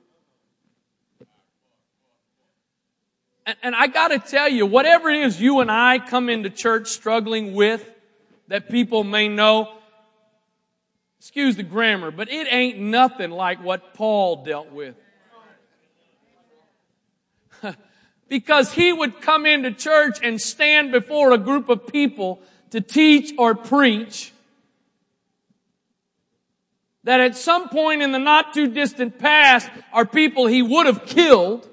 And, 3.45 3.57
and 3.61 3.75
I 3.75 3.87
gotta 3.87 4.19
tell 4.19 4.47
you, 4.47 4.65
whatever 4.65 5.09
it 5.09 5.19
is 5.19 5.41
you 5.41 5.59
and 5.59 5.69
I 5.69 5.99
come 5.99 6.29
into 6.29 6.49
church 6.49 6.87
struggling 6.87 7.53
with, 7.53 7.91
that 8.47 8.69
people 8.69 9.03
may 9.03 9.27
know, 9.27 9.69
excuse 11.24 11.55
the 11.55 11.63
grammar, 11.63 12.11
but 12.11 12.30
it 12.30 12.47
ain't 12.51 12.78
nothing 12.78 13.32
like 13.32 13.63
what 13.63 13.93
Paul 13.93 14.43
dealt 14.43 14.74
with. 14.74 14.93
because 18.28 18.74
he 18.74 18.91
would 18.91 19.21
come 19.21 19.45
into 19.45 19.71
church 19.71 20.17
and 20.21 20.41
stand 20.41 20.91
before 20.91 21.32
a 21.32 21.38
group 21.38 21.69
of 21.69 21.88
people 21.88 22.41
to 22.71 22.82
teach 22.82 23.34
or 23.38 23.55
preach 23.55 24.34
that 27.05 27.21
at 27.21 27.38
some 27.38 27.69
point 27.69 28.01
in 28.01 28.11
the 28.11 28.19
not 28.19 28.53
too 28.53 28.67
distant 28.67 29.17
past 29.17 29.69
are 29.93 30.05
people 30.05 30.47
he 30.47 30.61
would 30.61 30.88
have 30.88 31.05
killed. 31.05 31.69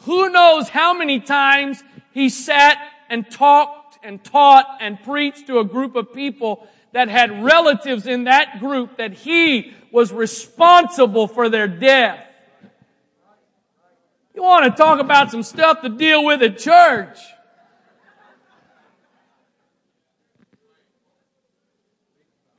Who 0.00 0.28
knows 0.28 0.68
how 0.68 0.92
many 0.92 1.20
times 1.20 1.82
he 2.12 2.28
sat 2.28 2.76
and 3.08 3.30
talked 3.30 3.79
and 4.02 4.22
taught 4.22 4.66
and 4.80 5.02
preached 5.02 5.46
to 5.46 5.58
a 5.58 5.64
group 5.64 5.96
of 5.96 6.12
people 6.12 6.66
that 6.92 7.08
had 7.08 7.42
relatives 7.44 8.06
in 8.06 8.24
that 8.24 8.60
group 8.60 8.96
that 8.96 9.12
he 9.12 9.72
was 9.92 10.12
responsible 10.12 11.28
for 11.28 11.48
their 11.48 11.68
death. 11.68 12.26
You 14.34 14.42
want 14.42 14.64
to 14.64 14.70
talk 14.70 15.00
about 15.00 15.30
some 15.30 15.42
stuff 15.42 15.82
to 15.82 15.88
deal 15.88 16.24
with 16.24 16.42
at 16.42 16.58
church. 16.58 17.18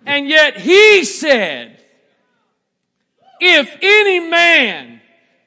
And 0.05 0.27
yet 0.27 0.57
he 0.57 1.03
said, 1.03 1.83
if 3.39 3.75
any 3.81 4.19
man 4.19 5.01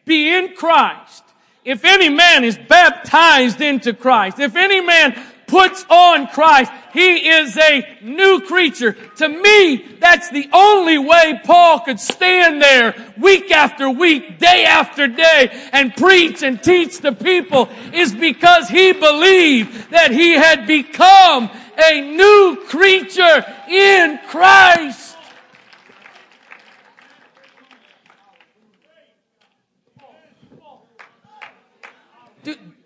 be 0.04 0.34
in 0.34 0.54
Christ, 0.54 1.22
if 1.64 1.84
any 1.84 2.08
man 2.08 2.44
is 2.44 2.58
baptized 2.58 3.60
into 3.60 3.92
Christ, 3.94 4.38
if 4.38 4.56
any 4.56 4.80
man 4.80 5.20
puts 5.54 5.86
on 5.88 6.26
Christ, 6.26 6.72
he 6.92 7.28
is 7.28 7.56
a 7.56 7.98
new 8.02 8.40
creature. 8.40 8.96
To 9.18 9.28
me, 9.28 9.86
that's 10.00 10.28
the 10.30 10.48
only 10.52 10.98
way 10.98 11.40
Paul 11.44 11.78
could 11.78 12.00
stand 12.00 12.60
there 12.60 12.92
week 13.16 13.52
after 13.52 13.88
week, 13.88 14.40
day 14.40 14.64
after 14.64 15.06
day, 15.06 15.68
and 15.72 15.94
preach 15.94 16.42
and 16.42 16.60
teach 16.60 16.98
the 16.98 17.12
people 17.12 17.68
is 17.92 18.12
because 18.12 18.68
he 18.68 18.92
believed 18.94 19.92
that 19.92 20.10
he 20.10 20.32
had 20.32 20.66
become 20.66 21.48
a 21.78 22.00
new 22.00 22.64
creature 22.66 23.44
in 23.68 24.18
Christ. 24.26 25.03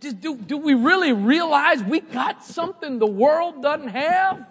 Do, 0.00 0.36
do 0.36 0.56
we 0.56 0.74
really 0.74 1.12
realize 1.12 1.82
we 1.82 2.00
got 2.00 2.44
something 2.44 2.98
the 2.98 3.06
world 3.06 3.62
doesn't 3.62 3.88
have? 3.88 4.46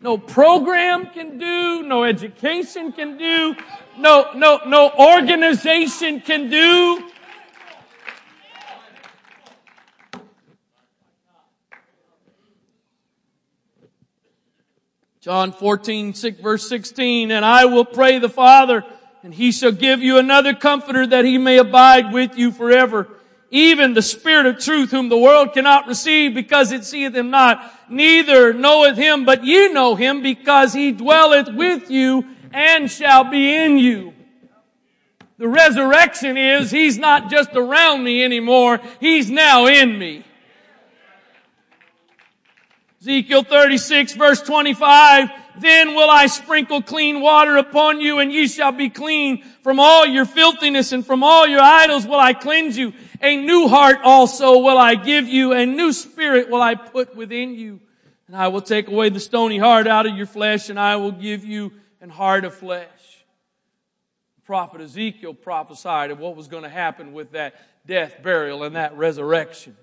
No 0.00 0.18
program 0.18 1.06
can 1.06 1.38
do, 1.38 1.82
no 1.82 2.04
education 2.04 2.92
can 2.92 3.16
do, 3.16 3.56
no, 3.98 4.32
no, 4.34 4.60
no 4.66 4.90
organization 4.90 6.20
can 6.20 6.50
do. 6.50 7.10
John 15.20 15.50
14, 15.50 16.14
6, 16.14 16.40
verse 16.40 16.68
16, 16.68 17.32
and 17.32 17.44
I 17.44 17.64
will 17.64 17.84
pray 17.84 18.20
the 18.20 18.28
Father 18.28 18.84
and 19.26 19.34
he 19.34 19.50
shall 19.50 19.72
give 19.72 20.02
you 20.02 20.18
another 20.18 20.54
comforter 20.54 21.04
that 21.04 21.24
he 21.24 21.36
may 21.36 21.58
abide 21.58 22.12
with 22.12 22.38
you 22.38 22.52
forever. 22.52 23.08
Even 23.50 23.92
the 23.92 24.00
Spirit 24.00 24.46
of 24.46 24.60
truth 24.60 24.92
whom 24.92 25.08
the 25.08 25.18
world 25.18 25.52
cannot 25.52 25.88
receive 25.88 26.32
because 26.32 26.70
it 26.70 26.84
seeth 26.84 27.12
him 27.12 27.28
not, 27.28 27.74
neither 27.90 28.52
knoweth 28.52 28.96
him, 28.96 29.24
but 29.24 29.42
ye 29.42 29.66
know 29.72 29.96
him 29.96 30.22
because 30.22 30.72
he 30.72 30.92
dwelleth 30.92 31.52
with 31.52 31.90
you 31.90 32.24
and 32.52 32.88
shall 32.88 33.24
be 33.24 33.52
in 33.52 33.78
you. 33.78 34.14
The 35.38 35.48
resurrection 35.48 36.36
is 36.36 36.70
he's 36.70 36.96
not 36.96 37.28
just 37.28 37.50
around 37.56 38.04
me 38.04 38.22
anymore, 38.22 38.78
he's 39.00 39.28
now 39.28 39.66
in 39.66 39.98
me. 39.98 40.22
Ezekiel 43.00 43.42
36 43.42 44.12
verse 44.12 44.40
25, 44.42 45.30
then 45.60 45.94
will 45.94 46.10
I 46.10 46.26
sprinkle 46.26 46.82
clean 46.82 47.20
water 47.20 47.56
upon 47.56 48.00
you 48.00 48.18
and 48.18 48.32
ye 48.32 48.46
shall 48.46 48.72
be 48.72 48.90
clean 48.90 49.42
from 49.62 49.80
all 49.80 50.06
your 50.06 50.24
filthiness 50.24 50.92
and 50.92 51.04
from 51.04 51.22
all 51.22 51.46
your 51.46 51.60
idols 51.60 52.06
will 52.06 52.20
I 52.20 52.32
cleanse 52.32 52.76
you. 52.76 52.92
A 53.20 53.36
new 53.36 53.68
heart 53.68 53.98
also 54.02 54.58
will 54.58 54.78
I 54.78 54.94
give 54.94 55.28
you. 55.28 55.52
A 55.52 55.66
new 55.66 55.92
spirit 55.92 56.50
will 56.50 56.62
I 56.62 56.74
put 56.74 57.16
within 57.16 57.54
you. 57.54 57.80
And 58.26 58.36
I 58.36 58.48
will 58.48 58.60
take 58.60 58.88
away 58.88 59.08
the 59.08 59.20
stony 59.20 59.58
heart 59.58 59.86
out 59.86 60.06
of 60.06 60.16
your 60.16 60.26
flesh 60.26 60.68
and 60.68 60.78
I 60.78 60.96
will 60.96 61.12
give 61.12 61.44
you 61.44 61.72
an 62.00 62.10
heart 62.10 62.44
of 62.44 62.54
flesh. 62.54 62.88
The 64.36 64.42
prophet 64.42 64.80
Ezekiel 64.80 65.34
prophesied 65.34 66.10
of 66.10 66.18
what 66.18 66.36
was 66.36 66.48
going 66.48 66.64
to 66.64 66.68
happen 66.68 67.12
with 67.12 67.32
that 67.32 67.54
death, 67.86 68.22
burial, 68.22 68.64
and 68.64 68.76
that 68.76 68.96
resurrection. 68.96 69.76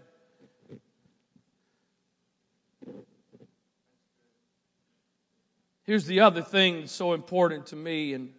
Here's 5.86 6.06
the 6.06 6.22
other 6.22 6.42
thing 6.42 6.80
that's 6.80 6.94
so 6.94 7.12
important 7.12 7.66
to 7.68 7.76
me, 7.76 8.14
and 8.14 8.30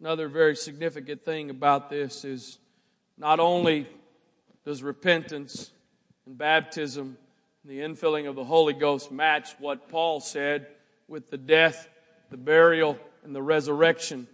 another 0.00 0.28
very 0.28 0.54
significant 0.54 1.24
thing 1.24 1.48
about 1.48 1.88
this 1.88 2.26
is 2.26 2.58
not 3.16 3.40
only 3.40 3.86
does 4.62 4.82
repentance 4.82 5.70
and 6.26 6.36
baptism 6.36 7.16
and 7.62 7.72
the 7.72 7.78
infilling 7.80 8.28
of 8.28 8.34
the 8.34 8.44
Holy 8.44 8.74
Ghost 8.74 9.10
match 9.10 9.52
what 9.58 9.88
Paul 9.88 10.20
said 10.20 10.66
with 11.08 11.30
the 11.30 11.38
death, 11.38 11.88
the 12.28 12.36
burial, 12.36 12.98
and 13.24 13.34
the 13.34 13.40
resurrection, 13.40 14.26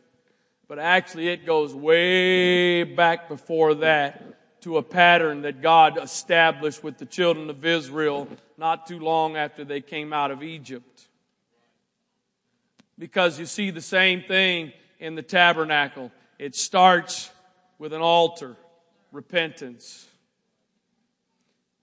but 0.66 0.80
actually 0.80 1.28
it 1.28 1.46
goes 1.46 1.72
way 1.72 2.82
back 2.82 3.28
before 3.28 3.76
that 3.76 4.61
to 4.62 4.76
a 4.76 4.82
pattern 4.82 5.42
that 5.42 5.62
God 5.62 6.03
established 6.03 6.82
with 6.82 6.98
the 6.98 7.07
children 7.07 7.48
of 7.48 7.64
Israel 7.64 8.26
not 8.59 8.88
too 8.88 8.98
long 8.98 9.36
after 9.36 9.64
they 9.64 9.80
came 9.80 10.12
out 10.12 10.32
of 10.32 10.42
Egypt. 10.42 11.07
Because 13.03 13.36
you 13.36 13.46
see 13.46 13.70
the 13.70 13.80
same 13.80 14.22
thing 14.22 14.72
in 15.00 15.16
the 15.16 15.22
tabernacle. 15.22 16.12
It 16.38 16.55
starts 16.55 17.32
with 17.76 17.92
an 17.92 18.00
altar, 18.00 18.55
repentance. 19.11 20.07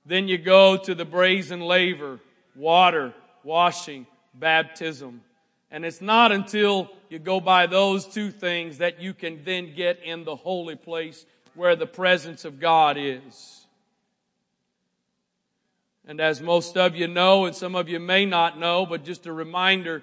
Then 0.05 0.29
you 0.29 0.37
go 0.37 0.77
to 0.77 0.95
the 0.95 1.03
brazen 1.03 1.59
laver, 1.59 2.21
water, 2.55 3.13
washing, 3.43 4.07
baptism. 4.33 5.19
And 5.69 5.83
it's 5.83 5.99
not 5.99 6.31
until 6.31 6.89
you 7.09 7.19
go 7.19 7.41
by 7.41 7.67
those 7.67 8.05
two 8.05 8.31
things 8.31 8.77
that 8.77 9.01
you 9.01 9.13
can 9.13 9.43
then 9.43 9.75
get 9.75 10.01
in 10.01 10.23
the 10.23 10.37
holy 10.37 10.77
place 10.77 11.25
where 11.53 11.75
the 11.75 11.85
presence 11.85 12.45
of 12.45 12.61
God 12.61 12.95
is. 12.97 13.65
And 16.07 16.21
as 16.21 16.39
most 16.39 16.77
of 16.77 16.95
you 16.95 17.09
know, 17.09 17.43
and 17.43 17.53
some 17.53 17.75
of 17.75 17.89
you 17.89 17.99
may 17.99 18.25
not 18.25 18.57
know, 18.57 18.85
but 18.85 19.03
just 19.03 19.25
a 19.25 19.33
reminder, 19.33 20.01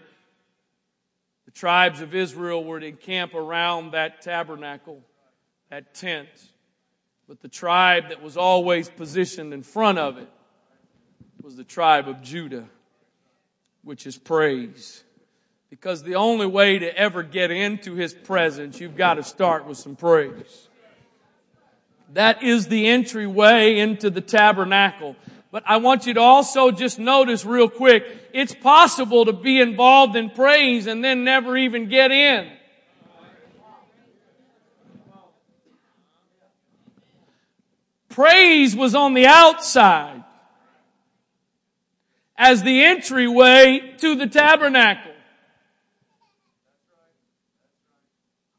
tribes 1.56 2.02
of 2.02 2.14
Israel 2.14 2.62
were 2.62 2.78
to 2.78 2.86
encamp 2.86 3.34
around 3.34 3.92
that 3.92 4.20
tabernacle, 4.20 5.00
that 5.70 5.94
tent. 5.94 6.28
But 7.26 7.40
the 7.40 7.48
tribe 7.48 8.10
that 8.10 8.22
was 8.22 8.36
always 8.36 8.90
positioned 8.90 9.54
in 9.54 9.62
front 9.62 9.98
of 9.98 10.18
it 10.18 10.28
was 11.42 11.56
the 11.56 11.64
tribe 11.64 12.08
of 12.08 12.20
Judah, 12.22 12.66
which 13.82 14.06
is 14.06 14.18
praise. 14.18 15.02
Because 15.70 16.02
the 16.02 16.14
only 16.14 16.46
way 16.46 16.78
to 16.78 16.96
ever 16.96 17.22
get 17.22 17.50
into 17.50 17.94
His 17.94 18.12
presence, 18.12 18.78
you've 18.78 18.96
got 18.96 19.14
to 19.14 19.22
start 19.22 19.66
with 19.66 19.78
some 19.78 19.96
praise. 19.96 20.68
That 22.12 22.42
is 22.42 22.68
the 22.68 22.86
entryway 22.86 23.78
into 23.78 24.10
the 24.10 24.20
tabernacle. 24.20 25.16
But 25.56 25.64
I 25.66 25.78
want 25.78 26.04
you 26.04 26.12
to 26.12 26.20
also 26.20 26.70
just 26.70 26.98
notice 26.98 27.46
real 27.46 27.70
quick, 27.70 28.04
it's 28.34 28.54
possible 28.54 29.24
to 29.24 29.32
be 29.32 29.58
involved 29.58 30.14
in 30.14 30.28
praise 30.28 30.86
and 30.86 31.02
then 31.02 31.24
never 31.24 31.56
even 31.56 31.88
get 31.88 32.12
in. 32.12 32.52
Praise 38.10 38.76
was 38.76 38.94
on 38.94 39.14
the 39.14 39.24
outside 39.24 40.22
as 42.36 42.62
the 42.62 42.84
entryway 42.84 43.94
to 43.96 44.14
the 44.14 44.26
tabernacle. 44.26 45.12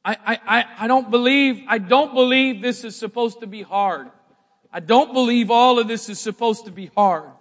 I, 0.03 0.17
I, 0.25 0.65
I 0.79 0.87
don't 0.87 1.11
believe, 1.11 1.63
I 1.67 1.77
don't 1.77 2.15
believe 2.15 2.63
this 2.63 2.83
is 2.83 2.95
supposed 2.95 3.41
to 3.41 3.45
be 3.45 3.61
hard. 3.61 4.09
I 4.71 4.79
don't 4.79 5.13
believe 5.13 5.49
all 5.49 5.79
of 5.79 5.87
this 5.87 6.09
is 6.09 6.19
supposed 6.19 6.65
to 6.65 6.71
be 6.71 6.91
hard. 6.95 7.31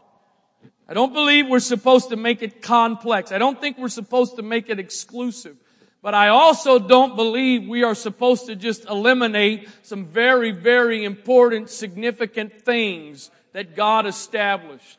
I 0.89 0.95
don't 0.95 1.13
believe 1.13 1.49
we're 1.49 1.59
supposed 1.59 2.11
to 2.11 2.17
make 2.17 2.43
it 2.43 2.63
complex. 2.63 3.33
I 3.33 3.39
don't 3.39 3.61
think 3.61 3.79
we're 3.79 3.89
supposed 3.89 4.37
to 4.37 4.43
make 4.43 4.71
it 4.71 4.79
exclusive. 4.79 5.57
But 6.03 6.15
I 6.15 6.29
also 6.29 6.79
don't 6.79 7.17
believe 7.17 7.69
we 7.69 7.83
are 7.83 7.95
supposed 7.95 8.47
to 8.47 8.55
just 8.55 8.85
eliminate 8.85 9.69
some 9.83 10.05
very, 10.05 10.53
very 10.53 11.05
important, 11.05 11.69
significant 11.69 12.63
things 12.63 13.31
that 13.53 13.75
God 13.75 14.07
established. 14.07 14.99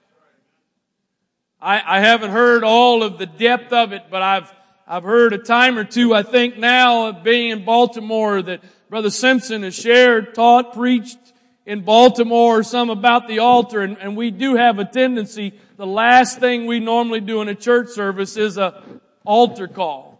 I, 1.62 1.82
I 1.86 2.00
haven't 2.02 2.32
heard 2.32 2.64
all 2.66 3.04
of 3.04 3.18
the 3.18 3.26
depth 3.26 3.72
of 3.72 3.94
it, 3.94 4.04
but 4.12 4.22
I've 4.22 4.52
I've 4.90 5.04
heard 5.04 5.34
a 5.34 5.38
time 5.38 5.78
or 5.78 5.84
two, 5.84 6.14
I 6.14 6.24
think 6.24 6.58
now, 6.58 7.08
of 7.08 7.22
being 7.22 7.52
in 7.52 7.66
Baltimore 7.66 8.42
that 8.42 8.62
Brother 8.90 9.10
Simpson 9.10 9.64
has 9.64 9.76
shared, 9.76 10.34
taught, 10.34 10.74
preached 10.74 11.27
in 11.68 11.82
Baltimore 11.82 12.60
or 12.60 12.64
some 12.64 12.90
about 12.90 13.28
the 13.28 13.40
altar, 13.40 13.82
and, 13.82 13.98
and 13.98 14.16
we 14.16 14.32
do 14.32 14.56
have 14.56 14.80
a 14.80 14.86
tendency, 14.86 15.54
the 15.76 15.86
last 15.86 16.40
thing 16.40 16.66
we 16.66 16.80
normally 16.80 17.20
do 17.20 17.42
in 17.42 17.50
a 17.50 17.56
church 17.56 17.90
service 17.90 18.38
is 18.38 18.58
a 18.58 18.82
altar 19.26 19.68
call. 19.68 20.18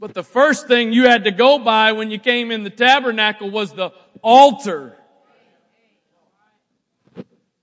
But 0.00 0.14
the 0.14 0.24
first 0.24 0.66
thing 0.66 0.92
you 0.92 1.04
had 1.04 1.24
to 1.24 1.30
go 1.30 1.60
by 1.60 1.92
when 1.92 2.10
you 2.10 2.18
came 2.18 2.50
in 2.50 2.64
the 2.64 2.70
tabernacle 2.70 3.50
was 3.50 3.72
the 3.72 3.90
altar. 4.20 4.96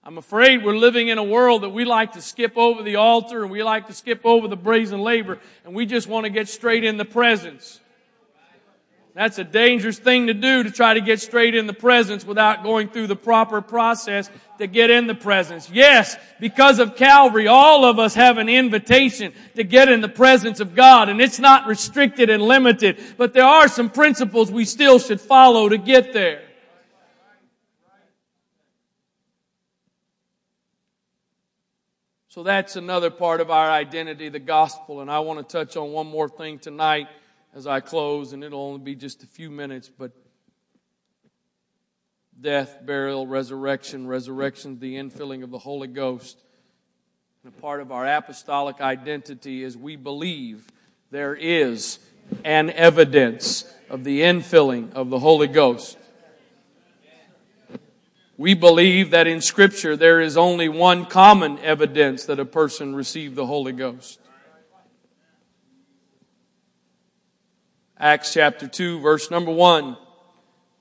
I'm 0.02 0.18
afraid 0.18 0.64
we're 0.64 0.78
living 0.78 1.10
in 1.10 1.18
a 1.18 1.24
world 1.24 1.64
that 1.64 1.70
we 1.70 1.84
like 1.84 2.14
to 2.14 2.22
skip 2.22 2.58
over 2.58 2.82
the 2.82 2.96
altar 2.96 3.42
and 3.42 3.52
we 3.52 3.62
like 3.62 3.88
to 3.88 3.94
skip 3.94 4.22
over 4.24 4.48
the 4.48 4.56
brazen 4.56 5.02
laver 5.02 5.40
and 5.66 5.76
we 5.76 5.86
just 5.86 6.08
want 6.08 6.24
to 6.24 6.30
get 6.30 6.48
straight 6.48 6.86
in 6.86 6.96
the 6.96 7.06
presence. 7.06 7.82
That's 9.16 9.40
a 9.40 9.46
dangerous 9.46 9.98
thing 9.98 10.28
to 10.28 10.34
do 10.34 10.64
to 10.64 10.70
try 10.70 10.94
to 10.94 11.00
get 11.00 11.22
straight 11.22 11.56
in 11.56 11.68
the 11.68 11.74
presence 11.74 12.26
without 12.26 12.64
going 12.64 12.90
through 12.90 13.08
the 13.08 13.16
proper 13.16 13.62
process 13.62 14.30
to 14.58 14.68
get 14.68 14.90
in 14.90 15.08
the 15.08 15.16
presence. 15.16 15.70
Yes, 15.70 16.18
because 16.42 16.80
of 16.80 16.98
Calvary, 16.98 17.48
all 17.48 17.86
of 17.86 17.98
us 17.98 18.14
have 18.16 18.38
an 18.38 18.50
invitation 18.50 19.32
to 19.56 19.64
get 19.64 19.88
in 19.88 20.02
the 20.02 20.10
presence 20.10 20.60
of 20.60 20.76
God 20.76 21.08
and 21.08 21.22
it's 21.22 21.40
not 21.40 21.66
restricted 21.66 22.30
and 22.30 22.44
limited, 22.44 23.02
but 23.16 23.34
there 23.34 23.46
are 23.46 23.70
some 23.70 23.90
principles 23.90 24.52
we 24.52 24.66
still 24.66 25.00
should 25.00 25.22
follow 25.22 25.70
to 25.70 25.78
get 25.78 26.12
there. 26.12 26.42
So 32.28 32.44
that's 32.44 32.76
another 32.76 33.12
part 33.12 33.40
of 33.40 33.50
our 33.50 33.72
identity, 33.72 34.28
the 34.28 34.40
gospel. 34.40 35.00
And 35.00 35.10
I 35.10 35.20
want 35.20 35.40
to 35.40 35.50
touch 35.50 35.78
on 35.78 35.94
one 35.94 36.08
more 36.08 36.28
thing 36.28 36.60
tonight 36.60 37.08
as 37.56 37.66
I 37.66 37.80
close, 37.80 38.34
and 38.34 38.44
it'll 38.44 38.62
only 38.62 38.82
be 38.82 38.96
just 38.96 39.24
a 39.24 39.28
few 39.28 39.50
minutes, 39.50 39.90
but 39.90 40.12
death, 42.40 42.80
burial, 42.86 43.26
resurrection, 43.26 44.08
resurrection, 44.08 44.78
the 44.80 44.96
infilling 44.96 45.42
of 45.42 45.52
the 45.52 45.60
Holy 45.60 45.88
Ghost. 45.88 46.44
And 47.44 47.54
a 47.58 47.62
part 47.62 47.80
of 47.80 47.94
our 47.94 48.06
apostolic 48.06 48.82
identity 48.82 49.64
is 49.64 49.78
we 49.78 49.96
believe 49.96 50.68
there 51.12 51.34
is 51.34 52.00
an 52.44 52.72
evidence 52.72 53.64
of 53.90 54.04
the 54.04 54.22
infilling 54.22 54.92
of 54.94 55.10
the 55.10 55.20
Holy 55.20 55.48
Ghost. 55.48 55.98
We 58.38 58.54
believe 58.54 59.12
that 59.12 59.28
in 59.28 59.40
scripture 59.40 59.96
there 59.96 60.20
is 60.20 60.36
only 60.36 60.68
one 60.68 61.06
common 61.06 61.58
evidence 61.60 62.26
that 62.26 62.38
a 62.38 62.46
person 62.46 62.96
received 62.96 63.36
the 63.36 63.46
Holy 63.46 63.72
Ghost. 63.72 64.20
Acts 67.98 68.34
chapter 68.34 68.68
2 68.68 69.00
verse 69.00 69.32
number 69.32 69.52
1. 69.52 69.96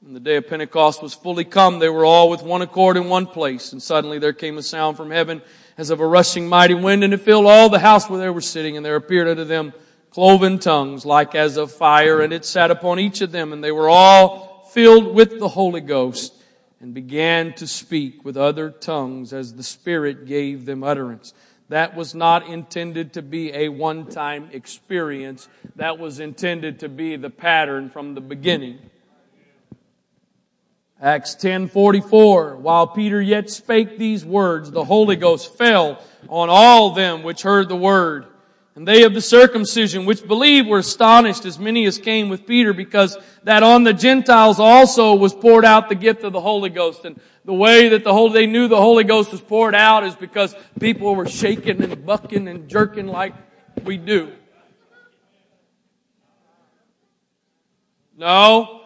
When 0.01 0.15
the 0.15 0.21
day 0.21 0.35
of 0.35 0.49
Pentecost 0.49 1.01
was 1.01 1.15
fully 1.15 1.45
come, 1.45 1.79
they 1.79 1.89
were 1.89 2.05
all 2.05 2.29
with 2.29 2.43
one 2.43 2.61
accord 2.61 2.97
in 2.97 3.09
one 3.09 3.27
place, 3.27 3.73
and 3.73 3.81
suddenly 3.81 4.19
there 4.19 4.33
came 4.33 4.59
a 4.59 4.65
sound 4.65 4.97
from 4.97 5.13
heaven 5.13 5.41
as 5.79 5.91
of 5.91 6.01
a 6.01 6.07
rushing 6.07 6.49
mighty 6.49 6.75
wind, 6.75 7.05
and 7.05 7.15
it 7.15 7.21
filled 7.21 7.47
all 7.47 7.69
the 7.69 7.79
house 7.79 8.11
where 8.11 8.19
they 8.19 8.31
were 8.31 8.41
sitting, 8.41 8.77
and 8.77 8.85
there 8.85 8.97
appeared 8.97 9.29
unto 9.29 9.45
them 9.45 9.73
cloven 10.11 10.59
tongues 10.59 11.07
like 11.07 11.37
as 11.37 11.57
of 11.57 11.71
fire, 11.71 12.21
and 12.21 12.33
it 12.33 12.45
sat 12.45 12.73
upon 12.73 12.99
each 12.99 13.21
of 13.21 13.31
them, 13.31 13.53
and 13.53 13.63
they 13.63 13.73
were 13.73 13.89
all 13.89 14.69
filled 14.73 15.15
with 15.15 15.39
the 15.39 15.51
Holy 15.51 15.81
Ghost 15.81 16.35
and 16.81 16.95
began 16.95 17.53
to 17.55 17.69
speak 17.69 18.25
with 18.25 18.37
other 18.37 18.71
tongues 18.71 19.33
as 19.33 19.55
the 19.55 19.63
Spirit 19.63 20.27
gave 20.27 20.67
them 20.67 20.83
utterance. 20.83 21.33
That 21.75 21.97
was 21.97 22.15
not 22.15 22.47
intended 22.47 23.15
to 23.15 23.23
be 23.23 23.53
a 23.53 23.69
one 23.69 24.07
time 24.07 24.49
experience. 24.53 25.49
That 25.75 25.99
was 25.99 26.21
intended 26.21 26.79
to 26.79 26.89
be 26.89 27.17
the 27.17 27.31
pattern 27.31 27.91
from 27.91 28.15
the 28.15 28.21
beginning. 28.21 28.79
Acts 31.03 31.35
10:44 31.35 32.59
While 32.59 32.87
Peter 32.87 33.21
yet 33.21 33.51
spake 33.51 33.99
these 33.99 34.25
words 34.25 34.71
the 34.71 34.85
Holy 34.85 35.17
Ghost 35.17 35.59
fell 35.59 36.01
on 36.29 36.49
all 36.49 36.93
them 36.93 37.25
which 37.25 37.43
heard 37.43 37.69
the 37.69 37.75
word 37.75 38.27
And 38.77 38.89
they 38.89 39.05
of 39.05 39.15
the 39.15 39.21
circumcision 39.21 40.05
which 40.05 40.27
believed 40.27 40.67
were 40.67 40.79
astonished 40.79 41.45
as 41.45 41.61
many 41.61 41.85
as 41.85 41.97
came 41.97 42.29
with 42.29 42.45
Peter 42.45 42.73
because 42.73 43.17
that 43.45 43.63
on 43.63 43.85
the 43.85 43.93
Gentiles 43.93 44.59
also 44.59 45.15
was 45.15 45.33
poured 45.33 45.65
out 45.65 45.89
the 45.89 45.95
gift 45.95 46.25
of 46.25 46.33
the 46.33 46.41
Holy 46.41 46.71
Ghost. 46.71 47.05
And 47.05 47.21
the 47.45 47.55
way 47.55 47.91
that 47.91 48.03
the 48.03 48.13
Holy, 48.13 48.33
they 48.33 48.47
knew 48.47 48.67
the 48.67 48.81
Holy 48.81 49.05
Ghost 49.05 49.31
was 49.31 49.41
poured 49.41 49.77
out 49.77 50.03
is 50.03 50.17
because 50.17 50.57
people 50.81 51.15
were 51.15 51.29
shaking 51.29 51.83
and 51.83 52.05
bucking 52.05 52.49
and 52.49 52.69
jerking 52.69 53.07
like 53.07 53.35
we 53.85 53.97
do. 53.97 54.33
No. 58.17 58.81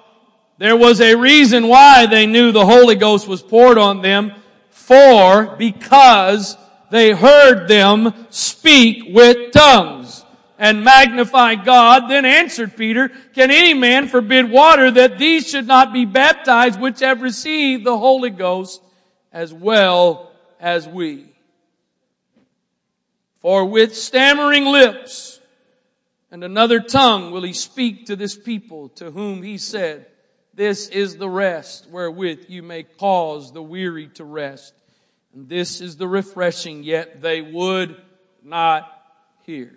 There 0.58 0.76
was 0.76 1.00
a 1.00 1.14
reason 1.14 1.68
why 1.68 2.06
they 2.06 2.26
knew 2.26 2.52
the 2.52 2.66
Holy 2.66 2.96
Ghost 2.96 3.26
was 3.26 3.42
poured 3.42 3.78
on 3.78 4.02
them. 4.02 4.32
For, 4.70 5.54
because 5.56 6.56
they 6.90 7.12
heard 7.12 7.68
them 7.68 8.14
speak 8.30 9.14
with 9.14 9.52
tongues 9.52 10.24
and 10.58 10.82
magnify 10.82 11.54
God. 11.54 12.08
Then 12.08 12.24
answered 12.24 12.76
Peter, 12.76 13.10
Can 13.34 13.50
any 13.50 13.74
man 13.74 14.08
forbid 14.08 14.50
water 14.50 14.90
that 14.90 15.18
these 15.18 15.48
should 15.48 15.66
not 15.66 15.92
be 15.92 16.04
baptized 16.04 16.80
which 16.80 17.00
have 17.00 17.22
received 17.22 17.84
the 17.84 17.98
Holy 17.98 18.30
Ghost 18.30 18.82
as 19.32 19.52
well 19.52 20.32
as 20.60 20.88
we? 20.88 21.26
For 23.40 23.64
with 23.64 23.96
stammering 23.96 24.64
lips 24.64 25.38
and 26.30 26.42
another 26.44 26.80
tongue 26.80 27.30
will 27.30 27.42
he 27.42 27.52
speak 27.52 28.06
to 28.06 28.16
this 28.16 28.36
people 28.36 28.88
to 28.90 29.10
whom 29.10 29.42
he 29.42 29.58
said, 29.58 30.06
This 30.54 30.88
is 30.88 31.16
the 31.16 31.28
rest 31.28 31.88
wherewith 31.88 32.46
you 32.48 32.62
may 32.62 32.82
cause 32.82 33.52
the 33.52 33.62
weary 33.62 34.08
to 34.14 34.24
rest. 34.24 34.74
This 35.46 35.80
is 35.80 35.96
the 35.96 36.08
refreshing, 36.08 36.82
yet 36.82 37.22
they 37.22 37.40
would 37.40 38.00
not 38.42 38.90
hear. 39.44 39.72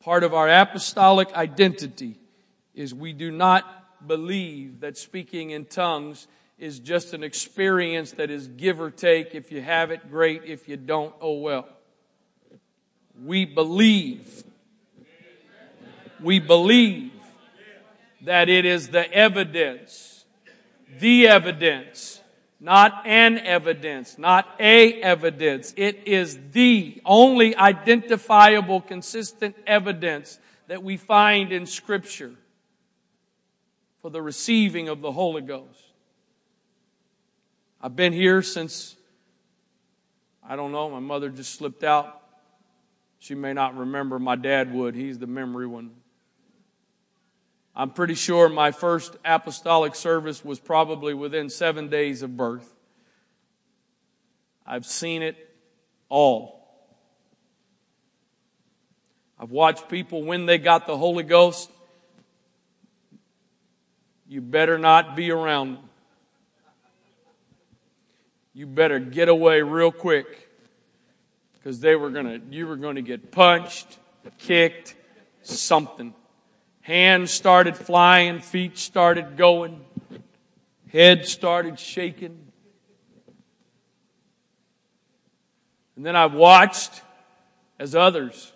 Part 0.00 0.22
of 0.22 0.32
our 0.32 0.48
apostolic 0.48 1.32
identity 1.34 2.20
is 2.74 2.94
we 2.94 3.12
do 3.12 3.32
not 3.32 4.06
believe 4.06 4.80
that 4.80 4.96
speaking 4.96 5.50
in 5.50 5.64
tongues 5.64 6.28
is 6.56 6.78
just 6.78 7.14
an 7.14 7.24
experience 7.24 8.12
that 8.12 8.30
is 8.30 8.46
give 8.46 8.80
or 8.80 8.90
take. 8.90 9.34
If 9.34 9.50
you 9.50 9.60
have 9.60 9.90
it, 9.90 10.08
great. 10.08 10.44
If 10.44 10.68
you 10.68 10.76
don't, 10.76 11.14
oh 11.20 11.40
well. 11.40 11.68
We 13.24 13.44
believe. 13.44 14.44
We 16.20 16.38
believe 16.38 17.12
that 18.22 18.48
it 18.48 18.64
is 18.64 18.88
the 18.88 19.12
evidence, 19.12 20.24
the 20.98 21.26
evidence, 21.26 22.17
not 22.60 23.06
an 23.06 23.38
evidence, 23.38 24.18
not 24.18 24.48
a 24.58 25.00
evidence. 25.00 25.72
It 25.76 26.06
is 26.06 26.38
the 26.52 27.00
only 27.04 27.54
identifiable, 27.54 28.80
consistent 28.80 29.56
evidence 29.66 30.38
that 30.66 30.82
we 30.82 30.96
find 30.96 31.52
in 31.52 31.66
Scripture 31.66 32.34
for 34.02 34.10
the 34.10 34.20
receiving 34.20 34.88
of 34.88 35.00
the 35.00 35.12
Holy 35.12 35.42
Ghost. 35.42 35.84
I've 37.80 37.94
been 37.94 38.12
here 38.12 38.42
since, 38.42 38.96
I 40.42 40.56
don't 40.56 40.72
know, 40.72 40.90
my 40.90 40.98
mother 40.98 41.30
just 41.30 41.54
slipped 41.54 41.84
out. 41.84 42.22
She 43.20 43.34
may 43.34 43.52
not 43.52 43.76
remember. 43.76 44.18
My 44.18 44.36
dad 44.36 44.72
would. 44.72 44.94
He's 44.94 45.18
the 45.18 45.26
memory 45.26 45.66
one. 45.66 45.90
I'm 47.78 47.90
pretty 47.90 48.14
sure 48.14 48.50
my 48.50 48.72
first 48.72 49.16
apostolic 49.24 49.94
service 49.94 50.44
was 50.44 50.60
probably 50.60 51.14
within 51.14 51.48
seven 51.48 51.88
days 51.88 52.22
of 52.22 52.36
birth. 52.36 52.68
I've 54.66 54.84
seen 54.84 55.22
it 55.22 55.36
all. 56.10 56.68
I've 59.38 59.50
watched 59.50 59.88
people 59.88 60.24
when 60.24 60.44
they 60.44 60.58
got 60.58 60.86
the 60.86 60.96
Holy 60.98 61.22
Ghost. 61.22 61.70
You 64.28 64.42
better 64.42 64.76
not 64.76 65.16
be 65.16 65.30
around 65.30 65.76
them 65.76 65.88
you 68.58 68.66
better 68.66 68.98
get 68.98 69.28
away 69.28 69.62
real 69.62 69.92
quick 69.92 70.48
because 71.54 71.78
they 71.78 71.94
were 71.94 72.10
gonna 72.10 72.40
you 72.50 72.66
were 72.66 72.74
going 72.74 72.96
to 72.96 73.02
get 73.02 73.30
punched 73.30 73.98
kicked 74.36 74.96
something 75.42 76.12
hands 76.88 77.30
started 77.30 77.76
flying 77.76 78.40
feet 78.40 78.78
started 78.78 79.36
going 79.36 79.78
head 80.90 81.26
started 81.26 81.78
shaking. 81.78 82.46
And 85.96 86.06
then 86.06 86.16
i've 86.16 86.32
watched 86.32 87.02
as 87.78 87.94
others 87.94 88.54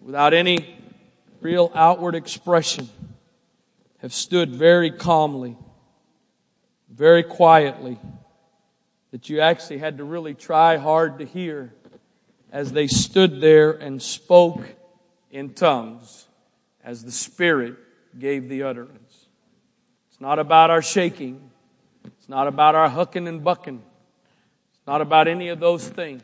without 0.00 0.32
any 0.32 0.78
real 1.42 1.70
outward 1.74 2.14
expression 2.14 2.88
have 3.98 4.14
stood 4.14 4.56
very 4.56 4.90
calmly 4.90 5.58
very 6.88 7.22
quietly 7.22 7.98
that 9.10 9.28
you 9.28 9.40
actually 9.40 9.76
had 9.76 9.98
to 9.98 10.04
really 10.04 10.32
try 10.32 10.78
hard 10.78 11.18
to 11.18 11.26
hear 11.26 11.74
as 12.50 12.72
they 12.72 12.86
stood 12.86 13.42
there 13.42 13.72
and 13.72 14.00
spoke 14.00 14.64
in 15.30 15.50
tongues 15.50 16.28
as 16.84 17.04
the 17.04 17.12
Spirit 17.12 17.76
gave 18.18 18.48
the 18.48 18.62
utterance. 18.62 19.26
It's 20.10 20.20
not 20.20 20.38
about 20.38 20.70
our 20.70 20.82
shaking. 20.82 21.50
It's 22.04 22.28
not 22.28 22.46
about 22.46 22.74
our 22.74 22.88
hucking 22.88 23.28
and 23.28 23.42
bucking. 23.42 23.82
It's 24.74 24.86
not 24.86 25.00
about 25.00 25.28
any 25.28 25.48
of 25.48 25.60
those 25.60 25.88
things. 25.88 26.22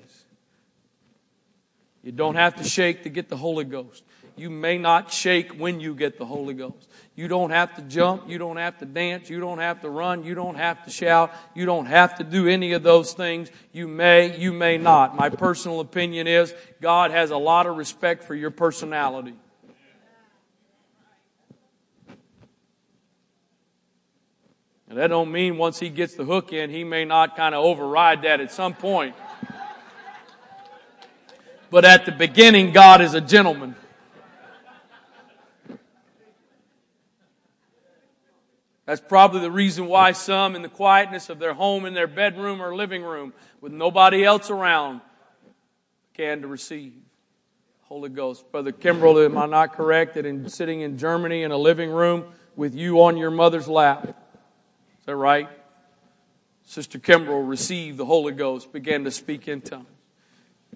You 2.02 2.12
don't 2.12 2.36
have 2.36 2.56
to 2.56 2.64
shake 2.64 3.02
to 3.02 3.09
get 3.09 3.28
the 3.28 3.36
Holy 3.36 3.64
Ghost. 3.64 4.04
You 4.36 4.50
may 4.50 4.78
not 4.78 5.12
shake 5.12 5.52
when 5.52 5.80
you 5.80 5.94
get 5.94 6.16
the 6.16 6.24
Holy 6.24 6.54
Ghost. 6.54 6.88
You 7.16 7.26
don't 7.26 7.50
have 7.50 7.74
to 7.74 7.82
jump. 7.82 8.28
You 8.28 8.38
don't 8.38 8.56
have 8.56 8.78
to 8.78 8.84
dance. 8.86 9.28
You 9.28 9.40
don't 9.40 9.59
have 9.59 9.80
to 9.80 9.90
run. 9.90 10.22
You 10.22 10.36
don't 10.36 10.54
have 10.54 10.84
to 10.84 10.90
shout. 10.90 11.34
You 11.54 11.66
don't 11.66 11.86
have 11.86 12.16
to 12.18 12.24
do 12.24 12.46
any 12.46 12.72
of 12.72 12.84
those 12.84 13.12
things. 13.12 13.50
You 13.72 13.88
may, 13.88 14.38
you 14.38 14.52
may 14.52 14.78
not. 14.78 15.16
My 15.16 15.28
personal 15.28 15.80
opinion 15.80 16.28
is 16.28 16.54
God 16.80 17.11
has 17.11 17.32
a 17.32 17.36
lot 17.36 17.66
of 17.66 17.76
respect 17.76 18.22
for 18.22 18.36
your 18.36 18.52
personality. 18.52 19.34
And 24.89 24.97
that 24.99 25.09
don't 25.09 25.30
mean 25.30 25.59
once 25.59 25.78
he 25.78 25.91
gets 25.91 26.14
the 26.14 26.24
hook 26.24 26.53
in, 26.53 26.70
he 26.70 26.82
may 26.82 27.05
not 27.05 27.36
kind 27.36 27.55
of 27.55 27.62
override 27.62 28.22
that 28.22 28.41
at 28.41 28.51
some 28.51 28.74
point. 28.74 29.14
But 31.70 31.84
at 31.84 32.07
the 32.07 32.12
beginning, 32.12 32.72
God 32.72 33.03
is 33.03 33.12
a 33.12 33.20
gentleman. 33.20 33.76
That's 38.86 39.03
probably 39.03 39.41
the 39.41 39.51
reason 39.51 39.84
why 39.84 40.12
some, 40.12 40.57
in 40.57 40.62
the 40.62 40.70
quietness 40.70 41.28
of 41.28 41.39
their 41.39 41.53
home, 41.53 41.84
in 41.84 41.93
their 41.93 42.07
bedroom 42.07 42.62
or 42.62 42.74
living 42.74 43.03
room, 43.03 43.34
with 43.61 43.70
nobody 43.70 44.24
else 44.24 44.49
around, 44.49 45.03
can 46.14 46.41
to 46.41 46.49
receive 46.49 46.95
Holy 47.82 48.09
Ghost. 48.09 48.51
Brother 48.51 48.72
Kimbrell, 48.72 49.26
am 49.26 49.36
I 49.36 49.45
not 49.45 49.74
correct 49.74 50.14
that 50.14 50.24
in 50.24 50.49
sitting 50.49 50.80
in 50.80 50.97
Germany 50.97 51.43
in 51.43 51.51
a 51.51 51.59
living 51.59 51.91
room 51.91 52.32
with 52.57 52.74
you 52.74 53.03
on 53.03 53.18
your 53.18 53.30
mother's 53.30 53.68
lap? 53.68 54.27
That 55.09 55.16
right? 55.16 55.48
Sister 56.66 56.98
Kimbrell 56.98 57.48
received 57.48 57.96
the 57.96 58.04
Holy 58.04 58.34
Ghost, 58.34 58.74
began 58.74 59.04
to 59.04 59.11
speak 59.11 59.48
in 59.48 59.62
tongues. 59.62 59.86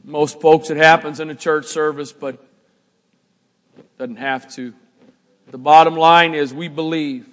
Most 0.03 0.41
folks, 0.41 0.71
it 0.71 0.79
happens 0.79 1.21
in 1.21 1.29
a 1.29 1.35
church 1.35 1.67
service, 1.67 2.13
but 2.13 2.43
doesn't 3.99 4.17
have 4.17 4.51
to. 4.55 4.73
The 5.51 5.59
bottom 5.59 5.97
line 5.97 6.33
is 6.33 6.55
we 6.55 6.69
believe 6.69 7.29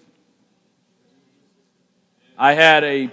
I 2.38 2.54
had 2.54 2.84
a 2.84 3.10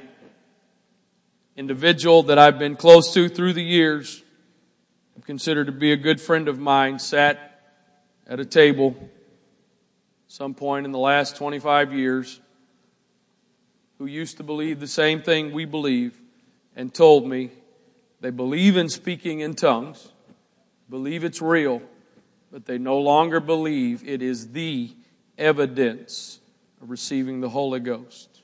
individual 1.57 2.25
that 2.25 2.41
I've 2.41 2.59
been 2.59 2.75
close 2.75 3.15
to 3.15 3.29
through 3.29 3.53
the 3.53 3.63
years, 3.63 4.25
considered 5.23 5.67
to 5.67 5.73
be 5.73 5.93
a 5.93 5.97
good 5.97 6.21
friend 6.21 6.49
of 6.49 6.59
mine, 6.59 6.99
sat 6.99 7.63
at 8.27 8.41
a 8.41 8.45
table 8.45 8.97
some 10.27 10.55
point 10.55 10.87
in 10.87 10.91
the 10.91 10.99
last 10.99 11.37
25 11.37 11.93
years 11.93 12.41
who 13.99 14.07
used 14.07 14.37
to 14.37 14.43
believe 14.43 14.81
the 14.81 14.87
same 14.87 15.23
thing 15.23 15.53
we 15.53 15.65
believe 15.65 16.21
and 16.75 16.93
told 16.93 17.27
me 17.27 17.51
they 18.21 18.31
believe 18.31 18.77
in 18.77 18.89
speaking 18.89 19.41
in 19.41 19.55
tongues, 19.55 20.13
believe 20.89 21.25
it's 21.25 21.41
real, 21.41 21.83
but 22.51 22.67
they 22.67 22.79
no 22.79 22.99
longer 22.99 23.41
believe 23.41 24.07
it 24.07 24.23
is 24.23 24.53
the 24.53 24.91
evidence 25.39 26.41
of 26.81 26.91
receiving 26.91 27.41
the 27.41 27.49
Holy 27.49 27.81
Ghost. 27.81 28.43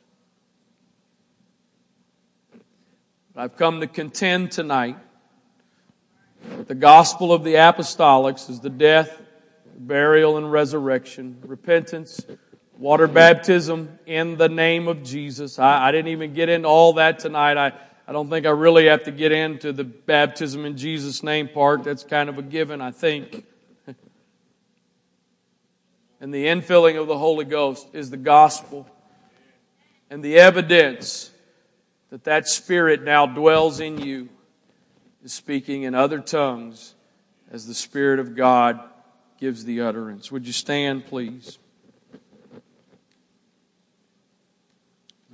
I've 3.34 3.56
come 3.56 3.80
to 3.80 3.86
contend 3.86 4.52
tonight 4.52 4.98
that 6.50 6.68
the 6.68 6.74
gospel 6.74 7.32
of 7.32 7.44
the 7.44 7.54
apostolics 7.54 8.50
is 8.50 8.60
the 8.60 8.68
death, 8.68 9.22
burial, 9.78 10.36
and 10.36 10.52
resurrection, 10.52 11.38
repentance, 11.46 12.20
water 12.82 13.06
baptism 13.06 13.96
in 14.06 14.36
the 14.36 14.48
name 14.48 14.88
of 14.88 15.04
Jesus. 15.04 15.60
I, 15.60 15.86
I, 15.86 15.92
didn't 15.92 16.08
even 16.08 16.34
get 16.34 16.48
into 16.48 16.66
all 16.66 16.94
that 16.94 17.20
tonight. 17.20 17.56
I, 17.56 17.72
I 18.08 18.12
don't 18.12 18.28
think 18.28 18.44
I 18.44 18.50
really 18.50 18.86
have 18.86 19.04
to 19.04 19.12
get 19.12 19.30
into 19.30 19.72
the 19.72 19.84
baptism 19.84 20.64
in 20.64 20.76
Jesus' 20.76 21.22
name 21.22 21.46
part. 21.46 21.84
That's 21.84 22.02
kind 22.02 22.28
of 22.28 22.38
a 22.38 22.42
given, 22.42 22.80
I 22.80 22.90
think. 22.90 23.46
and 26.20 26.34
the 26.34 26.46
infilling 26.46 27.00
of 27.00 27.06
the 27.06 27.16
Holy 27.16 27.44
Ghost 27.44 27.86
is 27.92 28.10
the 28.10 28.16
gospel 28.16 28.88
and 30.10 30.20
the 30.20 30.38
evidence 30.40 31.30
that 32.10 32.24
that 32.24 32.48
Spirit 32.48 33.04
now 33.04 33.26
dwells 33.26 33.78
in 33.78 33.98
you 33.98 34.28
is 35.22 35.32
speaking 35.32 35.84
in 35.84 35.94
other 35.94 36.18
tongues 36.18 36.96
as 37.48 37.64
the 37.64 37.74
Spirit 37.74 38.18
of 38.18 38.34
God 38.34 38.80
gives 39.38 39.64
the 39.64 39.82
utterance. 39.82 40.32
Would 40.32 40.48
you 40.48 40.52
stand, 40.52 41.06
please? 41.06 41.58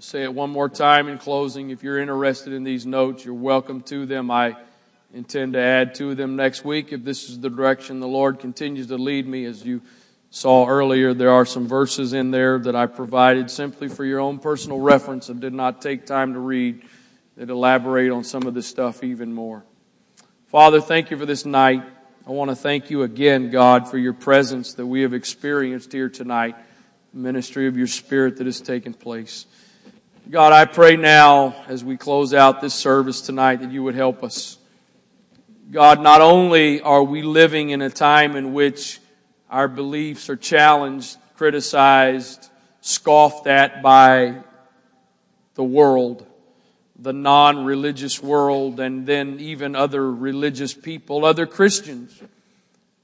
Say 0.00 0.22
it 0.22 0.32
one 0.32 0.50
more 0.50 0.68
time 0.68 1.08
in 1.08 1.18
closing. 1.18 1.70
If 1.70 1.82
you're 1.82 1.98
interested 1.98 2.52
in 2.52 2.62
these 2.62 2.86
notes, 2.86 3.24
you're 3.24 3.34
welcome 3.34 3.80
to 3.82 4.06
them. 4.06 4.30
I 4.30 4.56
intend 5.12 5.54
to 5.54 5.58
add 5.58 5.94
to 5.96 6.14
them 6.14 6.36
next 6.36 6.64
week 6.64 6.92
if 6.92 7.02
this 7.02 7.28
is 7.28 7.40
the 7.40 7.50
direction 7.50 7.98
the 7.98 8.06
Lord 8.06 8.38
continues 8.38 8.86
to 8.88 8.96
lead 8.96 9.26
me. 9.26 9.44
As 9.44 9.64
you 9.64 9.82
saw 10.30 10.66
earlier, 10.68 11.14
there 11.14 11.32
are 11.32 11.44
some 11.44 11.66
verses 11.66 12.12
in 12.12 12.30
there 12.30 12.58
that 12.60 12.76
I 12.76 12.86
provided 12.86 13.50
simply 13.50 13.88
for 13.88 14.04
your 14.04 14.20
own 14.20 14.38
personal 14.38 14.78
reference 14.78 15.28
and 15.28 15.40
did 15.40 15.54
not 15.54 15.82
take 15.82 16.06
time 16.06 16.34
to 16.34 16.38
read 16.38 16.82
that 17.36 17.50
elaborate 17.50 18.10
on 18.10 18.22
some 18.24 18.44
of 18.44 18.54
this 18.54 18.66
stuff 18.66 19.02
even 19.02 19.32
more. 19.32 19.64
Father, 20.46 20.80
thank 20.80 21.10
you 21.10 21.16
for 21.16 21.26
this 21.26 21.44
night. 21.44 21.82
I 22.26 22.30
want 22.30 22.50
to 22.50 22.56
thank 22.56 22.90
you 22.90 23.02
again, 23.02 23.50
God, 23.50 23.88
for 23.88 23.98
your 23.98 24.12
presence 24.12 24.74
that 24.74 24.86
we 24.86 25.02
have 25.02 25.14
experienced 25.14 25.92
here 25.92 26.08
tonight, 26.08 26.56
the 27.12 27.20
ministry 27.20 27.66
of 27.66 27.76
your 27.76 27.86
Spirit 27.86 28.36
that 28.36 28.46
has 28.46 28.60
taken 28.60 28.94
place. 28.94 29.46
God, 30.30 30.52
I 30.52 30.66
pray 30.66 30.96
now 30.96 31.56
as 31.68 31.82
we 31.82 31.96
close 31.96 32.34
out 32.34 32.60
this 32.60 32.74
service 32.74 33.22
tonight 33.22 33.62
that 33.62 33.72
you 33.72 33.82
would 33.84 33.94
help 33.94 34.22
us. 34.22 34.58
God, 35.70 36.02
not 36.02 36.20
only 36.20 36.82
are 36.82 37.02
we 37.02 37.22
living 37.22 37.70
in 37.70 37.80
a 37.80 37.88
time 37.88 38.36
in 38.36 38.52
which 38.52 39.00
our 39.48 39.68
beliefs 39.68 40.28
are 40.28 40.36
challenged, 40.36 41.16
criticized, 41.34 42.50
scoffed 42.82 43.46
at 43.46 43.82
by 43.82 44.42
the 45.54 45.64
world, 45.64 46.26
the 46.98 47.14
non 47.14 47.64
religious 47.64 48.22
world, 48.22 48.80
and 48.80 49.06
then 49.06 49.38
even 49.40 49.74
other 49.74 50.12
religious 50.12 50.74
people, 50.74 51.24
other 51.24 51.46
Christians. 51.46 52.22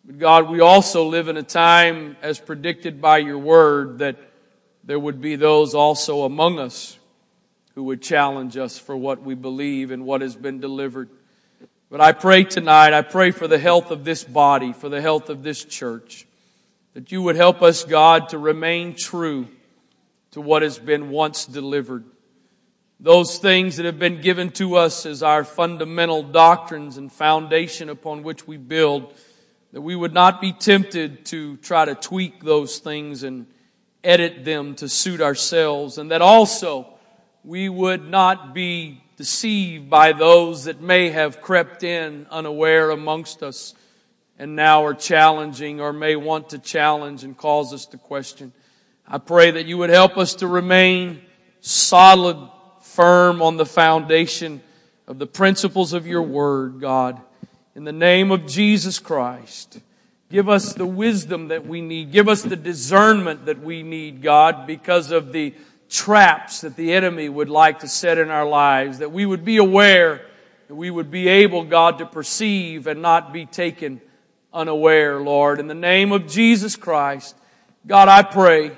But 0.04 0.18
God, 0.18 0.50
we 0.50 0.60
also 0.60 1.06
live 1.06 1.28
in 1.28 1.38
a 1.38 1.42
time, 1.42 2.18
as 2.20 2.38
predicted 2.38 3.00
by 3.00 3.16
your 3.16 3.38
word, 3.38 4.00
that 4.00 4.18
there 4.84 4.98
would 4.98 5.22
be 5.22 5.36
those 5.36 5.74
also 5.74 6.24
among 6.24 6.58
us 6.58 6.98
who 7.74 7.84
would 7.84 8.02
challenge 8.02 8.56
us 8.56 8.78
for 8.78 8.96
what 8.96 9.22
we 9.22 9.34
believe 9.34 9.90
and 9.90 10.04
what 10.04 10.20
has 10.20 10.36
been 10.36 10.60
delivered. 10.60 11.08
But 11.90 12.00
I 12.00 12.12
pray 12.12 12.44
tonight, 12.44 12.92
I 12.92 13.02
pray 13.02 13.30
for 13.30 13.46
the 13.46 13.58
health 13.58 13.90
of 13.90 14.04
this 14.04 14.24
body, 14.24 14.72
for 14.72 14.88
the 14.88 15.00
health 15.00 15.28
of 15.28 15.42
this 15.42 15.64
church, 15.64 16.26
that 16.94 17.12
you 17.12 17.22
would 17.22 17.36
help 17.36 17.62
us, 17.62 17.84
God, 17.84 18.30
to 18.30 18.38
remain 18.38 18.94
true 18.94 19.48
to 20.32 20.40
what 20.40 20.62
has 20.62 20.78
been 20.78 21.10
once 21.10 21.46
delivered. 21.46 22.04
Those 23.00 23.38
things 23.38 23.76
that 23.76 23.86
have 23.86 23.98
been 23.98 24.20
given 24.20 24.50
to 24.52 24.76
us 24.76 25.04
as 25.04 25.22
our 25.22 25.44
fundamental 25.44 26.22
doctrines 26.22 26.96
and 26.96 27.12
foundation 27.12 27.88
upon 27.88 28.22
which 28.22 28.46
we 28.46 28.56
build, 28.56 29.12
that 29.72 29.80
we 29.80 29.96
would 29.96 30.14
not 30.14 30.40
be 30.40 30.52
tempted 30.52 31.26
to 31.26 31.56
try 31.58 31.84
to 31.84 31.94
tweak 31.94 32.42
those 32.42 32.78
things 32.78 33.24
and 33.24 33.46
edit 34.02 34.44
them 34.44 34.74
to 34.76 34.88
suit 34.88 35.20
ourselves, 35.20 35.98
and 35.98 36.10
that 36.10 36.22
also 36.22 36.93
we 37.44 37.68
would 37.68 38.08
not 38.08 38.54
be 38.54 39.02
deceived 39.16 39.90
by 39.90 40.12
those 40.12 40.64
that 40.64 40.80
may 40.80 41.10
have 41.10 41.42
crept 41.42 41.82
in 41.82 42.26
unaware 42.30 42.90
amongst 42.90 43.42
us 43.42 43.74
and 44.38 44.56
now 44.56 44.84
are 44.84 44.94
challenging 44.94 45.80
or 45.80 45.92
may 45.92 46.16
want 46.16 46.48
to 46.48 46.58
challenge 46.58 47.22
and 47.22 47.36
cause 47.36 47.72
us 47.74 47.84
to 47.86 47.98
question. 47.98 48.52
I 49.06 49.18
pray 49.18 49.50
that 49.52 49.66
you 49.66 49.76
would 49.78 49.90
help 49.90 50.16
us 50.16 50.34
to 50.36 50.46
remain 50.46 51.20
solid, 51.60 52.50
firm 52.80 53.42
on 53.42 53.58
the 53.58 53.66
foundation 53.66 54.62
of 55.06 55.18
the 55.18 55.26
principles 55.26 55.92
of 55.92 56.06
your 56.06 56.22
word, 56.22 56.80
God. 56.80 57.20
In 57.76 57.84
the 57.84 57.92
name 57.92 58.30
of 58.30 58.46
Jesus 58.46 58.98
Christ, 58.98 59.80
give 60.30 60.48
us 60.48 60.72
the 60.72 60.86
wisdom 60.86 61.48
that 61.48 61.66
we 61.66 61.82
need. 61.82 62.10
Give 62.10 62.28
us 62.28 62.42
the 62.42 62.56
discernment 62.56 63.44
that 63.46 63.60
we 63.60 63.82
need, 63.82 64.22
God, 64.22 64.66
because 64.66 65.10
of 65.10 65.32
the 65.32 65.54
traps 65.88 66.62
that 66.62 66.76
the 66.76 66.92
enemy 66.92 67.28
would 67.28 67.48
like 67.48 67.80
to 67.80 67.88
set 67.88 68.18
in 68.18 68.30
our 68.30 68.46
lives, 68.46 68.98
that 68.98 69.12
we 69.12 69.26
would 69.26 69.44
be 69.44 69.58
aware, 69.58 70.26
that 70.68 70.74
we 70.74 70.90
would 70.90 71.10
be 71.10 71.28
able, 71.28 71.64
God, 71.64 71.98
to 71.98 72.06
perceive 72.06 72.86
and 72.86 73.02
not 73.02 73.32
be 73.32 73.46
taken 73.46 74.00
unaware, 74.52 75.20
Lord. 75.20 75.60
In 75.60 75.66
the 75.66 75.74
name 75.74 76.12
of 76.12 76.26
Jesus 76.26 76.76
Christ, 76.76 77.36
God, 77.86 78.08
I 78.08 78.22
pray 78.22 78.72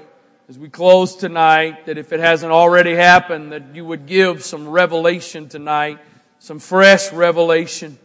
as 0.49 0.59
we 0.59 0.69
close 0.69 1.17
tonight 1.17 1.87
that 1.87 1.99
if 1.99 2.13
it 2.13 2.21
hasn't 2.21 2.53
already 2.53 2.95
happened, 2.95 3.53
that 3.53 3.75
you 3.75 3.85
would 3.85 4.07
give 4.07 4.45
some 4.45 4.69
revelation 4.69 5.49
tonight, 5.49 5.99
some 6.39 6.59
fresh 6.59 7.13
revelation. 7.13 7.99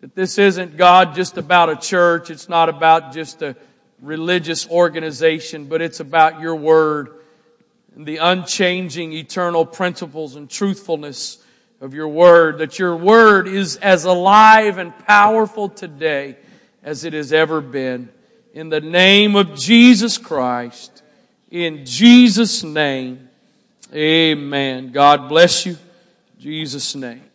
That 0.00 0.14
this 0.14 0.38
isn't, 0.38 0.76
God, 0.76 1.14
just 1.14 1.36
about 1.36 1.70
a 1.70 1.76
church. 1.76 2.30
It's 2.30 2.48
not 2.48 2.68
about 2.68 3.12
just 3.12 3.42
a 3.42 3.54
religious 4.00 4.68
organization, 4.68 5.66
but 5.66 5.82
it's 5.82 6.00
about 6.00 6.40
your 6.40 6.56
word 6.56 7.19
and 7.94 8.06
the 8.06 8.18
unchanging 8.18 9.12
eternal 9.12 9.66
principles 9.66 10.36
and 10.36 10.48
truthfulness 10.48 11.38
of 11.80 11.94
your 11.94 12.08
word, 12.08 12.58
that 12.58 12.78
your 12.78 12.96
word 12.96 13.48
is 13.48 13.76
as 13.76 14.04
alive 14.04 14.78
and 14.78 14.96
powerful 15.06 15.68
today 15.68 16.36
as 16.82 17.04
it 17.04 17.12
has 17.12 17.32
ever 17.32 17.60
been. 17.60 18.08
In 18.52 18.68
the 18.68 18.80
name 18.80 19.36
of 19.36 19.54
Jesus 19.54 20.18
Christ, 20.18 21.02
in 21.50 21.84
Jesus' 21.84 22.62
name, 22.62 23.28
amen. 23.92 24.92
God 24.92 25.28
bless 25.28 25.66
you. 25.66 25.76
Jesus' 26.38 26.94
name. 26.94 27.29